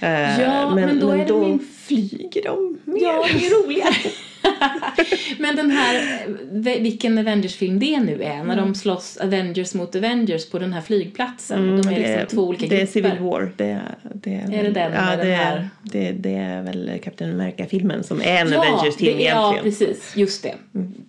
Eh, 0.00 0.40
Ja, 0.40 0.74
men 0.74 1.00
då 1.00 1.10
är 1.10 1.18
det 1.18 1.24
då 1.24 1.40
min- 1.48 1.58
flyger 1.86 2.42
de 2.44 2.78
mer. 2.84 3.02
Ja, 3.02 3.24
det 3.32 3.46
är 3.46 3.64
roligare. 3.64 3.94
Men 5.38 5.56
den 5.56 5.70
här, 5.70 6.24
eh, 6.66 6.82
vilken 6.82 7.18
Avengers-film 7.18 7.78
det 7.78 8.00
nu 8.00 8.22
är, 8.22 8.44
när 8.44 8.56
de 8.56 8.74
slåss 8.74 9.16
Avengers 9.16 9.74
mot 9.74 9.96
Avengers 9.96 10.50
på 10.50 10.58
den 10.58 10.72
här 10.72 10.80
flygplatsen. 10.80 11.58
och 11.70 11.82
de 11.84 11.88
är 11.88 11.92
Mm, 11.92 12.02
det, 12.02 12.18
liksom 12.18 12.36
två 12.36 12.48
olika 12.48 12.66
det 12.66 12.80
är. 12.80 12.86
Civil 12.86 13.18
War. 13.20 13.52
Det, 13.56 13.80
det, 14.14 14.34
Är 14.34 14.62
det 14.62 14.70
den 14.70 14.92
ja, 14.92 15.10
det, 15.10 15.16
den 15.16 15.30
är- 15.32 15.36
här? 15.36 15.68
Det, 15.82 16.10
det 16.12 16.34
är 16.34 16.62
väl 16.62 16.98
Captain 17.04 17.30
America-filmen 17.40 18.04
som 18.04 18.20
är 18.20 18.40
en 18.40 18.52
Ja, 18.52 18.58
Avengers-film 18.58 19.18
det, 19.18 19.24
ja, 19.24 19.52
egentligen. 19.52 19.64
precis. 19.88 20.16
Just 20.16 20.42
det. 20.42 20.54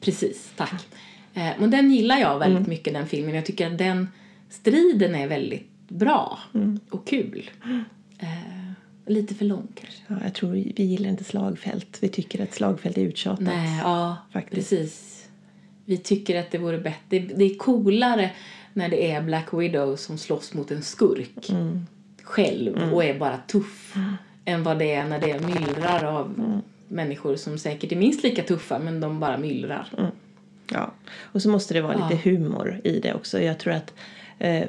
Precis, 0.02 0.50
tack. 0.56 0.88
Eh, 1.34 1.48
men 1.60 1.72
den 1.72 1.92
gillar 1.92 2.18
jag 2.20 2.40
väldigt 2.40 2.68
mycket, 2.68 2.94
den 2.94 3.08
filmen. 3.08 3.36
Jag 3.36 3.46
tycker 3.46 3.68
att 3.68 3.78
den 3.78 4.08
striden 4.50 5.16
är 5.16 5.28
väldigt 5.28 5.70
bra 5.88 6.40
och 6.90 7.08
kul. 7.08 7.50
Lite 9.08 9.36
för 9.36 9.46
lång 9.46 9.68
kanske. 9.76 10.02
Ja, 10.08 10.16
jag 10.24 10.34
tror 10.34 10.52
vi, 10.52 10.74
gillar 10.84 11.10
inte 11.10 11.24
slagfält. 11.24 11.98
Vi 12.02 12.10
tycker 12.10 12.44
att 12.44 12.54
slagfält 12.54 12.98
är 12.98 13.02
uttjatat. 13.02 13.40
Nej, 13.40 13.80
ja, 13.84 14.18
faktiskt. 14.32 14.70
precis. 14.70 15.28
Vi 15.86 15.98
tycker 15.98 16.40
att 16.40 16.52
det 16.52 16.58
vore 16.58 16.78
bättre. 16.78 17.00
Det, 17.10 17.20
det 17.20 17.44
är 17.44 17.56
coolare 17.56 18.32
när 18.74 18.90
det 18.90 19.12
är 19.12 19.22
Black 19.22 19.54
Widow 19.54 19.96
som 19.96 20.18
slåss 20.18 20.54
mot 20.54 20.72
en 20.72 20.82
skurk 20.82 21.52
själv 22.24 22.94
och 22.94 23.04
är 23.04 23.20
bara 23.20 23.38
tuff 23.38 23.96
än 24.46 24.64
vad 24.64 24.80
det 24.80 24.94
är 24.94 25.08
när 25.08 25.20
det 25.20 25.32
är 25.32 25.40
myllrar 25.40 26.04
av 26.04 26.62
människor 26.88 27.36
som 27.36 27.58
säkert 27.58 27.92
är 27.92 27.96
minst 27.96 28.24
lika 28.24 28.44
tuffa 28.44 28.80
men 28.80 29.00
de 29.00 29.20
bara 29.20 29.38
myllrar. 29.38 30.12
Ja, 30.72 30.94
och 31.20 31.42
så 31.42 31.50
måste 31.50 31.74
det 31.74 31.82
vara 31.82 32.10
lite 32.10 32.30
humor 32.30 32.82
i 32.84 33.00
det 33.00 33.14
också. 33.14 33.42
Jag 33.42 33.60
tror 33.60 33.74
att 33.74 33.94
eh, 34.40 34.68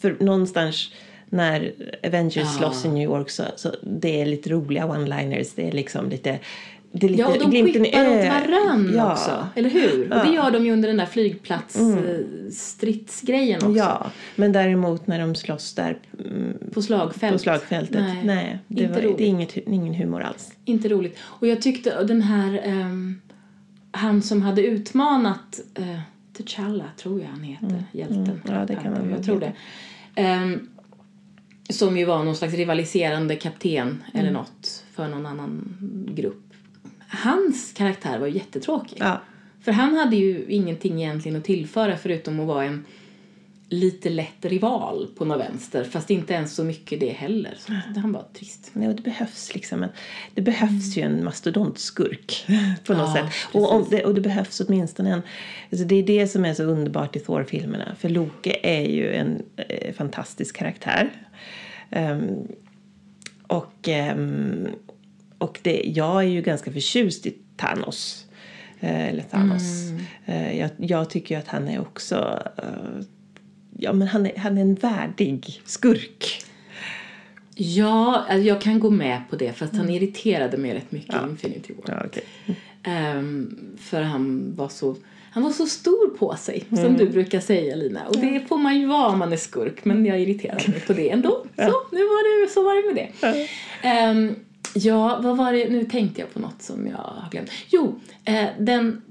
för 0.00 0.16
någonstans 0.20 0.92
när 1.34 1.72
Avengers 2.06 2.36
Ja. 2.36 2.46
slåss 2.46 2.84
i 2.84 2.88
New 2.88 3.02
York 3.02 3.30
så, 3.30 3.42
så 3.56 3.68
det 3.82 4.20
är 4.20 4.26
lite 4.26 4.50
roliga 4.50 4.86
one-liners. 4.86 5.52
Det 5.56 5.68
är 5.68 5.72
liksom 5.72 6.08
lite... 6.08 6.38
Det 6.92 7.06
är 7.06 7.10
lite 7.10 7.22
Ja, 7.22 7.36
de 7.38 7.50
glimten 7.50 7.86
i 7.86 7.88
åt 7.88 8.28
varann 8.28 8.92
ja. 8.96 9.12
också, 9.12 9.46
eller 9.54 9.70
hur? 9.70 10.12
Och 10.12 10.26
det 10.26 10.32
gör 10.32 10.50
de 10.50 10.66
ju 10.66 10.72
under 10.72 10.88
den 10.88 10.96
där 10.96 11.06
flygplats 11.06 11.76
eh, 11.76 12.20
stridsgrejen 12.52 13.56
också. 13.64 13.78
Ja, 13.78 14.10
men 14.36 14.52
däremot 14.52 15.06
när 15.06 15.18
de 15.18 15.34
slåss 15.34 15.74
där 15.74 15.98
mm, 16.18 16.58
På 16.74 16.82
slagfält. 16.82 17.32
på 17.32 17.38
slagfältet, 17.38 18.00
nej, 18.00 18.22
Nej, 18.24 18.58
det, 18.68 18.82
inte 18.82 18.94
var, 18.94 19.02
roligt. 19.02 19.18
det 19.18 19.24
är 19.24 19.28
inget, 19.28 19.56
ingen 19.56 19.94
humor 19.94 20.22
alls. 20.22 20.52
Inte 20.64 20.88
roligt. 20.88 21.18
Och 21.20 21.46
jag 21.46 21.62
tyckte 21.62 22.04
den 22.04 22.22
här, 22.22 22.60
ehm, 22.64 23.20
han 23.90 24.22
som 24.22 24.42
hade 24.42 24.62
utmanat 24.66 25.60
uh, 25.78 25.98
T'Challa, 26.38 26.84
tror 26.96 27.20
jag 27.20 27.28
han 27.28 27.42
heter, 27.42 27.84
hjälten. 27.92 28.40
Ja, 28.48 28.64
det 28.68 28.74
kan 28.74 28.92
man 28.92 29.10
Jag 29.10 29.24
tror 29.24 29.40
det. 29.40 29.52
Ehm, 30.14 30.68
som 31.68 31.96
ju 31.96 32.04
var 32.04 32.24
någon 32.24 32.36
slags 32.36 32.54
rivaliserande 32.54 33.36
kapten 33.36 34.04
eller 34.14 34.30
något 34.30 34.84
för 34.94 35.08
någon 35.08 35.26
annan 35.26 35.76
grupp. 36.08 36.42
Hans 37.08 37.72
karaktär 37.76 38.18
var 38.18 38.26
ju 38.26 38.34
jättetråkig. 38.34 38.96
Ja, 39.00 39.20
För 39.60 39.72
han 39.72 39.94
hade 39.94 40.16
ju 40.16 40.44
ingenting 40.48 41.02
egentligen 41.02 41.38
att 41.38 41.44
tillföra 41.44 41.96
förutom 41.96 42.40
att 42.40 42.46
vara 42.46 42.64
en 42.64 42.84
lite 43.68 44.10
lätt 44.10 44.44
rival 44.44 45.08
på 45.16 45.24
något 45.24 45.40
vänster. 45.40 45.84
Fast 45.84 46.10
inte 46.10 46.34
ens 46.34 46.54
så 46.54 46.64
mycket 46.64 47.00
det 47.00 47.10
heller. 47.10 47.54
Så 47.58 47.72
han 48.00 48.12
var 48.12 48.24
trist. 48.34 48.70
Nej, 48.72 48.88
och 48.88 48.94
det 48.94 49.02
behövs 49.02 49.54
liksom 49.54 49.82
en, 49.82 49.88
det 50.34 50.42
behövs 50.42 50.96
ju 50.96 51.02
en 51.02 51.24
mastodontskurk 51.24 52.46
på 52.86 52.94
något 52.94 53.16
Ja, 53.16 53.24
sätt. 53.24 53.32
Och, 53.52 53.70
precis. 53.70 53.90
det, 53.90 54.04
och 54.04 54.14
det 54.14 54.20
behövs 54.20 54.60
åtminstone 54.60 55.10
en, 55.12 55.22
alltså 55.70 55.86
det 55.86 55.94
är 55.94 56.02
det 56.02 56.26
som 56.28 56.44
är 56.44 56.54
så 56.54 56.62
underbart 56.62 57.16
i 57.16 57.20
Thor-filmerna. 57.20 57.94
För 57.98 58.08
Loke 58.08 58.56
är 58.62 58.88
ju 58.88 59.14
en 59.14 59.42
eh, 59.56 59.94
fantastisk 59.94 60.56
karaktär. 60.56 61.10
Ehm, 61.90 62.48
och 63.46 63.88
ehm, 63.88 64.68
och 65.38 65.60
det, 65.62 65.82
jag 65.84 66.22
är 66.22 66.28
ju 66.28 66.42
ganska 66.42 66.72
förtjust 66.72 67.26
i 67.26 67.34
Thanos. 67.56 68.26
Eh, 68.80 69.08
eller 69.08 69.22
Thanos. 69.22 69.62
Eh, 70.24 70.58
jag, 70.58 70.70
jag 70.76 71.10
tycker 71.10 71.38
att 71.38 71.48
han 71.48 71.68
är 71.68 71.80
också... 71.80 72.42
Ja, 73.84 73.92
men 73.92 74.08
han 74.08 74.26
är, 74.26 74.38
han 74.38 74.58
är 74.58 74.62
en 74.62 74.74
värdig 74.74 75.62
skurk. 75.64 76.44
Ja, 77.54 78.24
alltså 78.28 78.48
jag 78.48 78.60
kan 78.60 78.80
gå 78.80 78.90
med 78.90 79.22
på 79.30 79.36
det 79.36 79.52
fast 79.52 79.76
han 79.76 79.90
irriterade 79.90 80.56
mig 80.56 80.74
rätt 80.74 80.92
mycket 80.92 81.14
i 81.14 81.30
Infinity 81.30 81.72
War. 81.72 81.84
Ja, 81.86 82.06
okej. 82.06 82.24
Ehm, 82.82 83.56
för 83.78 84.02
han 84.02 84.54
var 84.56 84.68
så 84.68 84.96
han 85.30 85.42
var 85.42 85.50
så 85.50 85.66
stor 85.66 86.16
på 86.18 86.36
sig, 86.36 86.64
som 86.70 86.96
du 86.96 87.08
brukar 87.08 87.40
säga 87.40 87.76
Lina. 87.76 88.06
Och 88.06 88.16
det 88.16 88.48
får 88.48 88.58
man 88.58 88.78
ju 88.78 88.86
vara 88.86 89.08
om 89.08 89.18
man 89.18 89.32
är 89.32 89.36
skurk, 89.36 89.84
men 89.84 90.06
jag 90.06 90.20
irriterade 90.20 90.68
mig 90.68 90.80
på 90.80 90.92
det 90.92 91.10
ändå. 91.10 91.30
Så, 91.56 91.72
nu 91.92 91.98
var 91.98 92.42
det, 92.44 92.50
så 92.50 92.62
var 92.62 92.74
det 92.74 92.94
med 92.94 93.10
det. 93.22 93.48
Ehm, 93.88 94.34
ja, 94.74 95.20
vad 95.22 95.36
var 95.36 95.52
det, 95.52 95.68
nu 95.68 95.84
tänkte 95.84 96.20
jag 96.20 96.34
på 96.34 96.40
något 96.40 96.62
som 96.62 96.86
jag 96.86 96.96
har 96.96 97.30
glömt. 97.30 97.50
Jo, 97.68 98.00
eh, 98.24 98.46
den, 98.58 99.02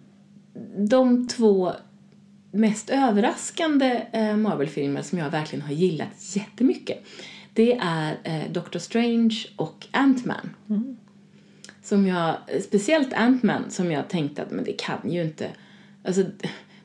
de 0.90 1.28
två 1.28 1.72
mest 2.54 2.89
överraskande 2.89 4.06
eh, 4.12 4.36
Marvel-filmer 4.36 5.02
som 5.02 5.18
jag 5.18 5.30
verkligen 5.30 5.66
har 5.66 5.74
gillat 5.74 6.36
jättemycket 6.36 7.06
det 7.54 7.78
är 7.82 8.18
eh, 8.24 8.52
Doctor 8.52 8.80
Strange 8.80 9.46
och 9.56 9.86
Ant-Man. 9.92 10.50
Som 11.84 12.08
jag, 12.08 12.36
speciellt 12.63 13.13
Ant-Man 13.13 13.70
som 13.70 13.92
jag 13.92 14.10
tänkte 14.10 14.42
att 14.42 14.52
men 14.52 14.63
det 14.63 14.74
kan 14.74 15.12
ju 15.12 15.22
inte, 15.22 15.50
alltså 16.04 16.24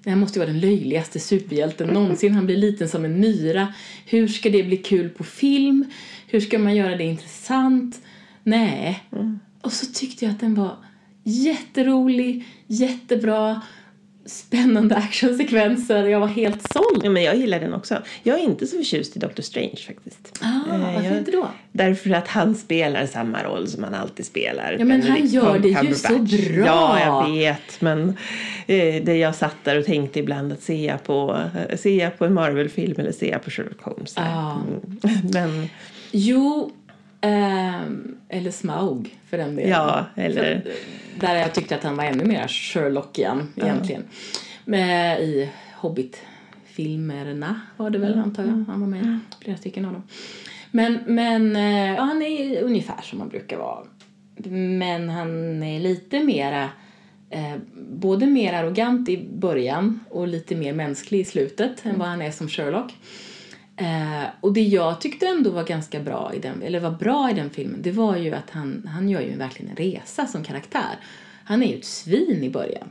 det 0.02 0.11
här 0.11 0.16
måste 0.16 0.38
ju 0.38 0.44
vara 0.44 0.52
den 0.52 0.61
löjligaste 0.61 1.18
superhjälten 1.18 1.88
någonsin. 1.88 2.35
Han 2.35 2.46
blir 2.46 2.57
liten 2.57 2.88
som 2.88 3.04
en 3.04 3.20
myra. 3.20 3.74
Hur 4.07 4.28
ska 4.28 4.50
det 4.50 4.62
bli 4.62 4.76
kul 4.76 5.09
på 5.09 5.24
film? 5.24 5.85
Hur 6.26 6.40
ska 6.40 6.59
man 6.59 6.76
göra 6.76 6.96
det 6.96 7.04
intressant? 7.04 8.00
Nej. 8.42 9.04
Och 9.62 9.72
så 9.72 9.87
tyckte 9.87 10.24
jag 10.24 10.33
att 10.33 10.40
den 10.40 10.54
var 10.54 10.76
jätterolig, 11.24 12.44
jättebra, 12.66 13.62
spännande 14.28 14.96
actionsekvenser. 14.96 16.04
Jag 16.04 16.20
var 16.20 16.26
helt 16.26 16.72
såld. 16.72 17.00
Ja, 17.04 17.10
men 17.10 17.22
jag 17.22 17.36
gillar 17.36 17.60
den 17.60 17.74
också. 17.74 18.02
Jag 18.22 18.38
är 18.38 18.42
inte 18.44 18.66
så 18.66 18.76
förtjust 18.76 19.16
i 19.16 19.18
Doctor 19.18 19.42
Strange 19.42 19.76
faktiskt. 19.86 20.38
Ah, 20.40 20.74
Eh, 20.74 20.80
varför 20.94 21.08
jag- 21.08 21.18
inte 21.18 21.30
då? 21.30 21.48
Därför 21.72 22.10
att 22.10 22.28
han 22.28 22.54
spelar 22.54 23.06
samma 23.06 23.42
roll 23.44 23.68
som 23.68 23.84
han 23.84 23.94
alltid 23.94 24.26
spelar. 24.26 24.76
Ja, 24.78 24.84
men 24.84 25.02
han 25.02 25.10
Benedict 25.10 25.34
gör 25.34 25.58
det 25.58 25.68
ju 25.68 25.94
så 25.94 26.18
bra. 26.18 26.66
Ja, 26.66 27.00
jag 27.00 27.32
vet. 27.34 27.80
Men 27.80 28.08
eh, 28.66 29.02
det 29.04 29.16
jag 29.16 29.34
satt 29.34 29.56
där 29.64 29.78
och 29.78 29.84
tänkte 29.84 30.18
ibland 30.18 30.52
att 30.52 30.62
se 30.62 30.84
jag 30.86 31.04
på, 31.04 31.40
eh, 31.70 31.76
ser 31.76 31.98
jag 31.98 32.18
på 32.18 32.24
en 32.24 32.34
Marvel-film 32.34 32.94
eller 32.98 33.12
ser 33.12 33.30
jag 33.30 33.42
på 33.44 33.50
Sherlock 33.50 33.82
Holmes. 33.82 34.12
Ja. 34.16 34.62
Mm. 35.02 35.20
Men 35.32 35.68
Jo, 36.12 36.72
ehm, 37.20 38.16
eller 38.28 38.50
Smaug 38.50 39.18
för 39.31 39.38
den 39.38 39.57
delen. 39.57 39.70
Ja, 39.70 40.04
eller- 40.16 40.61
För, 40.61 40.72
där 41.20 41.35
jag 41.35 41.54
tyckte 41.54 41.74
att 41.76 41.83
han 41.83 41.96
var 41.96 42.04
ännu 42.04 42.24
mer 42.24 42.48
Sherlockian 42.48 43.52
egentligen. 43.57 44.02
Med, 44.64 45.20
I 45.22 45.50
Hobbit-filmerna 45.76 47.61
var 47.76 47.90
det 47.90 47.98
väl 47.98 48.18
antar 48.18 48.42
jag. 48.42 48.64
Han 48.68 48.81
var 48.81 48.88
med 48.88 49.00
i 49.04 49.18
flera 49.44 49.57
stycken 49.57 49.85
av 49.85 49.92
dem. 49.92 50.02
Men, 50.70 50.98
men 51.07 51.57
eh, 51.57 51.94
ja, 51.94 52.02
han 52.02 52.22
är 52.22 52.62
ungefär 52.62 53.02
som 53.02 53.20
han 53.20 53.28
brukar 53.28 53.57
vara. 53.59 53.85
Men 54.50 55.09
han 55.09 55.62
är 55.62 55.81
lite 55.81 56.20
mera 56.24 56.62
eh, 57.31 57.54
både 57.90 58.26
mer 58.26 58.52
arrogant 58.52 59.09
i 59.09 59.28
början 59.33 60.00
och 60.11 60.28
lite 60.28 60.57
mer 60.57 60.72
mänsklig 60.72 61.20
i 61.20 61.24
slutet 61.24 61.87
än 61.87 61.98
vad 61.98 62.09
han 62.09 62.22
är 62.22 62.31
som 62.31 62.48
Sherlock. 62.48 62.92
Eh, 63.80 64.24
och 64.40 64.52
det 64.52 64.62
jag 64.62 65.00
tyckte 65.00 65.26
ändå 65.26 65.50
var 65.50 65.64
ganska 65.64 66.00
bra 66.00 66.32
i 66.34 66.38
den, 66.38 66.62
eller 66.62 66.80
var 66.80 66.90
bra 66.90 67.30
i 67.30 67.34
den 67.34 67.50
filmen, 67.50 67.82
det 67.82 67.92
var 67.92 68.16
ju 68.16 68.34
att 68.34 68.50
han, 68.50 68.88
han 68.92 69.08
gör 69.08 69.20
ju 69.20 69.36
verkligen 69.36 69.70
en 69.70 69.76
resa 69.76 70.26
som 70.26 70.44
karaktär. 70.44 70.96
Han 71.44 71.62
är 71.62 71.66
ju 71.66 71.78
ett 71.78 71.84
svin 71.84 72.44
i 72.44 72.50
början. 72.50 72.88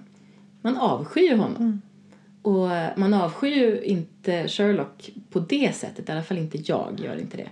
Man 0.62 0.78
avskyr 0.78 1.36
honom. 1.36 1.82
Och 2.42 2.76
eh, 2.76 2.90
man 2.98 3.14
avskyr 3.14 3.56
ju 3.56 3.82
inte 3.82 4.48
Sherlock 4.48 5.10
på 5.30 5.40
det 5.40 5.76
sättet, 5.76 6.10
i 6.10 6.12
alla 6.12 6.24
fall 6.24 6.38
inte 6.38 6.58
jag 6.58 7.00
gör 7.04 7.18
inte 7.18 7.38
det. 7.38 7.50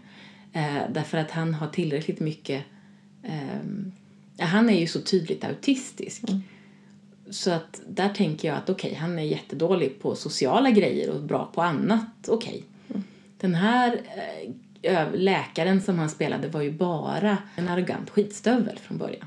Eh, 0.59 0.81
därför 0.93 1.17
att 1.17 1.31
han 1.31 1.53
har 1.53 1.67
tillräckligt 1.67 2.19
mycket, 2.19 2.63
ja, 4.37 4.45
han 4.45 4.69
är 4.69 4.79
ju 4.79 4.87
så 4.87 5.01
tydligt 5.01 5.43
autistisk. 5.43 6.23
Så 7.29 7.51
att 7.51 7.81
där 7.87 8.09
tänker 8.09 8.47
jag 8.47 8.57
att 8.57 8.69
okej, 8.69 8.93
han 8.93 9.19
är 9.19 9.23
jättedålig 9.23 10.01
på 10.01 10.15
sociala 10.15 10.71
grejer 10.71 11.09
och 11.09 11.23
bra 11.23 11.51
på 11.53 11.61
annat, 11.61 12.27
okej. 12.27 12.63
Den 13.45 13.55
här 13.55 14.01
eh, 14.81 15.13
läkaren 15.13 15.81
som 15.81 15.99
han 15.99 16.09
spelade 16.09 16.47
var 16.47 16.61
ju 16.61 16.71
bara 16.71 17.37
en 17.55 17.67
arrogant 17.67 18.09
skitstövel 18.09 18.79
från 18.79 18.97
början. 18.97 19.25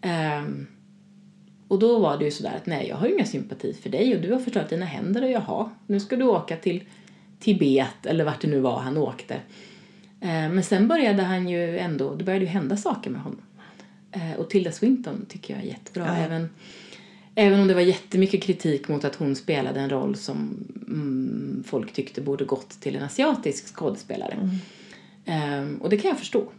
Ehm, 0.00 0.66
och 1.68 1.78
då 1.78 1.98
var 1.98 2.18
det 2.18 2.24
ju 2.24 2.30
sådär 2.30 2.56
att 2.56 2.66
nej, 2.66 2.88
jag 2.88 2.96
har 2.96 3.06
ju 3.06 3.14
inga 3.14 3.24
sympati 3.24 3.74
för 3.74 3.90
dig 3.90 4.16
och 4.16 4.22
du 4.22 4.32
har 4.32 4.38
förstört 4.38 4.68
dina 4.68 4.86
händer 4.86 5.22
och 5.22 5.30
jaha, 5.30 5.70
nu 5.86 6.00
ska 6.00 6.16
du 6.16 6.24
åka 6.24 6.56
till 6.56 6.84
Tibet 7.38 8.06
eller 8.06 8.24
vart 8.24 8.40
det 8.40 8.48
nu 8.48 8.60
var 8.60 8.78
han 8.78 8.96
åkte. 8.96 9.34
Eh, 10.20 10.48
men 10.50 10.62
sen 10.62 10.88
började 10.88 11.22
han 11.22 11.48
ju 11.48 11.78
ändå, 11.78 12.14
det 12.14 12.24
började 12.24 12.44
ju 12.44 12.50
hända 12.50 12.76
saker 12.76 13.10
med 13.10 13.20
honom. 13.20 13.42
Eh, 14.12 14.40
och 14.40 14.50
Tilda 14.50 14.72
Swinton 14.72 15.26
tycker 15.28 15.54
jag 15.54 15.62
är 15.62 15.66
jättebra. 15.66 16.06
Ja. 16.06 16.16
Även, 16.16 16.48
även 17.40 17.60
om 17.60 17.68
det 17.68 17.74
var 17.74 17.80
jättemycket 17.80 18.42
kritik 18.42 18.88
mot 18.88 19.04
att 19.04 19.14
hon 19.14 19.36
spelade 19.36 19.80
en 19.80 19.90
roll 19.90 20.16
som 20.16 20.66
mm, 20.88 21.64
folk 21.66 21.92
tyckte 21.92 22.20
borde 22.20 22.44
gått 22.44 22.80
till 22.80 22.96
en 22.96 23.02
asiatisk 23.02 23.74
skådespelare. 23.76 24.50
Eh, 25.24 25.64
och 25.80 25.90
det 25.90 25.96
kan 25.96 26.08
jag 26.08 26.18
förstå. 26.18 26.52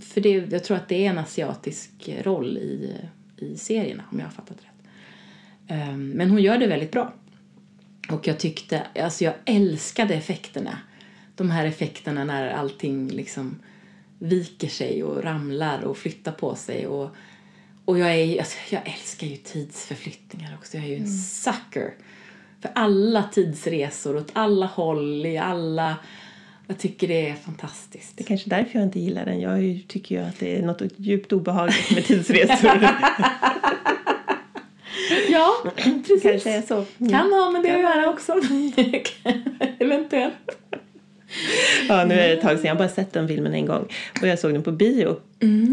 För 0.00 0.20
det, 0.20 0.30
jag 0.30 0.64
tror 0.64 0.76
att 0.76 0.88
det 0.88 1.06
är 1.06 1.10
en 1.10 1.18
asiatisk 1.18 2.10
roll 2.22 2.58
i, 2.58 2.94
i 3.36 3.56
serierna 3.56 4.04
om 4.12 4.18
jag 4.18 4.26
har 4.26 4.32
fattat 4.32 4.56
rätt. 4.58 4.88
Eh, 5.66 5.96
men 5.96 6.30
hon 6.30 6.42
gör 6.42 6.58
det 6.58 6.66
väldigt 6.66 6.92
bra. 6.92 7.14
Och 8.10 8.28
jag 8.28 8.38
tyckte, 8.38 8.82
alltså 9.02 9.24
jag 9.24 9.34
älskade 9.44 10.14
effekterna. 10.14 10.78
De 11.34 11.50
här 11.50 11.66
effekterna 11.66 12.24
när 12.24 12.48
allting 12.48 13.08
liksom 13.08 13.56
viker 14.18 14.68
sig 14.68 15.04
och 15.04 15.24
ramlar 15.24 15.82
och 15.82 15.96
flyttar 15.96 16.32
på 16.32 16.54
sig. 16.54 16.86
Och, 16.86 17.10
och 17.86 17.98
jag, 17.98 18.14
är, 18.14 18.38
alltså 18.38 18.56
jag 18.70 18.82
älskar 18.88 19.26
ju 19.26 19.36
tidsförflyttningar 19.36 20.54
också. 20.58 20.76
Jag 20.76 20.86
är 20.86 20.90
ju 20.90 20.96
en 20.96 21.08
sucker 21.08 21.94
för 22.62 22.70
alla 22.74 23.22
tidsresor 23.22 24.16
åt 24.16 24.30
alla 24.32 24.66
håll, 24.66 25.26
i 25.26 25.38
alla... 25.38 25.96
Jag 26.66 26.78
tycker 26.78 27.08
det 27.08 27.28
är 27.28 27.34
fantastiskt. 27.34 28.16
det 28.16 28.24
är 28.24 28.26
kanske 28.26 28.50
därför 28.50 28.78
jag 28.78 28.82
inte 28.82 29.00
gillar 29.00 29.24
den. 29.24 29.40
Jag 29.40 29.82
tycker 29.88 30.14
ju 30.14 30.20
att 30.20 30.38
det 30.38 30.58
är 30.58 30.62
något 30.62 30.82
djupt 30.96 31.32
obehagligt 31.32 31.90
med 31.90 32.04
tidsresor. 32.04 32.80
Ja, 35.28 35.52
precis. 35.76 36.22
kanske 36.22 36.50
är 36.50 36.62
så. 36.62 36.84
Kan 36.98 37.32
ha 37.32 37.50
med 37.50 37.62
det 37.62 37.74
att 37.74 37.80
göra 37.80 38.10
också. 38.10 38.32
Eventuellt. 39.78 40.58
Ja, 41.88 42.04
nu 42.04 42.14
är 42.14 42.28
det 42.28 42.34
ett 42.34 42.40
tag 42.40 42.50
sedan. 42.56 42.66
Jag 42.66 42.74
har 42.74 42.78
bara 42.78 42.88
sett 42.88 43.12
den 43.12 43.28
filmen 43.28 43.54
en 43.54 43.66
gång. 43.66 43.86
Och 44.20 44.28
jag 44.28 44.38
såg 44.38 44.52
den 44.52 44.62
på 44.62 44.72
bio. 44.72 45.16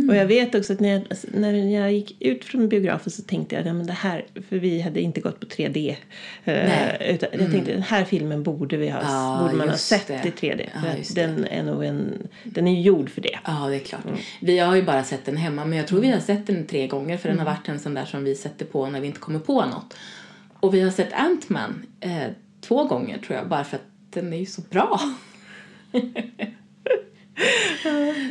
Och 0.10 0.16
jag 0.16 0.26
vet 0.26 0.56
också 0.56 0.74
att 0.74 0.80
när 0.80 0.90
jag, 0.90 1.04
när 1.34 1.54
jag 1.80 1.94
gick 1.94 2.22
ut 2.22 2.46
från 2.46 2.70
biografen 2.70 3.12
så 3.12 3.22
tänkte 3.22 3.56
jag, 3.56 3.66
ja 3.66 3.74
men 3.74 3.88
det 3.88 3.94
här, 3.94 4.26
för 4.50 4.58
vi 4.58 4.82
hade 4.82 5.02
inte 5.02 5.22
gått 5.22 5.40
på 5.40 5.46
3D. 5.46 5.90
eh, 5.90 5.96
Nej. 6.46 6.98
utan 7.10 7.30
jag 7.32 7.52
tänkte, 7.52 7.72
den 7.72 7.82
här 7.82 8.06
filmen 8.06 8.44
borde, 8.44 8.78
vi 8.78 8.90
ha, 8.90 9.00
Ja, 9.02 9.40
borde 9.42 9.56
man 9.58 9.70
ha 9.70 9.78
sett 9.78 10.08
det. 10.08 10.14
i 10.26 10.30
3D. 10.30 10.70
För 10.82 10.88
Ja, 10.88 10.94
den 11.16 11.46
är 11.48 11.64
nog 11.64 11.84
en, 11.86 12.28
den 12.44 12.68
är 12.68 12.82
gjord 12.82 13.10
för 13.10 13.22
det. 13.22 13.40
Ja, 13.46 13.68
det 13.70 13.76
är 13.76 13.80
klart. 13.80 14.02
Vi 14.42 14.60
har 14.60 14.76
ju 14.76 14.84
bara 14.84 15.04
sett 15.04 15.26
den 15.26 15.38
hemma, 15.38 15.66
men 15.66 15.78
jag 15.78 15.88
tror 15.88 16.00
vi 16.02 16.12
har 16.12 16.20
sett 16.20 16.48
den 16.48 16.68
tre 16.68 16.88
gånger 16.88 17.18
för 17.18 17.30
den 17.30 17.40
har 17.40 17.46
varit 17.46 17.70
en 17.70 17.80
sån 17.80 17.94
där 17.94 18.06
som 18.06 18.24
vi 18.24 18.36
sätter 18.36 18.66
på 18.66 18.90
när 18.90 19.00
vi 19.02 19.08
inte 19.08 19.20
kommer 19.20 19.40
på 19.40 19.66
något. 19.66 19.94
Och 20.60 20.74
vi 20.74 20.82
har 20.82 20.92
sett 20.92 21.14
Ant-Man 21.14 21.86
eh, 22.00 22.12
två 22.62 22.84
gånger 22.84 23.18
tror 23.18 23.38
jag, 23.38 23.48
bara 23.48 23.64
för 23.64 23.76
att 23.76 23.84
den 24.10 24.34
är 24.34 24.38
ju 24.38 24.46
så 24.46 24.62
bra. 24.62 25.00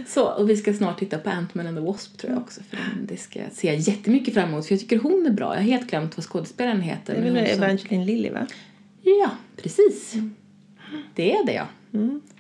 så, 0.06 0.24
och 0.28 0.50
vi 0.50 0.56
ska 0.56 0.74
snart 0.74 0.98
titta 0.98 1.18
på 1.18 1.30
Ant-Man 1.30 1.66
and 1.66 1.76
the 1.76 1.80
Wasp 1.84 2.18
tror 2.18 2.32
jag 2.32 2.42
också, 2.42 2.60
för 2.70 2.78
det 3.08 3.16
ska 3.16 3.38
jag 3.42 3.52
se 3.52 3.74
jättemycket 3.74 4.34
fram 4.34 4.48
emot, 4.48 4.66
för 4.66 4.74
jag 4.74 4.80
tycker 4.80 4.98
hon 4.98 5.26
är 5.26 5.30
bra. 5.30 5.54
Jag 5.54 5.60
har 5.60 5.68
helt 5.68 5.90
glömt 5.90 6.16
vad 6.16 6.24
skådespelaren 6.24 6.80
heter. 6.80 7.14
Det 7.20 7.28
är 7.28 7.32
väl 7.32 7.46
som- 7.54 7.62
Evangeline 7.62 8.06
Lilly 8.06 8.30
va? 8.30 8.46
Ja, 9.02 9.30
precis. 9.56 10.14
Det 11.14 11.32
är 11.32 11.46
det 11.46 11.52
ja. 11.52 11.66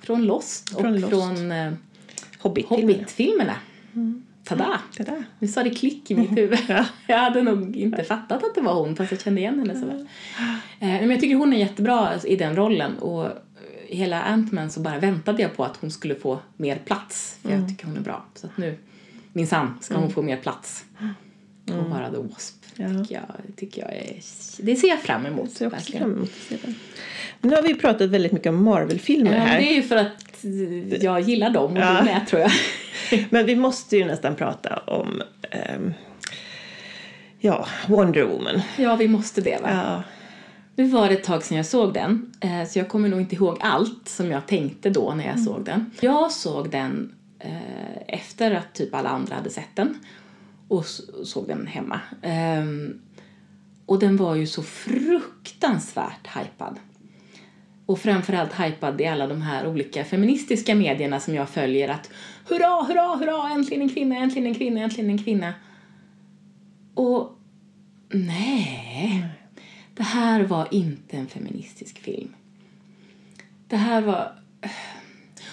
Från 0.00 0.24
Lost 0.24 0.74
och 0.74 0.80
Från 0.80 1.00
Lost. 1.00 1.08
från 1.10 1.52
eh, 1.52 1.72
Hobbit. 2.38 2.66
Hobbit-filmerna. 2.66 3.54
Tada! 4.44 4.80
Tada. 4.96 5.24
Nu 5.38 5.48
sa 5.48 5.62
det 5.62 5.70
klick 5.70 6.10
i 6.10 6.14
mitt 6.14 6.38
huvud. 6.38 6.58
Jag 7.06 7.18
hade 7.18 7.42
nog 7.42 7.76
inte 7.76 8.04
fattat 8.04 8.44
att 8.44 8.54
det 8.54 8.60
var 8.60 8.74
hon 8.74 8.96
fast 8.96 9.10
jag 9.10 9.20
kände 9.20 9.40
igen 9.40 9.58
henne 9.58 9.80
så 9.80 9.86
väl. 9.86 10.00
Eh, 10.80 10.88
Men 10.88 11.10
jag 11.10 11.20
tycker 11.20 11.36
hon 11.36 11.52
är 11.52 11.56
jättebra 11.56 12.10
i 12.24 12.36
den 12.36 12.56
rollen 12.56 12.98
och 12.98 13.28
hela 13.96 14.22
Ant-Man 14.22 14.70
så 14.70 14.80
bara 14.80 14.98
väntade 14.98 15.42
jag 15.42 15.56
på 15.56 15.64
att 15.64 15.76
hon 15.76 15.90
skulle 15.90 16.14
få 16.14 16.38
mer 16.56 16.76
plats 16.76 17.38
för 17.42 17.50
jag 17.50 17.68
tycker 17.68 17.86
hon 17.86 17.96
är 17.96 18.00
bra. 18.00 18.24
Så 18.34 18.46
att 18.46 18.56
nu 18.56 18.78
minsann 19.32 19.78
ska 19.80 19.94
hon 19.96 20.10
få 20.10 20.22
mer 20.22 20.36
plats. 20.36 20.84
Och 21.68 21.90
vara 21.90 22.10
The 22.10 22.16
Wasp. 22.16 22.54
Ja. 22.76 22.88
Tycker 22.88 23.14
jag, 23.14 23.56
tycker 23.56 23.82
jag 23.82 23.92
är, 23.92 24.14
det 24.58 24.76
ser 24.76 24.88
jag 24.88 25.00
fram 25.02 25.26
emot. 25.26 25.36
Jag 25.38 25.66
också 25.66 25.68
verkligen. 25.68 26.02
fram 26.02 26.12
emot 26.12 26.30
nu 27.42 27.54
har 27.54 27.62
vi 27.62 27.74
pratat 27.74 28.10
väldigt 28.10 28.32
mycket 28.32 28.48
om 28.50 28.64
Marvel-filmer 28.64 29.32
här. 29.32 29.58
det 29.60 29.72
är 29.72 29.74
ju 29.74 29.82
för 29.82 29.96
att 29.96 30.44
jag 31.02 31.20
gillar 31.20 31.50
dem 31.50 31.72
och 31.72 31.78
Ja. 31.78 31.96
du 31.98 32.04
med 32.04 32.26
tror 32.28 32.42
jag. 32.42 32.50
Men 33.30 33.46
vi 33.46 33.56
måste 33.56 33.96
ju 33.96 34.04
nästan 34.04 34.36
prata 34.36 34.76
om 34.76 35.22
ehm, 35.50 35.94
ja, 37.38 37.66
Wonder 37.86 38.22
Woman. 38.22 38.62
Ja, 38.76 38.96
vi 38.96 39.08
måste 39.08 39.40
det 39.40 39.62
va? 39.62 39.68
Ja. 39.70 40.02
Nu 40.76 40.84
var 40.88 41.08
det 41.08 41.14
ett 41.14 41.24
tag 41.24 41.42
sedan 41.42 41.56
jag 41.56 41.66
såg 41.66 41.94
den, 41.94 42.32
eh, 42.40 42.64
så 42.68 42.78
jag 42.78 42.88
kommer 42.88 43.08
nog 43.08 43.20
inte 43.20 43.34
ihåg 43.34 43.58
allt 43.60 44.08
som 44.08 44.30
jag 44.30 44.46
tänkte 44.46 44.90
då 44.90 45.14
när 45.14 45.24
jag 45.24 45.32
Mm. 45.34 45.44
såg 45.44 45.64
den. 45.64 45.90
Jag 46.00 46.32
såg 46.32 46.70
den 46.70 47.14
eh, 47.38 47.96
efter 48.08 48.50
att 48.50 48.74
typ 48.74 48.94
alla 48.94 49.08
andra 49.08 49.34
hade 49.34 49.50
sett 49.50 49.76
den 49.76 49.94
och 50.68 50.86
såg 51.24 51.48
den 51.48 51.66
hemma. 51.66 52.00
Ehm, 52.22 53.00
och 53.86 53.98
den 53.98 54.16
var 54.16 54.34
ju 54.34 54.46
så 54.46 54.62
fruktansvärt 54.62 56.26
hypad. 56.38 56.78
Och 57.86 57.98
framförallt 57.98 58.60
hypad 58.60 59.00
i 59.00 59.06
alla 59.06 59.26
de 59.26 59.42
här 59.42 59.66
olika 59.68 60.04
feministiska 60.04 60.74
medierna 60.74 61.20
som 61.20 61.34
jag 61.34 61.48
följer 61.48 61.88
att 61.88 62.10
hurra, 62.48 62.82
hurra, 62.82 63.16
hurra, 63.16 63.50
äntligen 63.54 63.82
en 63.82 63.88
kvinna, 63.88 64.16
äntligen 64.16 64.46
en 64.48 64.54
kvinna, 64.54 64.80
äntligen 64.80 65.10
en 65.10 65.24
kvinna. 65.24 65.54
Och 66.94 67.38
nej, 68.08 69.28
det 69.94 70.02
här 70.02 70.44
var 70.44 70.68
inte 70.70 71.16
en 71.16 71.26
feministisk 71.26 71.98
film. 71.98 72.34
Det 73.68 73.76
här 73.76 74.02
var... 74.02 74.32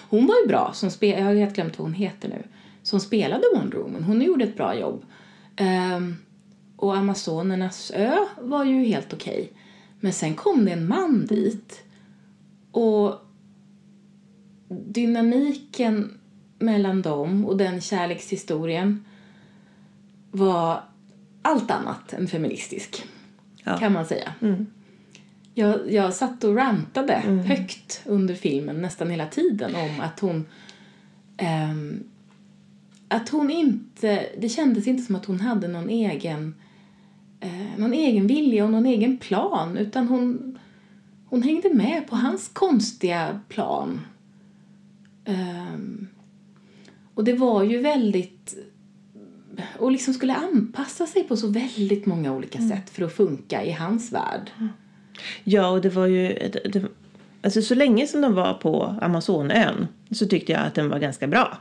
Hon 0.09 0.27
var 0.27 0.35
ju 0.41 0.47
bra, 0.47 0.71
som 0.73 0.91
spe... 0.91 1.07
jag 1.07 1.25
har 1.25 1.35
helt 1.35 1.55
glömt 1.55 1.79
vad 1.79 1.87
hon 1.87 1.93
heter 1.93 2.29
nu, 2.29 2.43
som 2.83 2.99
spelade 2.99 3.43
Wonder 3.55 3.77
Woman. 3.77 4.03
Hon 4.03 4.21
gjorde 4.21 4.43
ett 4.43 4.57
bra 4.57 4.79
jobb. 4.79 5.05
Um, 5.95 6.17
och 6.75 6.97
Amazonernas 6.97 7.91
ö 7.95 8.25
var 8.41 8.65
ju 8.65 8.83
helt 8.83 9.13
okej. 9.13 9.51
Men 9.99 10.13
sen 10.13 10.35
kom 10.35 10.65
det 10.65 10.71
en 10.71 10.87
man 10.87 11.25
dit. 11.25 11.83
Och 12.71 13.15
dynamiken 14.69 16.19
mellan 16.59 17.01
dem 17.01 17.45
och 17.45 17.57
den 17.57 17.81
kärlekshistorien 17.81 19.05
var 20.31 20.83
allt 21.41 21.71
annat 21.71 22.13
än 22.13 22.27
feministisk. 22.27 23.05
Ja. 23.64 23.78
Kan 23.78 23.93
man 23.93 24.05
säga. 24.05 24.34
Jag, 25.53 25.91
jag 25.91 26.14
satt 26.14 26.43
och 26.43 26.55
rantade 26.55 27.14
högt 27.45 28.01
under 28.05 28.36
filmen 28.36 28.82
nästan 28.82 29.10
hela 29.10 29.26
tiden 29.26 29.76
om 29.76 29.99
att 29.99 30.20
hon 30.20 30.45
ehm, 31.38 32.03
att 33.07 33.30
hon 33.30 33.49
inte, 33.49 34.26
det 34.38 34.49
kändes 34.49 34.88
inte 34.88 35.03
som 35.03 35.16
att 35.16 35.26
hon 35.26 35.39
hade 35.39 35.68
någon 35.68 35.89
egen 35.89 36.55
eh, 37.39 37.78
någon 37.78 37.93
egen 37.93 38.28
vilja 38.28 38.66
och 38.66 38.72
någon 38.72 38.86
egen 38.86 39.18
plan 39.18 39.78
utan 39.78 40.07
hon 40.07 40.60
hon 41.26 41.43
hängde 41.43 41.74
med 41.74 42.07
på 42.07 42.16
hans 42.16 42.47
konstiga 42.47 43.39
plan. 43.49 44.01
Ehm, 45.26 46.07
och 47.14 47.24
det 47.24 47.34
var 47.34 47.64
ju 47.64 47.82
väldigt 47.82 48.55
och 49.80 49.91
liksom 49.91 50.14
skulle 50.14 50.34
anpassa 50.36 51.05
sig 51.07 51.24
på 51.24 51.38
så 51.38 51.47
väldigt 51.47 52.05
många 52.05 52.34
olika 52.34 52.60
sätt 52.60 52.89
för 52.89 53.03
att 53.05 53.14
funka 53.14 53.64
i 53.64 53.72
hans 53.72 54.12
värld. 54.12 54.51
Ja, 55.43 55.70
och 55.70 55.82
det 55.82 55.89
var 55.89 56.05
ju... 56.05 56.28
Det, 56.28 56.70
det, 56.74 56.84
alltså 57.41 57.62
så 57.62 57.76
länge 57.76 58.07
som 58.07 58.22
de 58.22 58.34
var 58.34 58.53
på 58.53 58.95
Amazonön 59.01 59.88
så 60.12 60.26
tyckte 60.26 60.51
jag 60.51 60.62
att 60.62 60.76
den 60.76 60.89
var 60.89 60.99
ganska 60.99 61.28
bra. 61.28 61.57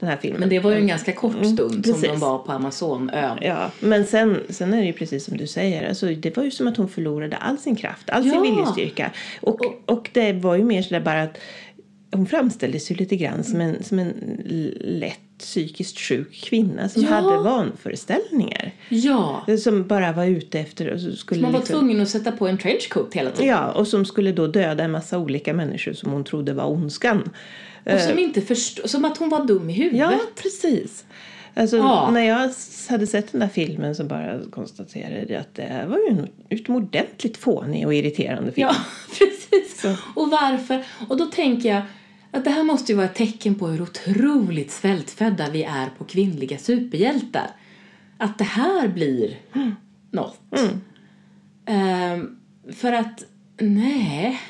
Den 0.00 0.08
här 0.08 0.16
filmen. 0.16 0.40
Men 0.40 0.48
det 0.48 0.58
var 0.58 0.70
ju 0.70 0.76
en 0.76 0.86
ganska 0.86 1.12
kort 1.12 1.32
stund 1.32 1.58
som 1.58 1.66
Mm, 1.70 1.82
precis. 1.82 2.02
de 2.02 2.18
var 2.20 2.38
på 2.38 2.52
Amazonön. 2.52 3.38
Ja, 3.40 3.70
men 3.80 4.06
sen, 4.06 4.40
sen 4.48 4.74
är 4.74 4.78
det 4.80 4.86
ju 4.86 4.92
precis 4.92 5.24
som 5.24 5.36
du 5.36 5.46
säger. 5.46 5.88
Alltså, 5.88 6.06
det 6.06 6.36
var 6.36 6.44
ju 6.44 6.50
som 6.50 6.66
att 6.68 6.76
hon 6.76 6.88
förlorade 6.88 7.36
all 7.36 7.58
sin 7.58 7.76
kraft, 7.76 8.10
all 8.10 8.22
sin 8.22 8.32
Ja. 8.32 8.40
viljestyrka. 8.42 9.10
Och, 9.40 9.60
och 9.86 10.10
det 10.12 10.32
var 10.32 10.56
ju 10.56 10.64
mer 10.64 10.82
sådär 10.82 11.00
bara 11.00 11.22
att 11.22 11.38
hon 12.12 12.26
framställdes 12.26 12.90
ju 12.90 12.94
lite 12.94 13.16
grann 13.16 13.44
som 13.44 13.60
en, 13.60 13.82
som 13.82 13.98
en 13.98 14.12
lätt 14.80 15.18
psykiskt 15.42 15.98
sjuk 15.98 16.44
kvinna 16.44 16.88
som 16.88 17.02
Ja. 17.02 17.08
hade 17.08 17.38
vanföreställningar. 17.38 18.72
Ja, 18.88 19.46
Som 19.58 19.86
bara 19.86 20.12
var 20.12 20.24
ute 20.26 20.60
efter 20.60 20.90
och 20.90 21.00
så 21.00 21.12
skulle 21.12 21.42
man 21.42 21.52
var 21.52 21.58
liksom, 21.60 21.78
tvungen 21.78 22.00
att 22.00 22.08
sätta 22.08 22.32
på 22.32 22.48
en 22.48 22.58
trenchcoat 22.58 23.14
hela 23.14 23.30
tiden. 23.30 23.46
Ja, 23.48 23.70
och 23.72 23.86
som 23.88 24.04
skulle 24.04 24.32
då 24.32 24.46
döda 24.46 24.84
en 24.84 24.90
massa 24.90 25.18
olika 25.18 25.54
människor 25.54 25.92
som 25.92 26.12
hon 26.12 26.24
trodde 26.24 26.52
var 26.52 26.64
ondskan. 26.70 27.30
Och 27.84 28.00
som 28.00 28.18
inte 28.18 28.40
förstod, 28.40 28.90
som 28.90 29.04
att 29.04 29.18
hon 29.18 29.28
var 29.28 29.44
dum 29.44 29.70
i 29.70 29.72
huvudet. 29.72 29.98
Ja, 30.00 30.12
precis. 30.42 31.04
Alltså, 31.54 31.76
Ja. 31.76 32.10
När 32.10 32.20
jag 32.22 32.50
hade 32.88 33.06
sett 33.06 33.32
den 33.32 33.40
där 33.40 33.48
filmen 33.48 33.94
så 33.94 34.04
bara 34.04 34.40
konstaterade 34.50 35.26
jag 35.32 35.40
att 35.40 35.54
det 35.54 35.84
var 35.88 35.98
ju 35.98 36.06
en 36.08 36.28
utomordentligt 36.48 37.36
fånig 37.36 37.86
och 37.86 37.94
irriterande 37.94 38.52
film. 38.52 38.68
Ja, 38.70 38.76
precis. 39.18 39.84
Och 40.14 40.30
varför? 40.30 40.84
Och 41.08 41.16
då 41.16 41.24
tänker 41.26 41.68
jag 41.68 41.82
att 42.32 42.44
det 42.44 42.50
här 42.50 42.64
måste 42.64 42.92
ju 42.92 42.96
vara 42.96 43.06
ett 43.06 43.14
tecken 43.14 43.54
på 43.54 43.68
hur 43.68 43.82
otroligt 43.82 44.70
svältfödda 44.70 45.50
vi 45.50 45.62
är 45.62 45.88
på 45.98 46.04
kvinnliga 46.04 46.58
superhjältar. 46.58 47.50
Att 48.18 48.38
det 48.38 48.44
här 48.44 48.88
blir 48.88 49.38
något. 50.10 50.40
Ehm, 51.66 52.36
för 52.72 52.92
att, 52.92 53.24
nej. 53.58 54.40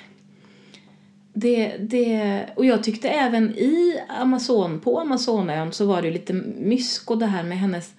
Det, 1.35 1.77
det, 1.77 2.45
och 2.57 2.67
jag 2.67 2.83
tyckte 2.83 3.09
även 3.09 3.51
i 3.51 4.01
Amazon, 4.09 4.81
på 4.81 5.01
Amazonön 5.01 5.73
så 5.73 5.87
var 5.87 6.03
det 6.03 6.11
lite 6.11 6.33
mysko 6.33 7.15
det 7.15 7.27
här 7.27 7.45
med 7.45 7.59
hennes 7.59 7.95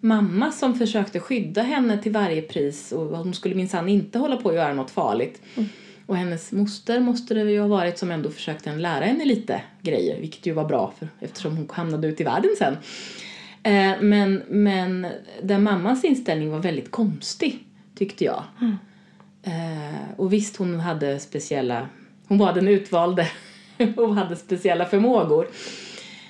mamma 0.00 0.52
som 0.52 0.74
försökte 0.74 1.20
skydda 1.20 1.62
henne 1.62 1.98
till 1.98 2.12
varje 2.12 2.42
pris 2.42 2.92
och 2.92 3.18
hon 3.18 3.34
skulle 3.34 3.54
minsann 3.54 3.88
inte 3.88 4.18
hålla 4.18 4.36
på 4.36 4.48
att 4.48 4.54
göra 4.54 4.74
något 4.74 4.90
farligt. 4.90 5.42
Och 6.06 6.16
hennes 6.16 6.52
moster 6.52 7.00
måste 7.00 7.34
det 7.34 7.50
ju 7.50 7.60
ha 7.60 7.68
varit 7.68 7.98
som 7.98 8.10
ändå 8.10 8.30
försökte 8.30 8.76
lära 8.76 9.04
henne 9.04 9.24
lite 9.24 9.62
grejer, 9.82 10.20
vilket 10.20 10.46
ju 10.46 10.52
var 10.52 10.64
bra 10.64 10.92
för, 10.98 11.08
eftersom 11.20 11.56
hon 11.56 11.68
hamnade 11.72 12.08
ut 12.08 12.20
i 12.20 12.24
världen 12.24 12.50
sen. 12.58 12.76
Eh, 13.62 14.00
men, 14.00 14.42
men 14.48 15.06
där 15.42 15.58
mammas 15.58 16.04
inställning 16.04 16.50
var 16.50 16.58
väldigt 16.58 16.90
konstig, 16.90 17.64
tyckte 17.94 18.24
jag. 18.24 18.44
Eh, 19.42 20.10
och 20.16 20.32
visst, 20.32 20.56
hon 20.56 20.80
hade 20.80 21.20
speciella... 21.20 21.88
Hon 22.28 22.38
var 22.38 22.52
den 22.52 22.68
utvalde 22.68 23.28
och 23.96 24.14
hade 24.14 24.36
speciella 24.36 24.84
förmågor. 24.84 25.48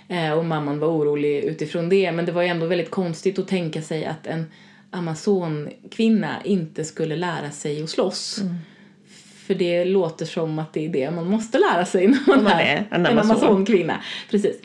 Eh, 0.08 0.32
och 0.32 0.44
mamman 0.44 0.78
var 0.78 0.88
orolig 0.88 1.44
utifrån 1.44 1.88
det. 1.88 2.12
Men 2.12 2.26
det 2.26 2.32
var 2.32 2.42
ändå 2.42 2.66
väldigt 2.66 2.90
konstigt 2.90 3.38
att 3.38 3.48
tänka 3.48 3.82
sig 3.82 4.04
att 4.04 4.26
en 4.26 4.46
amazonkvinna 4.90 6.42
inte 6.44 6.84
skulle 6.84 7.16
lära 7.16 7.50
sig 7.50 7.82
att 7.82 7.90
slåss. 7.90 8.40
För 9.46 9.54
det 9.54 9.84
låter 9.84 10.26
som 10.26 10.58
att 10.58 10.72
det 10.72 10.84
är 10.84 10.88
det 10.88 11.10
man 11.10 11.26
måste 11.30 11.58
lära 11.58 11.84
sig 11.84 12.06
när 12.06 12.18
man, 12.26 12.38
Om 12.38 12.44
man 12.44 12.52
är, 12.52 12.76
en 12.90 13.06
en 13.06 13.06
amazon. 13.06 13.30
amazonkvinna. 13.30 14.00
Precis. 14.30 14.56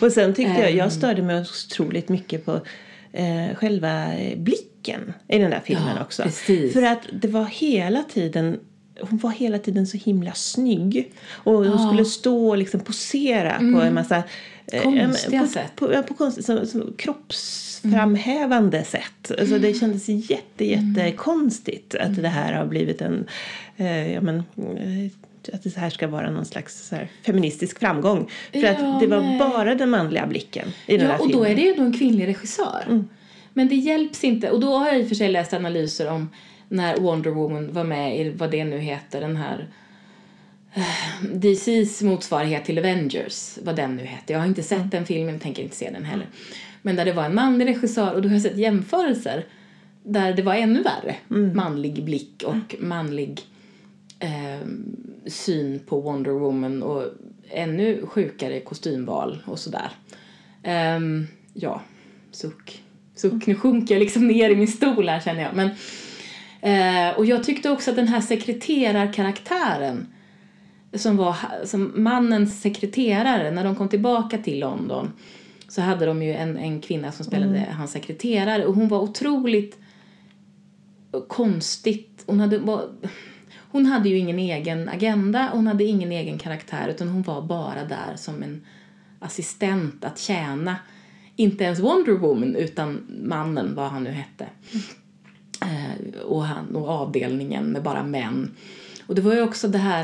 Och 0.00 0.12
sen 0.12 0.34
tyckte 0.34 0.52
jag, 0.60 0.70
Ehm. 0.70 0.76
jag 0.76 0.92
störde 0.92 1.22
mig 1.22 1.40
otroligt 1.70 2.08
mycket 2.08 2.44
på 2.44 2.60
eh, 3.12 3.54
själva 3.56 4.06
blicken 4.36 5.12
i 5.28 5.38
den 5.38 5.50
där 5.50 5.60
filmen 5.64 5.92
Ja, 5.96 6.02
också. 6.02 6.22
precis. 6.22 6.72
För 6.72 6.82
att 6.82 6.98
det 7.12 7.28
var 7.28 7.44
hela 7.44 8.02
tiden 8.02 8.60
hon 9.00 9.18
var 9.18 9.30
hela 9.30 9.58
tiden 9.58 9.86
så 9.86 9.96
himla 9.96 10.32
snygg. 10.32 11.12
Och 11.30 11.52
hon 11.64 11.88
skulle 11.88 12.04
stå 12.04 12.48
och 12.48 12.58
liksom 12.58 12.80
posera 12.80 13.54
på 13.58 13.80
en 13.80 13.94
massa... 13.94 14.22
eh, 14.72 14.82
Konstiga 14.82 15.40
på, 15.40 15.46
sätt. 15.46 15.72
På, 15.76 16.02
på 16.02 16.14
konst, 16.14 16.44
så, 16.44 16.66
så, 16.66 16.82
kroppsframhävande 16.98 18.84
sätt. 18.84 19.32
Alltså 19.40 19.58
det 19.58 19.74
kändes 19.74 20.08
jätte, 20.08 20.64
jättekonstigt 20.64 21.94
att 21.94 22.22
det 22.22 22.28
här 22.28 22.52
har 22.52 22.66
blivit 22.66 23.00
en... 23.00 23.26
Eh, 23.80 24.12
ja, 24.14 24.20
men, 24.20 24.36
eh, 24.56 25.54
att 25.54 25.62
det 25.62 25.76
här 25.76 25.90
ska 25.90 26.06
vara 26.08 26.30
någon 26.30 26.44
slags 26.44 26.92
feministisk 27.26 27.78
framgång. 27.78 28.30
För 28.52 28.58
Ja, 28.58 28.70
att 28.70 29.00
det 29.00 29.06
var 29.06 29.20
nej. 29.20 29.38
bara 29.38 29.74
den 29.74 29.90
manliga 29.90 30.26
blicken 30.26 30.68
i 30.86 30.96
den 30.96 31.06
Ja, 31.06 31.12
här 31.12 31.20
och 31.20 31.26
då 31.28 31.32
filmen. 31.32 31.50
är 31.50 31.56
det 31.56 31.62
ju 31.62 31.74
då 31.74 31.82
en 31.82 31.92
kvinnlig 31.98 32.26
regissör. 32.26 33.04
Men 33.52 33.68
det 33.68 33.74
hjälps 33.74 34.24
inte. 34.24 34.50
Och 34.50 34.60
då 34.60 34.76
har 34.76 34.86
jag 34.86 35.00
i 35.00 35.04
och 35.04 35.08
för 35.08 35.14
sig 35.14 35.28
läst 35.28 35.52
analyser 35.54 36.10
om 36.10 36.28
när 36.68 36.96
Wonder 36.96 37.30
Woman 37.30 37.72
var 37.72 37.84
med 37.84 38.20
i 38.20 38.30
vad 38.30 38.50
det 38.50 38.64
nu 38.64 38.78
heter, 38.78 39.20
den 39.20 39.36
här 39.36 39.68
eh, 40.74 40.82
DCs 41.34 42.02
motsvarighet 42.02 42.64
till 42.64 42.78
Avengers, 42.78 43.58
vad 43.62 43.76
den 43.76 43.96
nu 43.96 44.02
heter. 44.04 44.34
Jag 44.34 44.40
har 44.40 44.46
inte 44.46 44.62
sett 44.62 44.90
den 44.90 45.06
filmen, 45.06 45.38
tänker 45.40 45.62
inte 45.62 45.76
se 45.76 45.90
den 45.90 46.04
heller. 46.04 46.26
Men 46.82 46.96
där 46.96 47.04
det 47.04 47.12
var 47.12 47.24
en 47.24 47.34
manlig 47.34 47.66
regissör 47.66 48.14
och 48.14 48.22
då 48.22 48.28
har 48.28 48.34
jag 48.34 48.42
sett 48.42 48.56
jämförelser 48.56 49.44
där 50.02 50.32
det 50.32 50.42
var 50.42 50.54
ännu 50.54 50.82
värre. 50.82 51.16
Manlig 51.54 52.04
blick 52.04 52.42
och 52.46 52.74
manlig 52.78 53.40
eh, 54.18 54.68
syn 55.26 55.80
på 55.86 56.00
Wonder 56.00 56.30
Woman 56.30 56.82
och 56.82 57.04
ännu 57.50 58.06
sjukare 58.06 58.60
kostymval 58.60 59.42
och 59.46 59.58
sådär. 59.58 59.90
Ehm, 60.62 61.26
ja, 61.54 61.82
suck. 62.30 62.82
Suck, 63.14 63.46
nu 63.46 63.54
sjunker 63.54 63.94
jag 63.94 64.00
liksom 64.00 64.26
ner 64.26 64.50
i 64.50 64.56
min 64.56 64.68
stol 64.68 65.08
här 65.08 65.20
känner 65.20 65.42
jag. 65.42 65.54
Men, 65.54 65.70
eh, 66.60 67.18
och 67.18 67.26
jag 67.26 67.44
tyckte 67.44 67.70
också 67.70 67.90
att 67.90 67.96
den 67.96 68.08
här 68.08 68.20
sekreterarkaraktären 68.20 70.06
som 70.94 71.16
var 71.16 71.36
som 71.64 71.92
mannens 71.94 72.60
sekreterare, 72.60 73.50
när 73.50 73.64
de 73.64 73.76
kom 73.76 73.88
tillbaka 73.88 74.38
till 74.38 74.60
London 74.60 75.12
så 75.68 75.80
hade 75.82 76.06
de 76.06 76.22
ju 76.22 76.32
en, 76.32 76.56
en 76.56 76.80
kvinna 76.80 77.12
som 77.12 77.24
spelade 77.24 77.66
hans 77.78 77.92
sekreterare 77.92 78.66
och 78.66 78.74
hon 78.74 78.88
var 78.88 79.00
otroligt 79.00 79.78
konstigt. 81.28 82.22
Hon 82.26 82.40
hade, 82.40 82.58
var, 82.58 82.88
hon 83.70 83.86
hade 83.86 84.08
ju 84.08 84.18
ingen 84.18 84.38
egen 84.38 84.88
agenda, 84.88 85.50
hon 85.52 85.66
hade 85.66 85.84
ingen 85.84 86.12
egen 86.12 86.38
karaktär 86.38 86.88
utan 86.88 87.08
hon 87.08 87.22
var 87.22 87.42
bara 87.42 87.84
där 87.84 88.16
som 88.16 88.42
en 88.42 88.62
assistent 89.18 90.04
att 90.04 90.18
tjäna. 90.18 90.76
Inte 91.36 91.64
ens 91.64 91.80
Wonder 91.80 92.12
Woman 92.12 92.56
utan 92.56 93.06
mannen, 93.22 93.74
vad 93.74 93.90
han 93.90 94.04
nu 94.04 94.10
hette. 94.10 94.46
Eh, 95.62 96.20
och, 96.20 96.44
han, 96.44 96.76
och 96.76 96.88
avdelningen 96.88 97.64
med 97.64 97.82
bara 97.82 98.02
män. 98.02 98.50
Och 99.06 99.14
det 99.14 99.22
var 99.22 99.34
ju 99.34 99.42
också 99.42 99.68
det 99.68 99.78
här... 99.78 100.02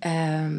eh, 0.00 0.50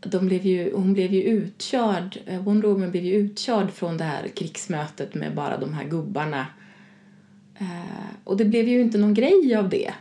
de 0.00 0.26
blev 0.26 0.46
ju, 0.46 0.72
hon 0.74 0.92
blev 0.92 1.12
ju 1.12 1.22
utkörd, 1.22 2.18
eh, 2.26 2.42
Wonder 2.42 2.68
Woman 2.68 2.90
blev 2.90 3.04
ju 3.04 3.14
utkörd 3.14 3.70
från 3.70 3.96
det 3.96 4.04
här 4.04 4.28
krigsmötet 4.28 5.14
med 5.14 5.34
bara 5.34 5.58
de 5.58 5.74
här 5.74 5.84
gubbarna. 5.84 6.46
Eh, 7.58 8.16
och 8.24 8.36
det 8.36 8.44
blev 8.44 8.68
ju 8.68 8.80
inte 8.80 8.98
någon 8.98 9.14
grej 9.14 9.56
av 9.56 9.68
det 9.68 9.92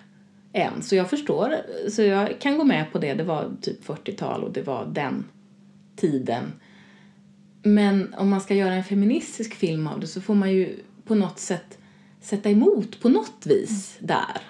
än. 0.56 0.82
Så 0.82 0.96
jag 0.96 1.10
förstår, 1.10 1.56
så 1.90 2.02
jag 2.02 2.40
kan 2.40 2.58
gå 2.58 2.64
med 2.64 2.92
på 2.92 3.00
det. 3.00 3.14
Det 3.14 3.24
var 3.24 3.52
typ 3.62 3.86
40-tal 3.86 4.44
och 4.44 4.52
det 4.52 4.62
var 4.62 4.86
den 4.86 5.26
tiden. 5.96 6.44
Men 7.64 8.14
om 8.14 8.30
man 8.30 8.42
ska 8.42 8.56
göra 8.56 8.74
en 8.74 8.84
feministisk 8.84 9.56
film 9.56 9.88
av 9.88 10.00
det 10.00 10.08
så 10.08 10.22
får 10.22 10.36
man 10.36 10.52
ju 10.52 10.80
på 11.06 11.16
något 11.16 11.40
sätt 11.40 11.78
sätta 12.22 12.50
emot 12.50 13.02
på 13.02 13.10
något 13.10 13.46
vis 13.46 13.98
där. 14.00 14.42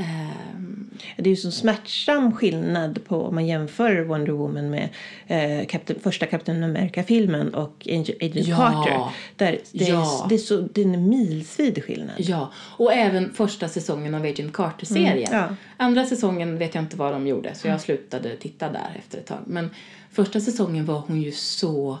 Ehm, 0.00 0.90
Det 1.16 1.22
är 1.22 1.30
ju 1.30 1.36
så 1.36 1.50
smärtsam 1.50 2.32
skillnad 2.32 3.04
på 3.04 3.22
om 3.22 3.34
man 3.34 3.46
jämför 3.46 4.00
Wonder 4.02 4.32
Woman 4.32 4.70
med 4.70 4.88
eh, 5.26 5.66
Captain, 5.66 6.00
första 6.00 6.26
Captain 6.26 6.62
America-filmen 6.64 7.54
och 7.54 7.86
Agent 7.90 8.46
Ja. 8.46 8.56
Carter. 8.56 9.00
Där 9.36 9.58
det, 9.72 9.88
Ja. 9.88 10.22
är, 10.24 10.28
det, 10.28 10.34
är 10.34 10.38
så, 10.38 10.60
det 10.60 10.80
är 10.80 10.84
en 10.84 11.08
milsvid 11.08 11.84
skillnad. 11.84 12.14
Ja, 12.18 12.52
och 12.56 12.92
även 12.92 13.32
första 13.32 13.68
säsongen 13.68 14.14
av 14.14 14.22
Agent 14.22 14.52
Carter-serien. 14.52 15.32
Mm, 15.32 15.38
ja. 15.50 15.56
Andra 15.76 16.04
säsongen 16.06 16.58
vet 16.58 16.74
jag 16.74 16.84
inte 16.84 16.96
vad 16.96 17.12
de 17.12 17.26
gjorde, 17.26 17.54
så 17.54 17.68
jag 17.68 17.80
slutade 17.80 18.36
titta 18.36 18.72
där 18.72 18.96
efter 18.98 19.18
ett 19.18 19.26
tag. 19.26 19.38
Men 19.46 19.70
första 20.10 20.40
säsongen 20.40 20.86
var 20.86 20.98
hon 21.06 21.22
ju 21.22 21.32
så 21.32 21.98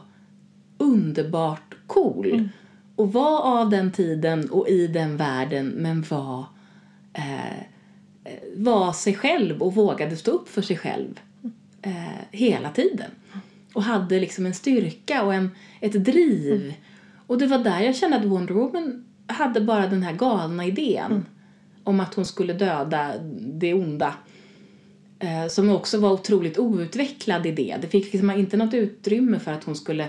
underbart 0.78 1.74
cool. 1.86 2.48
Och 2.96 3.12
var 3.12 3.60
av 3.60 3.70
den 3.70 3.92
tiden 3.92 4.50
och 4.50 4.68
i 4.68 4.86
den 4.86 5.16
världen, 5.16 5.66
men 5.68 6.02
var, 6.08 6.44
eh, 7.14 7.62
var 8.56 8.92
sig 8.92 9.14
själv 9.14 9.62
och 9.62 9.74
vågade 9.74 10.16
stå 10.16 10.30
upp 10.30 10.48
för 10.48 10.62
sig 10.62 10.76
själv 10.76 11.20
eh, 11.82 11.92
hela 12.30 12.70
tiden. 12.70 13.10
Och 13.74 13.82
hade 13.82 14.20
liksom 14.20 14.46
en 14.46 14.54
styrka 14.54 15.22
och 15.22 15.34
en, 15.34 15.50
ett 15.80 16.04
driv. 16.04 16.74
Och 17.26 17.38
det 17.38 17.46
var 17.46 17.58
där 17.58 17.80
jag 17.80 17.96
kände 17.96 18.16
att 18.16 18.24
Wonder 18.24 18.54
Woman 18.54 19.04
hade 19.26 19.60
bara 19.60 19.86
den 19.86 20.02
här 20.02 20.12
galna 20.12 20.64
idén 20.64 21.24
om 21.84 22.00
att 22.00 22.14
hon 22.14 22.24
skulle 22.24 22.52
döda 22.52 23.14
det 23.38 23.74
onda. 23.74 24.14
Eh, 25.18 25.46
som 25.48 25.70
också 25.70 25.98
var 25.98 26.12
otroligt 26.12 26.58
outvecklad 26.58 27.46
idé. 27.46 27.76
Det 27.80 27.86
fick 27.86 28.12
liksom 28.12 28.30
inte 28.30 28.56
något 28.56 28.74
utrymme 28.74 29.38
för 29.38 29.52
att 29.52 29.64
hon 29.64 29.76
skulle 29.76 30.04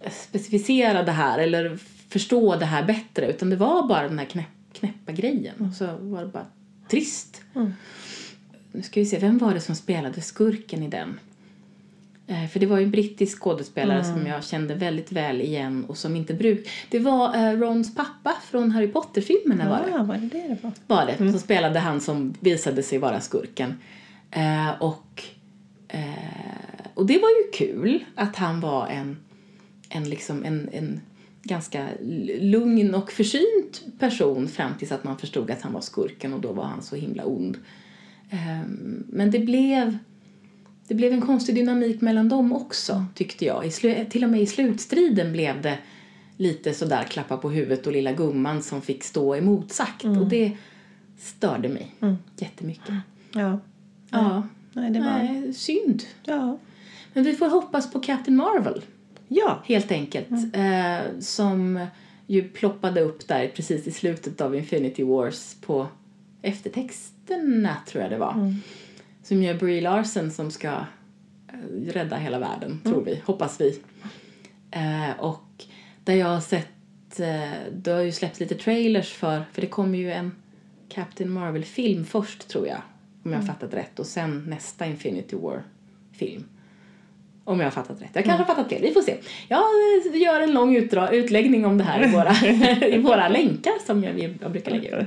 eh, 0.00 0.12
specificera 0.12 1.02
det 1.02 1.12
här 1.12 1.38
eller 1.38 1.78
förstå 2.08 2.56
det 2.56 2.64
här 2.64 2.84
bättre 2.86 3.30
utan 3.30 3.50
det 3.50 3.56
var 3.56 3.88
bara 3.88 4.08
den 4.08 4.18
här 4.18 4.26
knäpp, 4.26 4.46
knäppa 4.72 5.12
grejen 5.12 5.54
och 5.68 5.74
så 5.76 5.86
var 6.00 6.20
det 6.20 6.26
bara 6.26 6.46
trist. 6.88 7.42
Nu 8.72 8.82
ska 8.82 9.00
vi 9.00 9.06
se, 9.06 9.18
vem 9.18 9.38
var 9.38 9.54
det 9.54 9.60
som 9.60 9.74
spelade 9.74 10.20
skurken 10.20 10.82
i 10.82 10.88
den? 10.88 11.20
Eh, 12.26 12.46
För 12.48 12.60
det 12.60 12.66
var 12.66 12.78
ju 12.78 12.84
en 12.84 12.90
brittisk 12.90 13.40
skådespelare 13.42 14.04
som 14.04 14.26
jag 14.26 14.44
kände 14.44 14.74
väldigt 14.74 15.12
väl 15.12 15.40
igen 15.40 15.84
och 15.84 15.96
som 15.98 16.16
inte 16.16 16.34
bruk... 16.34 16.68
Det 16.90 16.98
var 16.98 17.36
eh, 17.36 17.52
Rons 17.58 17.94
pappa 17.94 18.34
från 18.50 18.70
Harry 18.70 18.88
Potter-filmerna 18.88 19.68
var 19.70 19.86
det 19.86 19.90
Ja, 19.90 20.02
var 20.02 20.16
det 20.16 20.28
det 20.28 20.56
var? 20.62 20.72
var 20.86 21.06
det, 21.06 21.16
som 21.30 21.38
spelade 21.38 21.78
han 21.78 22.00
som 22.00 22.34
visade 22.40 22.82
sig 22.82 22.98
vara 22.98 23.20
skurken. 23.20 23.74
Eh, 24.30 24.70
och, 24.82 25.22
eh, 25.88 26.00
och 26.94 27.06
det 27.06 27.18
var 27.18 27.28
ju 27.28 27.66
kul 27.66 28.04
att 28.14 28.36
han 28.36 28.60
var 28.60 28.86
en, 28.86 29.16
en, 29.88 30.08
liksom 30.10 30.44
en, 30.44 30.68
en 30.72 31.00
ganska 31.46 31.88
lugn 32.40 32.94
och 32.94 33.12
försynt 33.12 33.84
person 33.98 34.48
fram 34.48 34.72
tills 34.78 34.92
att 34.92 35.04
man 35.04 35.18
förstod 35.18 35.50
att 35.50 35.62
han 35.62 35.72
var 35.72 35.80
skurken 35.80 36.32
och 36.32 36.40
då 36.40 36.52
var 36.52 36.64
han 36.64 36.82
så 36.82 36.96
himla 36.96 37.24
ond. 37.24 37.58
Eh, 38.30 38.68
men 39.06 39.30
det 39.30 39.38
blev, 39.38 39.98
det 40.88 40.94
blev 40.94 41.12
en 41.12 41.20
konstig 41.20 41.54
dynamik 41.54 42.00
mellan 42.00 42.28
dem 42.28 42.52
också, 42.52 43.04
tyckte 43.14 43.44
jag. 43.44 43.66
I 43.66 43.70
till 44.10 44.24
och 44.24 44.30
med 44.30 44.40
i 44.40 44.46
slutstriden 44.46 45.32
blev 45.32 45.62
det 45.62 45.78
lite 46.36 46.74
sådär 46.74 47.04
klappa 47.04 47.36
på 47.36 47.50
huvudet 47.50 47.86
och 47.86 47.92
lilla 47.92 48.12
gumman 48.12 48.62
som 48.62 48.82
fick 48.82 49.04
stå 49.04 49.34
emotsagt. 49.34 50.04
Och 50.04 50.28
det 50.28 50.52
störde 51.18 51.68
mig 51.68 51.94
jättemycket. 52.36 52.94
Ja. 53.32 53.60
Ja. 54.10 54.42
Nej, 54.72 54.90
det 54.90 55.00
var... 55.00 55.06
Nej, 55.06 55.54
synd. 55.54 56.02
Ja. 56.24 56.58
Men 57.12 57.24
vi 57.24 57.34
får 57.34 57.48
hoppas 57.48 57.92
på 57.92 58.00
Captain 58.00 58.36
Marvel, 58.36 58.82
Ja. 59.28 59.62
helt 59.64 59.92
enkelt. 59.92 60.30
Eh, 60.54 61.18
som 61.20 61.86
ju 62.26 62.48
ploppade 62.48 63.00
upp 63.00 63.28
där 63.28 63.48
precis 63.48 63.86
i 63.86 63.90
slutet 63.90 64.40
av 64.40 64.54
Infinity 64.54 65.02
Wars 65.04 65.56
på 65.60 65.86
eftertexterna, 66.42 67.76
tror 67.86 68.02
jag 68.02 68.12
det 68.12 68.18
var. 68.18 68.54
Som 69.22 69.42
gör 69.42 69.54
Brie 69.54 69.80
Larson 69.80 70.30
som 70.30 70.50
ska 70.50 70.68
eh, 70.68 71.92
rädda 71.92 72.16
hela 72.16 72.38
världen, 72.38 72.80
tror 72.84 73.04
vi. 73.04 73.22
Hoppas 73.24 73.60
vi. 73.60 73.80
Eh, 74.70 75.10
och 75.20 75.64
där 76.04 76.14
jag 76.14 76.26
har 76.26 76.40
sett, 76.40 77.20
eh, 77.20 77.50
det 77.72 77.90
har 77.90 78.00
ju 78.00 78.12
släppts 78.12 78.40
lite 78.40 78.54
trailers 78.54 79.12
för, 79.12 79.44
för 79.52 79.60
det 79.60 79.66
kommer 79.66 79.98
ju 79.98 80.12
en 80.12 80.32
Captain 80.88 81.30
Marvel-film 81.30 82.04
först 82.04 82.48
tror 82.48 82.66
jag, 82.66 82.82
om 83.22 83.32
jag 83.32 83.38
har 83.38 83.46
fattat 83.46 83.74
rätt. 83.74 83.98
Och 83.98 84.06
sen 84.06 84.44
nästa 84.48 84.86
Infinity 84.86 85.36
War-film. 85.36 86.44
Om 87.48 87.60
jag 87.60 87.66
har 87.66 87.70
fattat 87.70 88.02
rätt. 88.02 88.10
Jag 88.12 88.24
kanske 88.24 88.44
har 88.44 88.54
fattat 88.54 88.68
fel, 88.68 88.82
vi 88.82 88.92
får 88.92 89.02
se. 89.02 89.16
Jag 89.48 89.58
eh, 90.14 90.22
gör 90.22 90.40
en 90.40 90.52
lång 90.52 90.76
utdra- 90.76 91.10
utläggning 91.10 91.66
om 91.66 91.78
det 91.78 91.84
här 91.84 92.04
i 92.04 92.10
våra, 92.10 92.32
i 92.86 92.98
våra 92.98 93.28
länkar 93.28 93.72
som 93.86 94.04
jag, 94.04 94.36
jag 94.42 94.52
brukar 94.52 94.70
lägga 94.70 95.00
ut. 95.00 95.06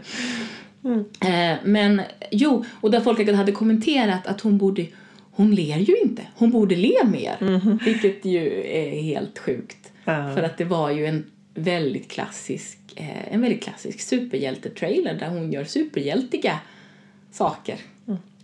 Eh, 1.21 1.57
men 1.63 2.01
jo, 2.31 2.65
och 2.81 2.91
där 2.91 2.99
folk 2.99 3.35
hade 3.35 3.51
kommenterat 3.51 4.27
att 4.27 4.41
hon 4.41 4.57
borde, 4.57 4.85
hon 5.31 5.55
ler 5.55 5.77
ju 5.77 5.97
inte, 5.97 6.21
hon 6.35 6.51
borde 6.51 6.75
le 6.75 6.95
mer. 7.05 7.37
Vilket 7.85 8.25
ju 8.25 8.63
är 8.67 9.01
helt 9.01 9.39
sjukt. 9.39 9.91
Ja. 10.05 10.31
För 10.35 10.43
att 10.43 10.57
det 10.57 10.65
var 10.65 10.89
ju 10.89 11.05
en 11.05 11.25
väldigt 11.53 12.11
klassisk, 12.11 12.79
eh, 12.95 13.33
en 13.33 13.41
väldigt 13.41 13.63
klassisk 13.63 13.99
superhjältetrailer 13.99 15.13
där 15.13 15.29
hon 15.29 15.51
gör 15.51 15.63
superhjältiga 15.63 16.59
saker. 17.31 17.75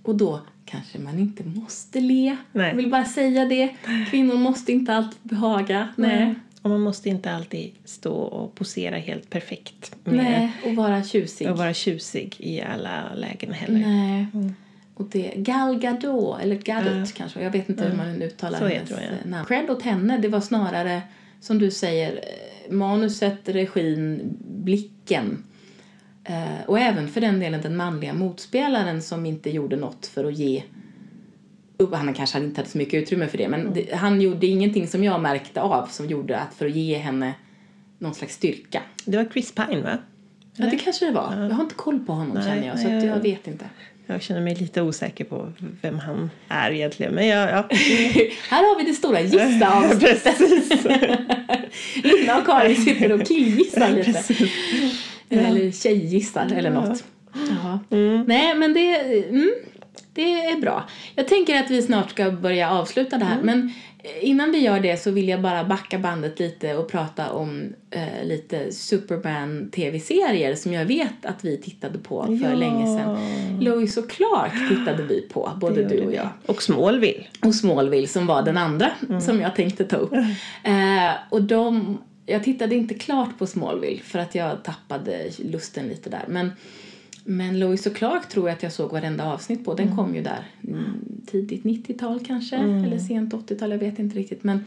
Och 0.04 0.16
då 0.16 0.40
kanske 0.66 1.00
man 1.00 1.20
inte 1.20 1.44
måste 1.44 2.00
le. 2.00 2.38
Nej. 2.52 2.70
Jag 2.70 2.76
vill 2.76 2.90
bara 2.90 3.06
säga 3.06 3.46
det. 3.46 3.70
Kvinnor 4.10 4.36
måste 4.38 4.72
inte 4.72 4.94
alltid 4.94 5.20
behaga. 5.24 5.90
Nej. 5.96 6.36
Och 6.62 6.70
man 6.70 6.82
måste 6.82 7.10
inte 7.10 7.32
alltid 7.32 7.72
stå 7.86 8.14
och 8.16 8.56
posera 8.56 8.98
helt 8.98 9.30
perfekt. 9.30 9.96
Nej. 10.04 10.52
Och 10.66 10.76
vara 10.76 11.04
tjusig. 11.04 11.50
Och 11.52 11.58
vara 11.58 11.74
tjusig 11.74 12.36
i 12.40 12.62
alla 12.62 13.14
lägen 13.16 13.54
heller. 13.54 13.80
Nej. 13.80 14.28
Och 14.94 15.06
det, 15.12 15.34
Gal 15.36 15.80
Gadot, 15.80 16.42
eller 16.42 16.56
Gadot 16.56 17.14
kanske, 17.14 17.44
jag 17.44 17.52
vet 17.52 17.70
inte 17.70 17.84
hur 17.84 17.98
man 17.98 18.22
uttalar 18.22 18.60
Så 18.60 18.68
hennes 18.68 18.90
jag. 18.90 19.00
namn. 19.32 19.46
Cred 19.48 19.70
åt 19.70 19.82
henne, 19.82 20.18
det 20.18 20.28
var 20.28 20.42
snarare, 20.42 21.02
som 21.40 21.60
du 21.60 21.72
säger, 21.72 22.12
eh, 22.14 22.74
manuset, 22.74 23.50
regin, 23.50 24.22
blicken. 24.40 25.44
Eh, 26.26 26.66
och 26.68 26.80
även 26.80 27.08
för 27.08 27.22
den 27.22 27.40
delen 27.40 27.62
den 27.62 27.76
manliga 27.76 28.14
motspelaren 28.14 29.02
som 29.02 29.26
inte 29.26 29.50
gjorde 29.50 29.76
något 29.76 30.06
för 30.08 30.26
att 30.26 30.34
ge 30.34 30.64
upp, 31.78 31.94
han 31.96 32.14
kanske 32.14 32.38
inte 32.40 32.62
hade 32.62 32.70
så 32.70 32.78
mycket 32.78 33.04
utrymme 33.04 33.28
för 33.28 33.38
det, 33.38 33.48
men 33.48 33.74
det, 33.74 33.96
han 33.96 34.22
gjorde 34.22 34.48
ingenting 34.48 34.88
som 34.88 35.04
jag 35.04 35.22
märkte 35.22 35.62
av 35.62 35.88
som 35.88 36.06
gjorde 36.08 36.40
att 36.40 36.54
för 36.54 36.66
att 36.66 36.72
ge 36.76 36.98
henne 36.98 37.34
någon 38.00 38.14
slags 38.16 38.34
styrka. 38.34 38.82
Det 39.06 39.18
var 39.18 39.26
Chris 39.26 39.52
Pine 39.52 39.82
va? 39.82 39.98
Ja, 40.56 40.66
det 40.66 40.78
kanske 40.78 41.06
det 41.06 41.12
var. 41.12 41.34
Jag 41.50 41.50
har 41.56 41.64
inte 41.64 41.76
koll 41.76 42.00
på 42.00 42.14
honom 42.14 42.34
Nej, 42.36 42.44
känner 42.44 42.68
jag, 42.68 42.80
så 42.80 42.88
jag 42.88 43.04
jag- 43.06 43.20
vet 43.20 43.48
inte. 43.48 43.66
Jag 44.08 44.22
känner 44.22 44.42
mig 44.42 44.56
lite 44.56 44.82
osäker 44.82 45.26
på 45.26 45.52
vem 45.82 46.00
han 46.00 46.30
är 46.48 46.72
egentligen. 46.72 47.14
Men 47.16 47.28
jag, 47.28 47.50
ja. 47.50 47.68
Här 48.50 48.58
har 48.64 48.80
vi 48.80 48.86
det 48.86 48.94
stora 48.94 49.22
gissa-avsnittet. 49.22 50.24
Precis. 50.38 50.84
Lina 52.04 52.38
och 52.38 52.46
Karin 52.46 52.76
sitter 52.76 53.12
och 53.12 53.28
killgissar 53.28 53.90
lite. 53.92 54.14
Precis. 54.14 54.52
Eller 55.30 55.72
tjejgissar 55.72 56.52
eller 56.56 56.70
något. 56.70 57.04
Mm. 57.90 58.24
Nej, 58.28 58.56
men 58.56 58.74
det, 58.74 58.96
mm, 59.30 59.52
det 60.14 60.46
är 60.46 60.62
bra. 60.62 60.84
Jag 61.16 61.28
tänker 61.28 61.60
att 61.64 61.72
vi 61.72 61.82
snart 61.82 62.10
ska 62.10 62.32
börja 62.32 62.72
avsluta 62.72 63.18
det 63.18 63.26
här. 63.26 63.40
Mm. 63.42 63.46
Men 63.46 63.72
eh, 64.04 64.30
innan 64.30 64.52
vi 64.52 64.60
gör 64.60 64.80
det 64.80 64.98
så 64.98 65.12
vill 65.12 65.30
jag 65.30 65.42
bara 65.42 65.64
backa 65.64 66.00
bandet 66.00 66.40
lite 66.40 66.76
och 66.76 66.92
prata 66.92 67.32
om 67.32 67.74
eh, 67.92 68.24
lite 68.28 68.72
Superman-tv-serier 68.72 70.56
som 70.56 70.74
jag 70.74 70.86
vet 70.86 71.26
att 71.26 71.46
vi 71.46 71.58
tittade 71.58 71.98
på 72.00 72.24
för 72.26 72.50
Ja. 72.50 72.56
länge 72.56 72.86
sedan. 73.00 73.18
Lois 73.62 73.98
och 73.98 74.10
Clark 74.10 74.70
tittade 74.70 75.04
vi 75.04 75.22
på, 75.22 75.52
både 75.62 75.84
du 75.84 76.02
och 76.02 76.14
jag. 76.14 76.30
Och 76.46 76.64
Smallville. 76.64 77.24
Och 77.46 77.56
Smallville 77.56 78.08
som 78.08 78.28
var 78.28 78.42
den 78.42 78.58
andra 78.58 78.90
Mm. 79.10 79.22
som 79.22 79.42
jag 79.42 79.56
tänkte 79.56 79.84
ta 79.84 79.96
upp. 79.96 80.14
Eh, 80.64 81.12
och 81.30 81.42
de, 81.42 81.98
jag 82.26 82.44
tittade 82.44 82.76
inte 82.76 82.94
klart 82.94 83.38
på 83.38 83.48
Smallville 83.48 84.00
för 84.00 84.20
att 84.20 84.36
jag 84.36 84.64
tappade 84.64 85.32
lusten 85.40 85.88
lite 85.88 86.10
där. 86.10 86.26
Men 86.28 86.52
Men 87.24 87.60
Lois 87.60 87.86
och 87.86 87.96
Clark 87.96 88.30
tror 88.30 88.48
jag 88.48 88.56
att 88.56 88.64
jag 88.64 88.72
såg 88.72 88.92
varenda 88.92 89.34
avsnitt 89.34 89.66
på. 89.66 89.74
Den 89.74 89.96
kom 89.96 90.16
ju 90.16 90.22
där 90.22 90.48
mm, 90.68 90.84
tidigt 91.28 91.64
90-tal 91.64 92.20
kanske, 92.28 92.56
eller 92.56 93.00
sent 93.00 93.34
80-tal, 93.34 93.72
jag 93.72 93.78
vet 93.78 94.00
inte 94.00 94.18
riktigt. 94.18 94.44
Men 94.44 94.66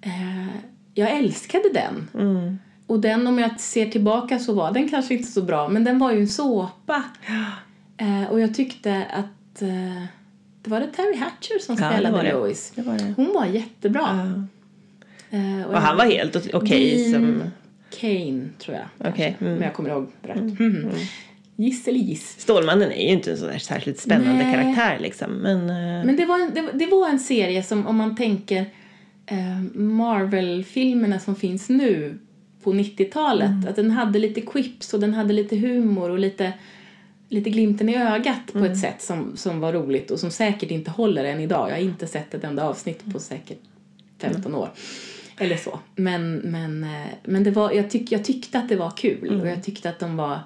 eh, 0.00 0.46
jag 0.94 1.10
älskade 1.10 1.68
den. 1.74 2.08
Mm. 2.14 2.58
Och 2.86 3.00
den, 3.00 3.26
om 3.26 3.38
jag 3.38 3.60
ser 3.60 3.86
tillbaka 3.90 4.38
så 4.38 4.52
var 4.52 4.72
den 4.72 4.88
kanske 4.88 5.14
inte 5.14 5.30
så 5.30 5.42
bra, 5.42 5.68
men 5.68 5.84
den 5.84 5.98
var 5.98 6.12
ju 6.12 6.20
en 6.20 6.28
såpa. 6.28 7.02
Eh, 7.98 8.30
och 8.30 8.40
jag 8.40 8.54
tyckte 8.54 9.04
att 9.04 9.62
eh, 9.62 10.04
det 10.62 10.70
var 10.70 10.80
det 10.80 10.86
Terry 10.86 11.16
Hatcher 11.16 11.58
som 11.58 11.76
Ja, 11.80 11.88
det 11.88 11.94
spelade 11.94 12.16
var 12.16 12.24
det. 12.24 12.32
Lois. 12.32 12.72
Det 12.74 12.82
var 12.82 12.98
det. 12.98 13.14
Hon 13.16 13.32
var 13.34 13.46
jättebra. 13.46 14.34
Ja. 14.36 14.55
Eh, 15.36 15.66
Och 15.66 15.80
han 15.80 15.96
var 15.96 16.04
helt 16.04 16.54
okej 16.54 16.96
Dean 17.10 17.12
som... 17.12 17.42
Kane, 18.00 18.48
tror 18.58 18.76
jag. 18.76 19.10
Okej, 19.12 19.36
mm. 19.40 19.56
Om 19.56 19.62
jag 19.62 19.74
kommer 19.74 19.90
ihåg 19.90 20.06
rätt. 20.22 20.36
Mm. 20.60 20.88
Giss 21.56 21.88
eller 21.88 21.98
giss. 21.98 22.34
Stålmannen 22.40 22.92
är 22.92 23.02
ju 23.06 23.12
inte 23.12 23.30
en 23.30 23.36
sådär 23.38 23.58
särskilt 23.58 23.98
spännande 24.00 24.44
Nej. 24.44 24.54
karaktär 24.54 24.98
liksom. 25.00 25.30
Men, 25.32 25.60
eh, 25.70 26.04
Men 26.06 26.16
det 26.16 26.24
var, 26.24 26.40
en, 26.40 26.54
det, 26.54 26.68
det 26.74 26.86
var 26.86 27.08
en 27.08 27.18
serie 27.18 27.62
som, 27.62 27.86
om 27.86 27.96
man 27.96 28.16
tänker 28.16 28.60
eh, 29.26 29.60
Marvel-filmerna 29.74 31.20
som 31.20 31.36
finns 31.36 31.68
nu 31.68 32.18
på 32.62 32.72
90-talet, 32.72 33.48
Mm. 33.50 33.68
att 33.68 33.76
den 33.76 33.90
hade 33.90 34.18
lite 34.18 34.40
quips 34.40 34.94
och 34.94 35.00
den 35.00 35.14
hade 35.14 35.32
lite 35.32 35.56
humor 35.56 36.10
och 36.10 36.18
lite, 36.18 36.52
lite 37.28 37.50
glimten 37.50 37.88
i 37.88 37.96
ögat 37.96 38.52
på 38.52 38.58
Mm. 38.58 38.72
ett 38.72 38.78
sätt 38.80 39.02
som, 39.02 39.36
som 39.36 39.60
var 39.60 39.72
roligt 39.72 40.10
och 40.10 40.20
som 40.20 40.30
säkert 40.30 40.70
inte 40.70 40.90
håller 40.90 41.24
än 41.24 41.40
idag. 41.40 41.68
Jag 41.70 41.74
har 41.74 41.82
inte 41.82 42.06
sett 42.06 42.34
ett 42.34 42.44
enda 42.44 42.64
avsnitt 42.68 43.12
på 43.12 43.18
säkert 43.18 43.58
15 44.18 44.54
år. 44.54 44.70
Eller 45.38 45.56
så. 45.56 45.78
Men, 45.96 46.36
men, 46.36 46.84
eh, 46.84 47.06
men 47.24 47.44
det 47.44 47.50
var, 47.50 47.72
jag, 47.72 47.90
tyck, 47.90 48.12
jag 48.12 48.24
tyckte 48.24 48.58
att 48.58 48.68
det 48.68 48.76
var 48.76 48.90
kul 48.90 49.28
Mm. 49.28 49.40
och 49.40 49.48
jag 49.48 49.64
tyckte 49.64 49.88
att 49.90 49.98
de 49.98 50.16
var 50.16 50.38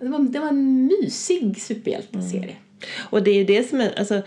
det 0.00 0.08
var, 0.08 0.18
det 0.18 0.38
var 0.38 0.48
en 0.48 0.86
mysig 0.86 1.62
superhjälteserie. 1.62 2.56
Och 3.10 3.22
det 3.22 3.30
är 3.30 3.44
det 3.44 3.68
som 3.68 3.88
alltså, 3.96 4.22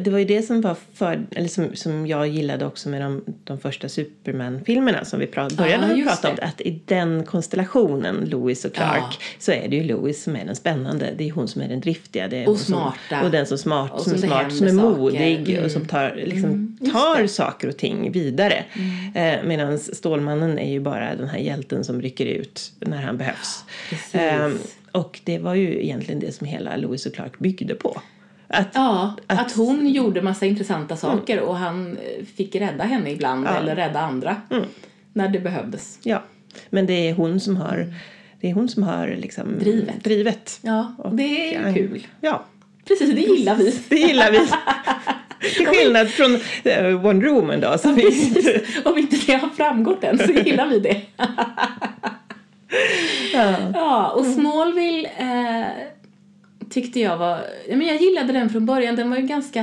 det 0.00 0.10
var 0.10 0.18
ju 0.18 0.24
det 0.24 0.42
som 0.42 0.60
var 0.60 0.76
för, 0.94 1.26
eller 1.36 1.48
som, 1.48 1.76
som 1.76 2.06
jag 2.06 2.28
gillade 2.28 2.66
också 2.66 2.88
med 2.88 3.00
de, 3.02 3.24
de 3.44 3.58
första 3.58 3.88
Superman-filmerna 3.88 5.04
som 5.04 5.20
vi 5.20 5.26
pra, 5.26 5.48
började 5.48 5.94
just 5.94 6.08
prata 6.10 6.28
om. 6.30 6.36
det. 6.36 6.42
Att 6.42 6.60
i 6.60 6.80
den 6.86 7.24
konstellationen, 7.24 8.24
Louis 8.30 8.64
och 8.64 8.72
Clark, 8.74 9.02
Ja. 9.10 9.12
så 9.38 9.52
är 9.52 9.68
det 9.68 9.76
ju 9.76 9.82
Louis 9.84 10.22
som 10.22 10.36
är 10.36 10.44
den 10.44 10.56
spännande. 10.56 11.12
Det 11.18 11.28
är 11.28 11.32
hon 11.32 11.48
som 11.48 11.62
är 11.62 11.68
den 11.68 11.80
driftiga. 11.80 12.28
Det 12.28 12.36
är 12.44 12.48
Och 12.48 12.58
som, 12.58 12.74
smarta. 12.74 13.24
och 13.24 13.30
den 13.30 13.46
som, 13.46 13.58
smart, 13.58 13.90
Och 13.92 14.00
som 14.02 14.12
som 14.12 14.20
smart, 14.28 14.52
som 14.52 14.66
är 14.66 14.70
saker. 14.70 14.98
modig 14.98 15.48
Mm. 15.50 15.64
och 15.64 15.70
som 15.70 15.86
tar, 15.86 16.14
liksom, 16.26 16.78
tar 16.92 17.22
det. 17.22 17.28
saker 17.28 17.68
och 17.68 17.76
ting 17.76 18.12
vidare. 18.12 18.64
Eh, 19.14 19.34
Medan 19.44 19.78
Stålmannen 19.78 20.58
är 20.58 20.70
ju 20.72 20.80
bara 20.80 21.14
den 21.14 21.28
här 21.28 21.38
hjälten 21.38 21.84
som 21.84 22.02
rycker 22.02 22.26
ut 22.26 22.72
när 22.80 23.02
han 23.02 23.16
behövs. 23.16 23.64
Precis. 23.90 24.77
Och 24.92 25.20
det 25.24 25.38
var 25.38 25.54
ju 25.54 25.82
egentligen 25.84 26.20
det 26.20 26.32
som 26.32 26.46
hela 26.46 26.76
Louis 26.76 27.06
och 27.06 27.14
Clark 27.14 27.38
byggde 27.38 27.74
på. 27.74 28.00
Att, 28.48 28.68
Ja, 28.74 29.14
att, 29.26 29.40
Att- 29.40 29.52
hon 29.56 29.88
gjorde 29.88 30.22
massa 30.22 30.46
intressanta 30.46 30.96
saker 30.96 31.40
och 31.40 31.56
han 31.56 31.96
eh, 31.96 32.24
fick 32.36 32.54
rädda 32.54 32.84
henne 32.84 33.10
ibland 33.10 33.46
Ja. 33.46 33.50
eller 33.56 33.76
rädda 33.76 34.00
andra 34.00 34.36
Mm. 34.50 34.64
när 35.12 35.28
det 35.28 35.38
behövdes. 35.40 35.98
Ja, 36.02 36.22
men 36.70 36.86
det 36.86 37.08
är 37.08 37.14
hon 37.14 37.40
som 37.40 37.56
har, 37.56 37.94
det 38.40 38.50
är 38.50 38.54
hon 38.54 38.68
som 38.68 38.82
har 38.82 39.16
liksom 39.20 39.58
Drivet. 39.58 40.04
drivet. 40.04 40.58
Ja, 40.62 40.94
det 41.12 41.54
är 41.54 41.66
Ja. 41.68 41.74
kul. 41.74 42.06
Ja, 42.20 42.44
Precis, 42.88 43.14
det 43.14 43.20
gillar 43.20 43.54
vi. 43.56 43.74
det 43.88 43.96
gillar 43.96 44.30
vi. 44.30 44.38
Till 45.56 45.66
skillnad 45.66 46.08
från 46.08 46.30
uh, 46.34 47.00
Wonder 47.02 47.28
Woman 47.28 47.60
då. 47.60 47.78
Som 47.78 47.94
vi, 47.94 48.02
Precis. 48.02 48.78
Om 48.84 48.98
inte 48.98 49.16
det 49.26 49.32
har 49.34 49.48
framgått 49.48 50.04
än 50.04 50.18
så 50.18 50.32
gillar 50.32 50.68
vi 50.68 50.78
det. 50.80 51.02
ja. 53.34 53.56
Ja, 53.74 54.10
och 54.10 54.24
Smallville 54.26 55.08
eh, 55.18 55.66
tyckte 56.70 57.00
jag 57.00 57.16
var... 57.18 57.38
Ja, 57.68 57.76
men 57.76 57.86
jag 57.86 57.96
gillade 58.02 58.32
den 58.32 58.50
från 58.50 58.66
början. 58.66 58.96
Den 58.96 59.10
var 59.10 59.16
ju 59.16 59.26
ganska... 59.26 59.60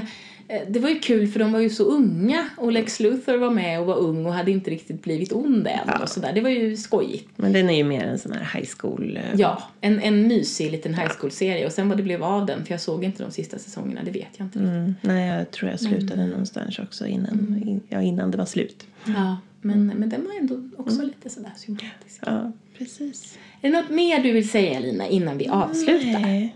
eh, 0.48 0.62
Det 0.68 0.80
var 0.80 0.90
ju 0.90 1.00
kul 1.00 1.28
för 1.28 1.40
de 1.40 1.52
var 1.52 1.60
ju 1.60 1.70
så 1.70 1.84
unga 1.84 2.46
och 2.58 2.72
Lex 2.72 3.00
Luthor 3.00 3.38
var 3.38 3.50
med 3.50 3.80
och 3.80 3.86
var 3.86 3.96
ung 3.98 4.26
och 4.26 4.34
hade 4.34 4.52
inte 4.52 4.72
riktigt 4.72 5.02
blivit 5.04 5.32
ond 5.32 5.68
än 5.68 6.02
och 6.02 6.10
sådär. 6.10 6.32
Det 6.34 6.42
var 6.42 6.50
ju 6.50 6.78
skojigt. 6.78 7.30
Men 7.36 7.54
den 7.54 7.70
är 7.70 7.78
ju 7.78 7.84
mer 7.84 8.04
en 8.04 8.20
sån 8.20 8.32
här 8.32 8.60
high 8.60 8.70
school. 8.80 9.18
eh, 9.18 9.40
Ja, 9.40 9.64
en, 9.82 10.00
en 10.02 10.28
mysig 10.28 10.72
liten 10.72 10.94
high 10.94 11.10
school-serie 11.20 11.66
och 11.66 11.72
sen 11.72 11.90
vad 11.90 11.98
det 11.98 12.04
blev 12.04 12.24
av 12.24 12.46
den, 12.46 12.66
för 12.66 12.74
jag 12.74 12.82
såg 12.82 13.04
inte 13.04 13.24
de 13.24 13.32
sista 13.32 13.60
säsongerna, 13.60 14.02
det 14.06 14.12
vet 14.12 14.28
jag 14.38 14.46
inte. 14.46 14.60
Mm, 14.60 14.96
nej, 15.02 15.30
jag 15.38 15.52
tror 15.52 15.72
jag 15.72 15.80
slutade 15.80 16.14
Mm. 16.14 16.30
någonstans 16.30 16.80
också 16.80 17.06
innan, 17.08 17.64
in, 17.66 17.82
ja, 17.90 18.02
innan 18.02 18.32
det 18.32 18.38
var 18.38 18.46
slut. 18.46 18.86
Ja, 19.06 19.38
men, 19.66 19.88
men 19.88 20.10
den 20.10 20.26
var 20.26 20.34
ändå 20.40 20.60
också 20.78 21.02
lite 21.02 21.30
sådär 21.30 21.52
sympatisk. 21.58 22.22
Ja, 22.26 22.52
precis. 22.78 23.38
Är 23.62 23.72
det 23.72 23.82
något 23.82 23.90
mer 23.90 24.24
du 24.24 24.32
vill 24.32 24.50
säga 24.50 24.80
Lina 24.80 25.08
innan 25.08 25.38
vi 25.38 25.48
avslutar? 25.48 26.20
Nej. 26.20 26.56